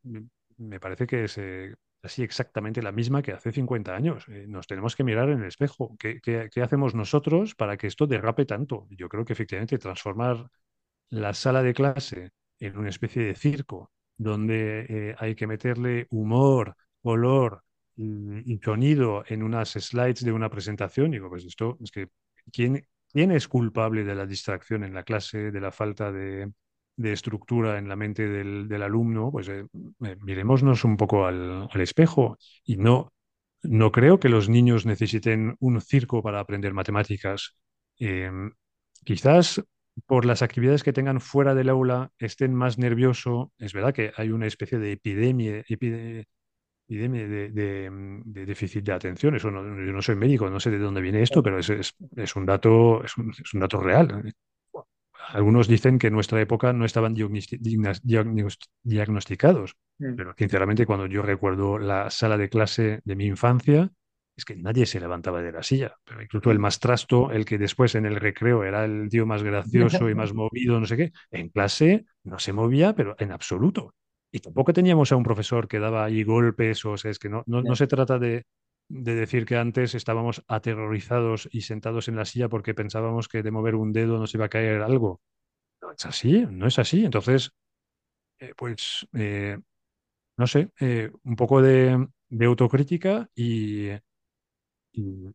me 0.56 0.80
parece 0.80 1.06
que 1.08 1.26
es 1.26 1.38
eh, 1.38 1.76
así 2.02 2.24
exactamente 2.24 2.82
la 2.82 2.94
misma 2.94 3.22
que 3.22 3.34
hace 3.34 3.52
50 3.52 3.94
años. 3.94 4.26
Eh, 4.30 4.46
nos 4.48 4.66
tenemos 4.66 4.96
que 4.96 5.04
mirar 5.04 5.30
en 5.30 5.42
el 5.42 5.48
espejo. 5.48 5.98
¿Qué, 6.00 6.50
hacemos 6.64 6.96
nosotros 6.96 7.54
para 7.54 7.76
que 7.76 7.88
esto 7.88 8.08
derrape 8.08 8.46
tanto? 8.46 8.88
Yo 8.92 9.10
creo 9.10 9.26
que 9.26 9.34
efectivamente 9.34 9.78
transformar 9.78 10.50
la 11.10 11.34
sala 11.34 11.64
de 11.64 11.74
clase 11.74 12.32
en 12.60 12.78
una 12.78 12.88
especie 12.88 13.24
de 13.24 13.36
circo 13.36 13.92
donde 14.18 14.86
eh, 14.88 15.16
hay 15.18 15.36
que 15.36 15.48
meterle 15.48 16.08
humor, 16.12 16.78
color 17.02 17.62
y, 17.98 18.58
sonido 18.64 19.26
en 19.28 19.44
unas 19.44 19.72
slides 19.72 20.24
de 20.24 20.32
una 20.32 20.50
presentación. 20.50 21.12
Digo, 21.12 21.28
pues 21.28 21.44
esto 21.44 21.78
es 21.82 21.92
que 21.92 22.08
¿quién, 22.54 22.88
¿quién 23.12 23.32
es 23.32 23.50
culpable 23.50 24.06
de 24.06 24.16
la 24.16 24.26
distracción 24.26 24.86
en 24.86 24.94
la 24.94 25.04
clase, 25.04 25.52
de 25.52 25.60
la 25.60 25.74
falta 25.74 26.10
de, 26.12 26.50
de 27.00 27.14
estructura 27.14 27.78
en 27.78 27.88
la 27.88 27.96
mente 27.96 28.28
del, 28.28 28.84
alumno, 28.84 29.32
pues 29.32 29.48
eh, 29.48 29.66
eh, 30.04 30.18
mirémonos 30.22 30.84
un 30.84 30.98
poco 30.98 31.26
al, 31.26 31.70
espejo 31.76 32.38
y 32.66 32.76
no, 32.76 33.14
no 33.64 33.92
creo 33.94 34.20
que 34.20 34.28
los 34.28 34.50
niños 34.50 34.86
necesiten 34.86 35.56
un 35.60 35.80
circo 35.80 36.22
para 36.22 36.42
aprender 36.42 36.74
matemáticas. 36.74 37.56
Em, 38.00 38.52
quizás 39.06 39.64
por 40.08 40.26
las 40.26 40.42
actividades 40.42 40.84
que 40.84 40.92
tengan 40.92 41.22
fuera 41.22 41.56
del 41.56 41.70
aula 41.70 42.12
estén 42.18 42.54
más 42.54 42.78
nerviosos. 42.78 43.48
Es 43.58 43.72
verdad 43.72 43.94
que 43.94 44.12
hay 44.18 44.32
una 44.32 44.48
especie 44.48 44.78
de 44.78 44.92
epidemia, 44.92 45.64
epidemia 45.70 46.26
de, 46.90 47.90
déficit 48.26 48.84
de 48.84 48.92
atención. 48.92 49.36
Eso 49.36 49.52
no, 49.52 49.62
yo 49.62 49.94
no 49.94 50.02
soy 50.02 50.18
médico, 50.18 50.50
no 50.50 50.60
sé 50.60 50.70
de 50.70 50.80
dónde 50.80 51.00
viene 51.00 51.22
esto, 51.22 51.42
pero 51.42 51.60
es, 51.60 51.70
es, 51.70 52.36
un, 52.36 52.46
dato, 52.46 53.06
es 53.06 53.16
un, 53.16 53.32
es 53.32 53.54
un 53.54 53.62
dato 53.62 53.80
real. 53.80 54.34
Algunos 55.32 55.68
dicen 55.68 56.00
que 56.00 56.08
en 56.08 56.14
nuestra 56.14 56.42
época 56.42 56.74
no 56.74 56.86
estaban 56.86 57.14
diagnosticados, 57.14 59.76
mm. 60.00 60.16
pero 60.16 60.34
sinceramente 60.38 60.86
cuando 60.86 61.06
yo 61.06 61.22
recuerdo 61.22 61.78
la 61.78 62.10
sala 62.10 62.38
de 62.38 62.50
clase 62.50 63.02
de 63.04 63.16
mi 63.16 63.26
infancia, 63.26 63.92
es 64.36 64.46
que 64.46 64.56
nadie 64.56 64.86
se 64.86 65.00
levantaba 65.00 65.42
de 65.42 65.52
la 65.52 65.64
silla. 65.64 65.96
Pero 66.04 66.22
incluso 66.22 66.52
el 66.52 66.60
mm. 66.60 66.62
más 66.62 66.80
trasto, 66.80 67.32
el 67.32 67.46
que 67.46 67.58
después 67.58 67.96
en 67.96 68.06
el 68.06 68.16
recreo 68.16 68.64
era 68.64 68.86
el 68.86 69.10
tío 69.10 69.26
más 69.26 69.44
gracioso 69.44 70.10
y 70.10 70.16
más 70.16 70.34
movido, 70.42 70.80
no 70.80 70.86
sé 70.86 70.98
qué, 70.98 71.12
en 71.32 71.50
clase 71.50 72.06
no 72.24 72.40
se 72.40 72.54
movía, 72.54 72.96
pero 72.96 73.16
en 73.20 73.32
absoluto. 73.32 73.94
Y 74.32 74.40
tampoco 74.40 74.74
teníamos 74.74 75.12
a 75.12 75.16
un 75.16 75.24
profesor 75.24 75.68
que 75.68 75.80
daba 75.80 76.06
ahí 76.06 76.24
golpes, 76.24 76.86
o 76.86 76.98
sea, 76.98 77.12
es 77.12 77.20
que 77.20 77.30
no, 77.30 77.44
no, 77.48 77.76
se 77.76 77.88
trata 77.88 78.20
de, 78.20 78.46
de 78.90 79.16
decir 79.16 79.46
que 79.46 79.56
antes 79.56 79.96
estábamos 79.96 80.44
aterrorizados 80.48 81.48
y 81.52 81.62
sentados 81.62 82.08
en 82.08 82.16
la 82.16 82.26
silla 82.26 82.50
porque 82.50 82.74
pensábamos 82.74 83.28
que 83.28 83.44
de 83.44 83.52
mover 83.52 83.76
un 83.76 83.94
dedo 83.94 84.18
nos 84.18 84.34
iba 84.34 84.46
a 84.46 84.50
caer 84.50 84.82
algo. 84.82 85.22
No 85.82 85.92
es 85.92 86.06
así, 86.06 86.46
no 86.50 86.68
es 86.68 86.80
así. 86.80 87.06
Entonces, 87.06 87.52
eh, 88.40 88.54
pues, 88.58 89.08
eh, 89.14 89.58
no 90.38 90.48
sé, 90.48 90.72
eh, 90.80 91.12
un 91.24 91.36
poco 91.36 91.62
de, 91.62 92.08
autocrítica 92.46 93.30
y, 93.36 93.90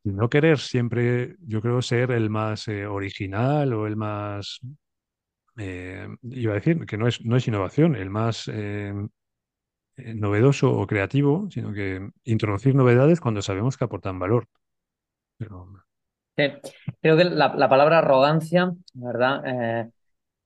no 0.04 0.28
querer 0.28 0.58
siempre, 0.58 1.36
yo 1.40 1.60
creo, 1.62 1.80
ser 1.80 2.10
el 2.10 2.28
más 2.28 2.68
original 2.68 3.72
o 3.72 3.86
el 3.86 3.96
más, 3.96 4.60
iba 5.56 6.52
a 6.52 6.54
decir, 6.54 6.84
que 6.86 6.98
no 6.98 7.08
es, 7.08 7.24
no 7.24 7.36
es 7.36 7.48
innovación, 7.48 7.96
el 7.96 8.10
más 8.10 8.50
novedoso 9.96 10.72
o 10.72 10.86
creativo, 10.86 11.48
sino 11.50 11.72
que 11.72 12.10
introducir 12.24 12.74
novedades 12.74 13.20
cuando 13.20 13.42
sabemos 13.42 13.76
que 13.76 13.84
aportan 13.84 14.18
valor. 14.18 14.48
creo 17.00 17.16
que 17.16 17.24
la, 17.24 17.68
palabra 17.68 17.98
arrogancia, 17.98 18.72
¿verdad? 18.94 19.42
Eh, 19.46 19.90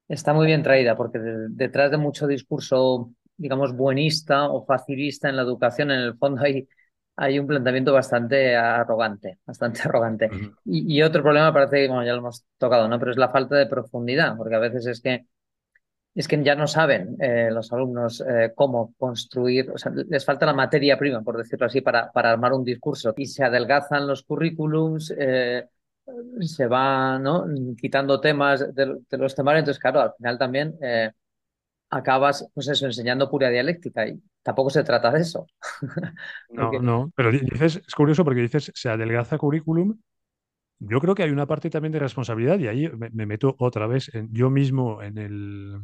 está 0.08 0.32
muy 0.34 0.46
bien 0.46 0.62
traída 0.62 0.96
porque 0.96 1.18
detrás 1.18 1.90
de 1.90 1.96
mucho 1.96 2.26
discurso, 2.26 3.12
digamos, 3.36 3.74
buenista 3.74 4.48
o 4.48 4.64
facilista 4.64 5.28
en 5.28 5.36
la 5.36 5.42
educación, 5.42 5.90
en 5.90 6.00
el 6.00 6.16
fondo 6.16 6.42
hay, 6.42 6.68
hay 7.16 7.38
un 7.38 7.46
planteamiento 7.46 7.92
bastante 7.92 8.54
arrogante, 8.54 9.38
bastante 9.46 9.80
arrogante. 9.84 10.30
y, 10.64 10.96
y, 10.98 11.02
otro 11.02 11.22
problema 11.22 11.52
parece 11.52 11.82
que, 11.82 11.88
bueno, 11.88 12.04
ya 12.04 12.12
lo 12.12 12.18
hemos 12.18 12.44
tocado, 12.58 12.88
¿no? 12.88 12.98
Pero 12.98 13.12
es 13.12 13.16
la 13.16 13.30
falta 13.30 13.56
de 13.56 13.66
profundidad, 13.66 14.36
porque 14.36 14.54
a 14.54 14.58
veces 14.58 14.86
es 14.86 15.00
que 15.00 15.26
es 16.18 16.26
que 16.26 16.42
ya 16.42 16.56
no 16.56 16.66
saben 16.66 17.16
eh, 17.20 17.48
los 17.48 17.72
alumnos 17.72 18.20
eh, 18.22 18.50
cómo 18.52 18.92
construir, 18.98 19.70
o 19.70 19.78
sea, 19.78 19.92
les 19.92 20.24
falta 20.24 20.46
la 20.46 20.52
materia 20.52 20.98
prima, 20.98 21.22
por 21.22 21.36
decirlo 21.36 21.66
así, 21.66 21.80
para, 21.80 22.10
para 22.10 22.32
armar 22.32 22.52
un 22.54 22.64
discurso. 22.64 23.14
Y 23.16 23.26
se 23.26 23.44
adelgazan 23.44 24.08
los 24.08 24.24
currículums, 24.24 25.14
eh, 25.16 25.68
se 26.40 26.66
van 26.66 27.22
¿no? 27.22 27.46
quitando 27.80 28.20
temas 28.20 28.74
de, 28.74 28.98
los 29.12 29.34
temarios, 29.36 29.60
entonces, 29.60 29.80
claro, 29.80 30.00
al 30.00 30.12
final 30.18 30.38
también 30.38 30.76
acabas, 31.88 32.50
pues 32.52 32.66
eso, 32.66 32.86
enseñando 32.86 33.30
pura 33.30 33.48
dialéctica 33.48 34.08
y 34.08 34.20
tampoco 34.42 34.70
se 34.70 34.82
trata 34.82 35.12
de 35.12 35.20
eso. 35.20 35.46
no, 36.50 36.72
no, 36.82 37.12
pero 37.14 37.30
dices, 37.30 37.76
es 37.86 37.94
curioso 37.94 38.24
porque 38.24 38.40
dices, 38.40 38.72
se 38.74 38.88
adelgaza 38.88 39.38
currículum. 39.38 39.96
Yo 40.80 40.98
creo 40.98 41.14
que 41.14 41.22
hay 41.22 41.30
una 41.30 41.46
parte 41.46 41.70
también 41.70 41.92
de 41.92 42.00
responsabilidad 42.00 42.58
y 42.58 42.66
ahí 42.66 42.88
me, 42.88 43.08
me 43.10 43.26
meto 43.26 43.54
otra 43.60 43.86
vez 43.86 44.12
en, 44.14 44.32
yo 44.32 44.50
mismo 44.50 45.00
en 45.00 45.18
el, 45.18 45.80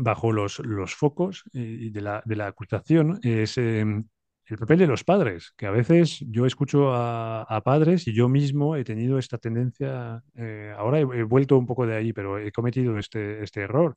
bajo 0.00 0.32
los, 0.32 0.58
los 0.60 0.94
focos 0.94 1.44
y 1.52 1.90
de 1.90 2.00
la, 2.00 2.22
de 2.24 2.36
la 2.36 2.46
acusación 2.46 3.18
es 3.22 3.58
em, 3.58 4.04
el 4.46 4.58
papel 4.58 4.78
de 4.80 4.86
los 4.86 5.04
padres, 5.04 5.52
que 5.56 5.66
a 5.66 5.70
veces 5.70 6.24
yo 6.28 6.44
escucho 6.44 6.92
a, 6.92 7.62
padres 7.64 8.08
y 8.08 8.12
yo 8.12 8.28
mismo 8.28 8.74
he 8.74 8.84
tenido 8.84 9.18
esta 9.18 9.38
tendencia, 9.38 10.22
eh, 10.34 10.74
ahora 10.76 10.98
he, 11.00 11.22
vuelto 11.22 11.56
un 11.56 11.66
poco 11.66 11.86
de 11.86 11.96
ahí, 11.96 12.12
pero 12.12 12.38
he 12.38 12.50
cometido 12.50 12.98
este, 12.98 13.42
este 13.44 13.60
error 13.60 13.94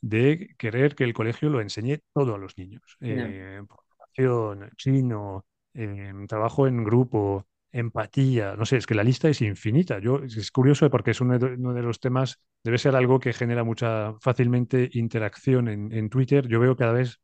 de 0.00 0.54
querer 0.58 0.94
que 0.94 1.04
el 1.04 1.12
colegio 1.12 1.50
lo 1.50 1.60
enseñe 1.60 1.98
todo 2.14 2.34
a 2.34 2.38
los 2.38 2.56
niños. 2.56 2.96
Eh, 3.00 3.60
chino, 4.76 5.44
em, 5.74 6.26
trabajo 6.26 6.66
en 6.66 6.82
grupo, 6.84 7.46
empatía, 7.72 8.56
no 8.56 8.64
sé, 8.64 8.76
es 8.78 8.86
que 8.86 8.94
la 8.94 9.04
lista 9.04 9.28
es 9.28 9.42
infinita. 9.42 9.98
Yo, 9.98 10.22
es 10.24 10.50
curioso 10.50 10.88
porque 10.90 11.10
es 11.10 11.20
uno 11.20 11.38
de, 11.38 11.82
los 11.82 12.00
temas, 12.00 12.40
debe 12.64 12.78
ser 12.78 12.96
algo 12.96 13.20
que 13.20 13.32
genera 13.32 13.64
mucha 13.64 14.14
fácilmente 14.20 14.88
interacción 14.92 15.68
en, 15.68 16.10
Twitter. 16.10 16.46
Yo 16.48 16.60
veo 16.60 16.76
cada 16.76 16.92
vez, 16.92 17.20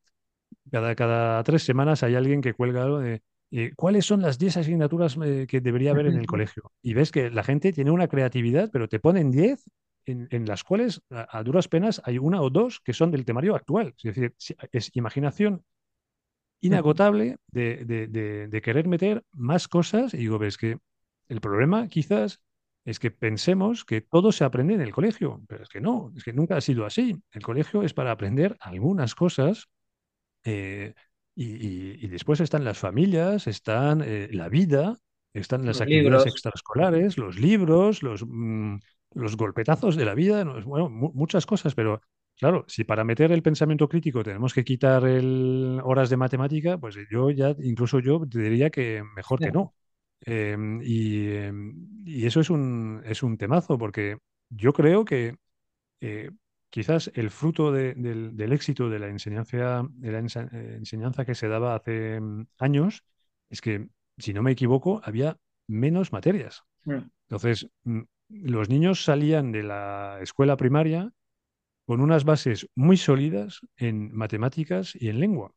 cada, 0.70 0.94
cada 0.94 1.42
tres 1.44 1.62
semanas 1.62 2.02
hay 2.02 2.14
alguien 2.14 2.40
que 2.40 2.54
cuelga 2.54 2.82
algo 2.82 2.98
de 3.00 3.22
eh, 3.54 3.72
cuáles 3.76 4.06
son 4.06 4.22
las 4.22 4.38
10 4.38 4.56
asignaturas 4.56 5.18
eh, 5.22 5.46
que 5.46 5.60
debería 5.60 5.90
haber 5.90 6.06
en 6.06 6.18
el 6.18 6.26
colegio. 6.26 6.72
Y 6.82 6.94
ves 6.94 7.12
que 7.12 7.30
la 7.30 7.44
gente 7.44 7.72
tiene 7.72 7.90
una 7.90 8.08
creatividad, 8.08 8.70
pero 8.72 8.88
te 8.88 8.98
ponen 8.98 9.30
10 9.30 9.62
en, 10.04 10.46
las 10.46 10.64
cuales 10.64 11.02
a, 11.10 11.42
duras 11.44 11.68
penas 11.68 12.02
hay 12.04 12.18
una 12.18 12.40
o 12.40 12.50
dos 12.50 12.80
que 12.80 12.92
son 12.92 13.10
del 13.10 13.24
temario 13.24 13.54
actual. 13.54 13.94
Es 14.02 14.14
decir, 14.14 14.34
es 14.72 14.90
imaginación 14.96 15.62
inagotable 16.62 17.36
de, 17.50 18.60
querer 18.62 18.88
meter 18.88 19.22
más 19.32 19.68
cosas. 19.68 20.14
Y 20.14 20.18
digo, 20.18 20.38
ves 20.38 20.56
que 20.56 20.78
el 21.28 21.40
problema 21.40 21.88
quizás 21.88 22.40
es 22.84 22.98
que 22.98 23.10
pensemos 23.10 23.84
que 23.84 24.00
todo 24.00 24.32
se 24.32 24.44
aprende 24.44 24.74
en 24.74 24.80
el 24.80 24.92
colegio, 24.92 25.42
pero 25.46 25.64
es 25.64 25.68
que 25.68 25.80
no, 25.80 26.12
es 26.16 26.24
que 26.24 26.32
nunca 26.32 26.56
ha 26.56 26.60
sido 26.60 26.86
así. 26.86 27.20
El 27.32 27.42
colegio 27.42 27.82
es 27.82 27.92
para 27.94 28.12
aprender 28.12 28.56
algunas 28.60 29.14
cosas 29.14 29.68
eh, 30.44 30.94
y, 31.34 32.06
después 32.08 32.40
están 32.40 32.64
las 32.64 32.78
familias, 32.78 33.46
están 33.46 34.02
eh, 34.04 34.28
la 34.32 34.48
vida, 34.48 34.98
están 35.32 35.64
las 35.64 35.80
actividades 35.80 36.26
extraescolares, 36.26 37.18
los 37.18 37.38
libros, 37.38 38.02
los, 38.02 38.24
mm, 38.26 38.76
los 39.14 39.36
golpetazos 39.36 39.96
de 39.96 40.04
la 40.04 40.14
vida, 40.14 40.44
bueno, 40.64 40.88
muchas 40.90 41.46
cosas, 41.46 41.74
pero 41.74 42.02
Claro, 42.42 42.64
si 42.66 42.82
para 42.82 43.04
meter 43.04 43.30
el 43.30 43.40
pensamiento 43.40 43.88
crítico 43.88 44.24
tenemos 44.24 44.52
que 44.52 44.64
quitar 44.64 45.04
el, 45.04 45.80
horas 45.84 46.10
de 46.10 46.16
matemática, 46.16 46.76
pues 46.76 46.98
yo 47.08 47.30
ya, 47.30 47.54
incluso 47.60 48.00
yo 48.00 48.26
diría 48.26 48.68
que 48.68 49.04
mejor 49.14 49.38
que 49.38 49.52
no. 49.52 49.76
Em, 50.22 50.80
em, 50.82 51.72
y, 52.04 52.26
eso 52.26 52.40
es 52.40 52.50
un, 52.50 53.00
es 53.04 53.22
un 53.22 53.38
temazo, 53.38 53.78
porque 53.78 54.18
yo 54.48 54.72
creo 54.72 55.04
que 55.04 55.36
eh, 56.00 56.32
quizás 56.68 57.12
el 57.14 57.30
fruto 57.30 57.70
del, 57.70 58.52
éxito 58.52 58.90
de 58.90 58.98
la 58.98 59.06
enseñanza, 59.06 59.84
de 59.88 60.10
la 60.10 60.18
eh, 60.18 60.74
enseñanza 60.78 61.24
que 61.24 61.36
se 61.36 61.46
daba 61.46 61.76
hace 61.76 62.20
mm, 62.20 62.46
años 62.58 63.04
es 63.50 63.60
que, 63.60 63.86
si 64.18 64.34
no 64.34 64.42
me 64.42 64.50
equivoco, 64.50 65.00
había 65.04 65.38
menos 65.68 66.10
materias. 66.10 66.64
Mm. 66.86 67.04
Entonces, 67.28 67.68
mm, 67.84 68.00
los 68.30 68.68
niños 68.68 69.04
salían 69.04 69.52
de 69.52 69.62
la 69.62 70.18
escuela 70.20 70.56
primaria 70.56 71.12
con 71.92 72.00
unas 72.00 72.24
bases 72.24 72.70
muy 72.74 72.96
sólidas 72.96 73.60
en 73.76 74.14
matemáticas 74.14 74.96
y 74.98 75.10
en 75.10 75.20
lengua. 75.20 75.52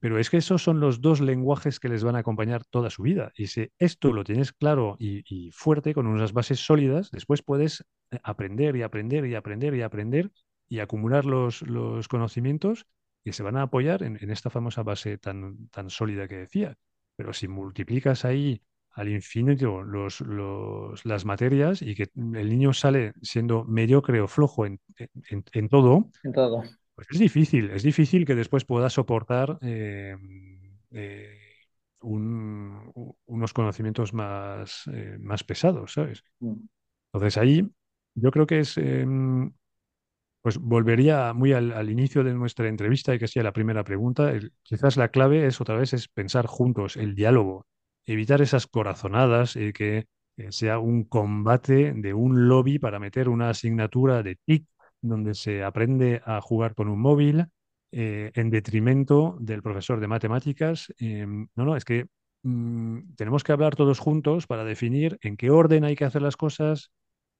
Pero 0.00 0.18
es 0.18 0.30
que 0.30 0.38
esos 0.38 0.60
son 0.60 0.80
los 0.80 1.00
dos 1.00 1.20
lenguajes 1.20 1.78
que 1.78 1.88
les 1.88 2.02
van 2.02 2.16
a 2.16 2.18
acompañar 2.18 2.64
toda 2.64 2.90
su 2.90 3.04
vida. 3.04 3.30
Y 3.36 3.46
si 3.46 3.70
esto 3.78 4.12
lo 4.12 4.24
tienes 4.24 4.52
claro 4.52 4.96
y, 4.98 5.52
fuerte, 5.52 5.94
con 5.94 6.08
unas 6.08 6.32
bases 6.32 6.58
sólidas, 6.58 7.12
después 7.12 7.42
puedes 7.42 7.84
eh, 8.10 8.18
aprender 8.24 8.74
y 8.74 8.82
aprender 8.82 9.26
y 9.26 9.36
aprender 9.36 9.76
y 9.76 9.82
aprender 9.82 10.32
y 10.68 10.80
acumular 10.80 11.24
los, 11.24 11.62
conocimientos 12.08 12.88
que 13.22 13.32
se 13.32 13.44
van 13.44 13.56
a 13.56 13.62
apoyar 13.62 14.02
en, 14.02 14.18
esta 14.28 14.50
famosa 14.50 14.82
base 14.82 15.18
tan 15.18 15.68
sólida 15.86 16.26
que 16.26 16.38
decía. 16.38 16.76
Pero 17.14 17.32
si 17.32 17.46
multiplicas 17.46 18.24
ahí 18.24 18.60
al 18.96 19.08
infinito 19.08 19.82
los, 19.82 20.20
los, 20.20 21.04
las 21.04 21.24
materias 21.24 21.80
y 21.82 21.94
que 21.94 22.08
el 22.14 22.48
niño 22.48 22.72
sale 22.72 23.12
siendo 23.22 23.64
mediocre 23.64 24.20
o 24.20 24.26
flojo 24.26 24.66
en, 24.66 24.80
en 25.28 25.68
todo, 25.68 26.10
en 26.24 26.32
todo 26.32 26.62
pues 26.96 27.08
es 27.10 27.18
difícil, 27.18 27.70
es 27.70 27.82
difícil 27.82 28.24
que 28.24 28.34
después 28.34 28.64
pueda 28.64 28.88
soportar 28.88 29.58
eh, 29.60 30.16
eh, 30.92 31.38
unos 32.00 33.52
conocimientos 33.52 34.14
más, 34.14 34.88
eh, 34.92 35.18
más 35.20 35.44
pesados, 35.44 35.92
¿sabes? 35.92 36.24
Mm. 36.40 36.54
Entonces 37.12 37.36
ahí 37.36 37.70
yo 38.14 38.30
creo 38.30 38.46
que 38.46 38.60
es, 38.60 38.78
em, 38.78 39.52
pues 40.40 40.56
volvería 40.56 41.34
muy 41.34 41.52
al, 41.52 41.90
inicio 41.90 42.24
de 42.24 42.32
nuestra 42.32 42.66
entrevista 42.66 43.14
y 43.14 43.18
que 43.18 43.28
sea 43.28 43.42
la 43.42 43.52
primera 43.52 43.84
pregunta. 43.84 44.32
quizás 44.62 44.96
la 44.96 45.10
clave 45.10 45.46
es 45.46 45.60
otra 45.60 45.76
vez 45.76 45.92
es 45.92 46.08
pensar 46.08 46.46
juntos, 46.46 46.96
el 46.96 47.14
diálogo, 47.14 47.66
evitar 48.06 48.40
esas 48.40 48.66
corazonadas 48.66 49.56
y 49.56 49.72
que 49.72 50.06
sea 50.50 50.78
un 50.78 51.04
combate 51.04 51.92
de 51.94 52.14
un 52.14 52.48
lobby 52.48 52.78
para 52.78 52.98
meter 52.98 53.28
una 53.28 53.50
asignatura 53.50 54.22
de 54.22 54.36
TIC 54.36 54.66
donde 55.00 55.34
se 55.34 55.62
aprende 55.62 56.20
a 56.24 56.40
jugar 56.40 56.74
con 56.74 56.88
un 56.88 57.00
móvil 57.00 57.46
eh, 57.92 58.32
en 58.34 58.50
detrimento 58.50 59.36
del 59.40 59.62
profesor 59.62 60.00
de 60.00 60.08
matemáticas. 60.08 60.92
Em, 60.98 61.48
no, 61.54 61.64
no, 61.64 61.76
es 61.76 61.84
que 61.84 62.06
mm, 62.42 63.14
tenemos 63.16 63.44
que 63.44 63.52
hablar 63.52 63.76
todos 63.76 63.98
juntos 63.98 64.46
para 64.46 64.64
definir 64.64 65.18
en 65.22 65.36
qué 65.36 65.50
orden 65.50 65.84
hay 65.84 65.96
que 65.96 66.04
hacer 66.04 66.22
las 66.22 66.36
cosas, 66.36 66.90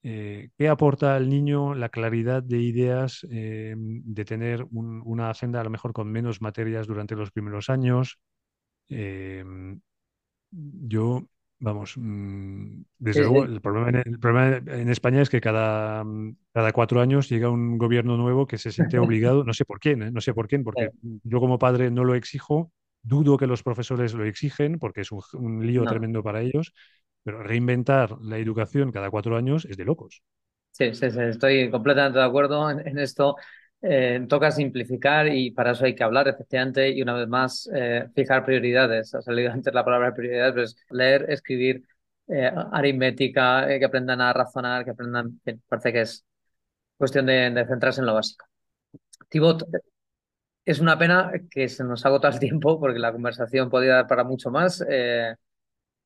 eh, 0.03 0.51
qué 0.57 0.69
aporta 0.69 1.17
al 1.17 1.29
niño 1.29 1.75
la 1.75 1.89
claridad 1.89 2.43
de 2.43 2.61
ideas 2.61 3.27
de 3.29 4.25
tener 4.25 4.67
una 4.71 5.31
agenda 5.31 5.61
a 5.61 5.65
lo 5.65 5.71
mejor 5.71 5.93
con 5.93 6.11
menos 6.13 6.41
materias 6.41 6.87
durante 6.87 7.17
los 7.17 7.33
primeros 7.33 7.71
años. 7.71 8.19
Yo 10.51 11.27
Vamos, 11.59 11.95
mm, 11.97 12.83
desde 12.99 13.23
luego, 13.23 13.45
el 13.45 13.63
problema, 13.63 13.89
en, 13.89 14.13
el 14.13 14.19
problema 14.19 14.57
en 14.57 14.91
España 14.91 15.23
es 15.23 15.31
que 15.31 15.41
cada, 15.41 16.05
mm, 16.05 16.37
cada 16.53 16.73
cuatro 16.73 17.01
años 17.01 17.31
llega 17.31 17.49
un 17.49 17.79
gobierno 17.79 18.19
nuevo 18.19 18.47
que 18.47 18.59
se 18.59 18.73
siente 18.73 18.99
obligado, 19.35 19.43
no 19.43 19.55
sé 19.55 19.65
por 19.65 19.81
quién, 19.81 20.03
¿eh? 20.03 20.11
no 20.11 20.21
sé 20.21 20.35
por 20.35 20.49
quién, 20.49 20.65
porque 20.65 20.91
yo 21.03 21.41
como 21.41 21.59
padre 21.59 21.91
no 21.91 22.05
lo 22.05 22.15
exijo, 22.15 22.71
dudo 23.03 23.39
que 23.39 23.47
los 23.47 23.63
profesores 23.63 24.13
lo 24.13 24.25
exigen, 24.27 24.79
porque 24.79 25.01
es 25.01 25.11
un, 25.13 25.67
lío 25.67 25.85
tremendo 25.85 26.23
para 26.23 26.43
ellos, 26.43 26.75
pero 27.23 27.43
reinventar 27.43 28.21
la 28.21 28.37
educación 28.37 28.93
cada 28.93 29.11
cuatro 29.11 29.37
años 29.37 29.65
es 29.65 29.79
de 29.79 29.85
locos. 29.87 30.23
Sí, 30.73 30.93
sí, 30.93 31.11
sí 31.11 31.21
estoy 31.21 31.71
completamente 31.71 32.19
de 32.19 32.25
acuerdo 32.25 32.71
en 32.71 32.99
esto. 32.99 33.37
Eh, 33.83 34.25
toca 34.29 34.51
simplificar 34.51 35.29
y 35.29 35.51
para 35.51 35.73
eso 35.73 35.85
hay 35.85 35.95
que 35.95 36.03
hablar, 36.03 36.27
efectivamente, 36.29 36.91
y 36.91 37.03
una 37.03 37.15
vez 37.15 37.29
más, 37.29 37.71
eh, 37.75 38.09
fijar 38.15 38.45
prioridades. 38.45 39.15
Ha 39.15 39.23
salido 39.23 39.53
antes 39.53 39.73
la 39.75 39.85
palabra 39.85 40.15
prioridades, 40.15 40.55
pues 40.55 40.77
leer, 40.91 41.27
escribir, 41.31 41.87
eh, 42.29 42.51
aritmética, 42.73 43.67
que 43.67 43.85
aprendan 43.85 44.21
a 44.21 44.33
razonar, 44.33 44.85
que 44.85 44.91
aprendan, 44.91 45.41
parece 45.69 45.93
que 45.93 46.01
es 46.01 46.25
cuestión 46.99 47.27
de, 47.27 47.65
centrarse 47.69 48.01
en 48.01 48.07
lo 48.07 48.15
básico. 48.15 48.47
Tibot, 49.29 49.65
es 50.65 50.81
una 50.81 50.99
pena 50.99 51.33
que 51.51 51.69
se 51.69 51.85
nos 51.85 52.05
agota 52.07 52.29
el 52.29 52.39
tiempo 52.41 52.81
porque 52.81 52.99
la 52.99 53.13
conversación 53.13 53.71
podría 53.71 53.95
dar 53.97 54.07
para 54.09 54.25
mucho 54.25 54.51
más. 54.51 54.85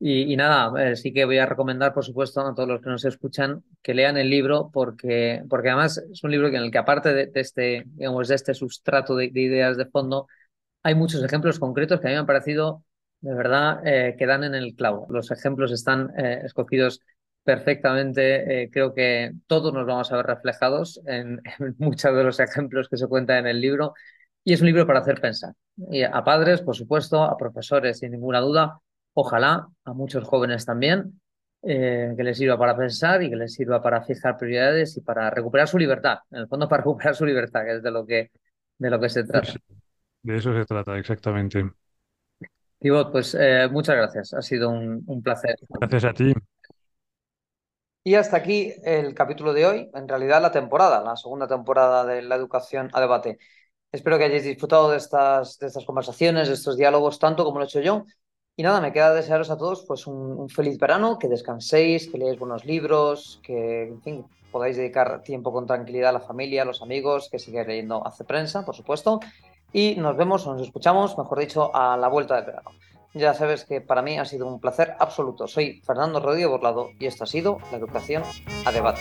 Y, 0.03 0.35
nada, 0.35 0.93
eh, 0.93 0.97
sí 0.97 1.13
que 1.13 1.27
voy 1.27 1.37
a 1.37 1.45
recomendar, 1.45 1.93
por 1.93 2.03
supuesto, 2.07 2.41
a 2.41 2.55
todos 2.55 2.67
los 2.67 2.81
que 2.81 2.89
nos 2.89 3.05
escuchan 3.05 3.63
que 3.83 3.93
lean 3.93 4.17
el 4.17 4.31
libro 4.31 4.71
porque, 4.73 5.45
porque 5.51 5.69
además 5.69 6.03
es 6.11 6.25
un 6.25 6.31
libro 6.31 6.49
en 6.49 6.57
el 6.57 6.71
que 6.71 6.79
aparte 6.79 7.13
de, 7.13 7.31
este, 7.35 7.85
digamos, 7.85 8.29
de 8.29 8.37
este 8.37 8.55
sustrato 8.55 9.15
de, 9.15 9.27
ideas 9.27 9.77
de 9.77 9.85
fondo, 9.85 10.27
hay 10.83 10.95
muchos 10.95 11.23
ejemplos 11.23 11.59
concretos 11.59 12.01
que 12.01 12.07
a 12.07 12.11
mí 12.11 12.15
me 12.15 12.21
han 12.21 12.27
parecido 12.27 12.83
de 13.21 13.35
verdad 13.35 13.87
eh, 13.87 14.17
que 14.19 14.25
dan 14.25 14.45
en 14.45 14.55
el 14.55 14.75
clavo. 14.75 15.07
Los 15.11 15.31
ejemplos 15.31 15.71
están 15.71 16.11
eh, 16.19 16.41
escogidos 16.45 17.03
perfectamente. 17.45 18.71
creo 18.73 18.95
que 18.95 19.33
todos 19.47 19.73
nos 19.75 19.87
vamos 19.87 20.11
a 20.13 20.17
ver 20.17 20.27
reflejados 20.27 21.01
en, 21.07 21.43
en, 21.59 21.77
muchos 21.79 22.17
de 22.17 22.25
los 22.25 22.41
ejemplos 22.41 22.89
que 22.89 22.97
se 22.97 23.07
cuentan 23.07 23.39
en 23.41 23.49
el 23.49 23.61
libro. 23.61 23.93
Y 24.45 24.55
es 24.55 24.63
un 24.63 24.69
libro 24.69 24.87
para 24.87 25.01
hacer 25.01 25.21
pensar. 25.21 25.53
Y 25.91 26.05
a 26.05 26.25
padres, 26.25 26.63
por 26.63 26.75
supuesto, 26.75 27.23
a 27.23 27.37
profesores, 27.37 27.99
sin 27.99 28.13
ninguna 28.13 28.41
duda, 28.41 28.81
ojalá 29.15 29.69
a 29.85 29.93
muchos 29.93 30.25
jóvenes 30.25 30.65
también, 30.65 31.21
eh, 31.63 32.15
que 32.17 32.23
les 32.23 32.39
sirva 32.39 32.59
para 32.59 32.77
pensar 32.77 33.23
y 33.23 33.31
que 33.31 33.37
les 33.37 33.53
sirva 33.53 33.83
para 33.83 34.03
fijar 34.03 34.37
prioridades 34.37 34.97
y 34.97 35.03
para 35.03 35.31
recuperar 35.31 35.69
su 35.69 35.79
libertad, 35.79 36.19
en 36.31 36.41
el 36.41 36.49
fondo 36.49 36.69
para 36.69 36.83
recuperar 36.83 37.15
su 37.15 37.27
libertad, 37.27 37.65
que 37.65 37.77
es 37.77 37.83
de 37.83 37.91
lo 37.91 38.07
que, 38.07 38.31
de 38.79 38.91
lo 38.91 39.01
que 39.01 39.09
se 39.09 39.25
trata. 39.25 39.53
De 40.23 40.37
eso 40.37 40.55
se 40.55 40.65
trata, 40.65 40.99
exactamente. 40.99 41.71
Tibot, 42.79 43.13
pues 43.13 43.37
eh, 43.39 43.69
muchas 43.71 43.97
gracias, 43.97 44.33
ha 44.33 44.43
sido 44.43 44.71
un, 44.71 45.03
un 45.07 45.23
placer. 45.23 45.57
Gracias 45.69 46.05
a 46.05 46.13
ti. 46.15 46.33
Y 48.03 48.15
hasta 48.15 48.39
aquí 48.39 48.73
el 48.83 49.15
capítulo 49.15 49.53
de 49.53 49.67
hoy, 49.67 49.91
en 49.93 50.09
realidad 50.09 50.41
la 50.41 50.51
temporada, 50.51 51.03
la 51.03 51.17
segunda 51.17 51.47
temporada 51.47 52.07
de 52.07 52.23
la 52.23 52.37
educación 52.37 52.89
a 52.95 53.01
debate. 53.01 53.39
Espero 53.93 54.17
que 54.17 54.25
hayáis 54.25 54.45
disfrutado 54.45 54.91
de 54.91 54.97
estas, 54.97 55.59
de 55.59 55.67
estas 55.67 55.85
conversaciones, 55.85 56.49
de 56.49 56.55
estos 56.55 56.79
diálogos, 56.79 57.19
tanto 57.19 57.45
como 57.45 57.59
lo 57.59 57.65
he 57.65 57.69
hecho 57.69 57.81
yo. 57.81 58.07
Y 58.61 58.63
nada, 58.63 58.83
me 58.83 58.93
queda 58.93 59.15
desearos 59.15 59.49
a 59.49 59.57
todos 59.57 59.85
pues 59.89 60.07
un, 60.07 60.51
feliz 60.51 60.79
verano, 60.79 61.19
que 61.19 61.29
descanséis, 61.29 62.11
que 62.11 62.19
leáis 62.19 62.39
buenos 62.39 62.67
libros, 62.67 63.41
que 63.43 63.95
podáis 64.53 64.77
dedicar 64.77 65.23
tiempo 65.23 65.51
con 65.51 65.67
tranquilidad 65.67 66.11
a 66.11 66.13
la 66.13 66.21
familia, 66.21 66.61
a 66.61 66.65
los 66.67 66.83
amigos, 66.83 67.31
que 67.31 67.39
sigáis 67.39 67.67
leyendo 67.67 68.07
Hace 68.07 68.25
Prensa, 68.25 68.63
por 68.67 68.77
supuesto. 68.77 69.21
Y 69.73 69.95
nos 69.95 70.15
vemos, 70.15 70.47
o 70.47 70.53
nos 70.53 70.61
escuchamos, 70.61 71.17
mejor 71.17 71.39
dicho, 71.39 71.75
a 71.75 71.97
la 71.97 72.09
vuelta 72.09 72.37
del 72.37 72.45
verano. 72.45 72.73
Ya 73.15 73.33
sabes 73.33 73.65
que 73.65 73.81
para 73.81 74.03
mí 74.03 74.19
ha 74.19 74.27
sido 74.27 74.47
un 74.47 74.61
placer 74.61 74.95
absoluto. 74.99 75.49
Soy 75.49 75.81
Fernando 75.81 76.21
Rodríguez 76.21 76.51
Borlado 76.51 76.91
y 76.99 77.07
esto 77.07 77.25
ha 77.25 77.27
sido 77.27 77.61
La 77.73 77.79
Educación 77.79 78.25
a 78.67 78.73
Debate. 78.73 79.01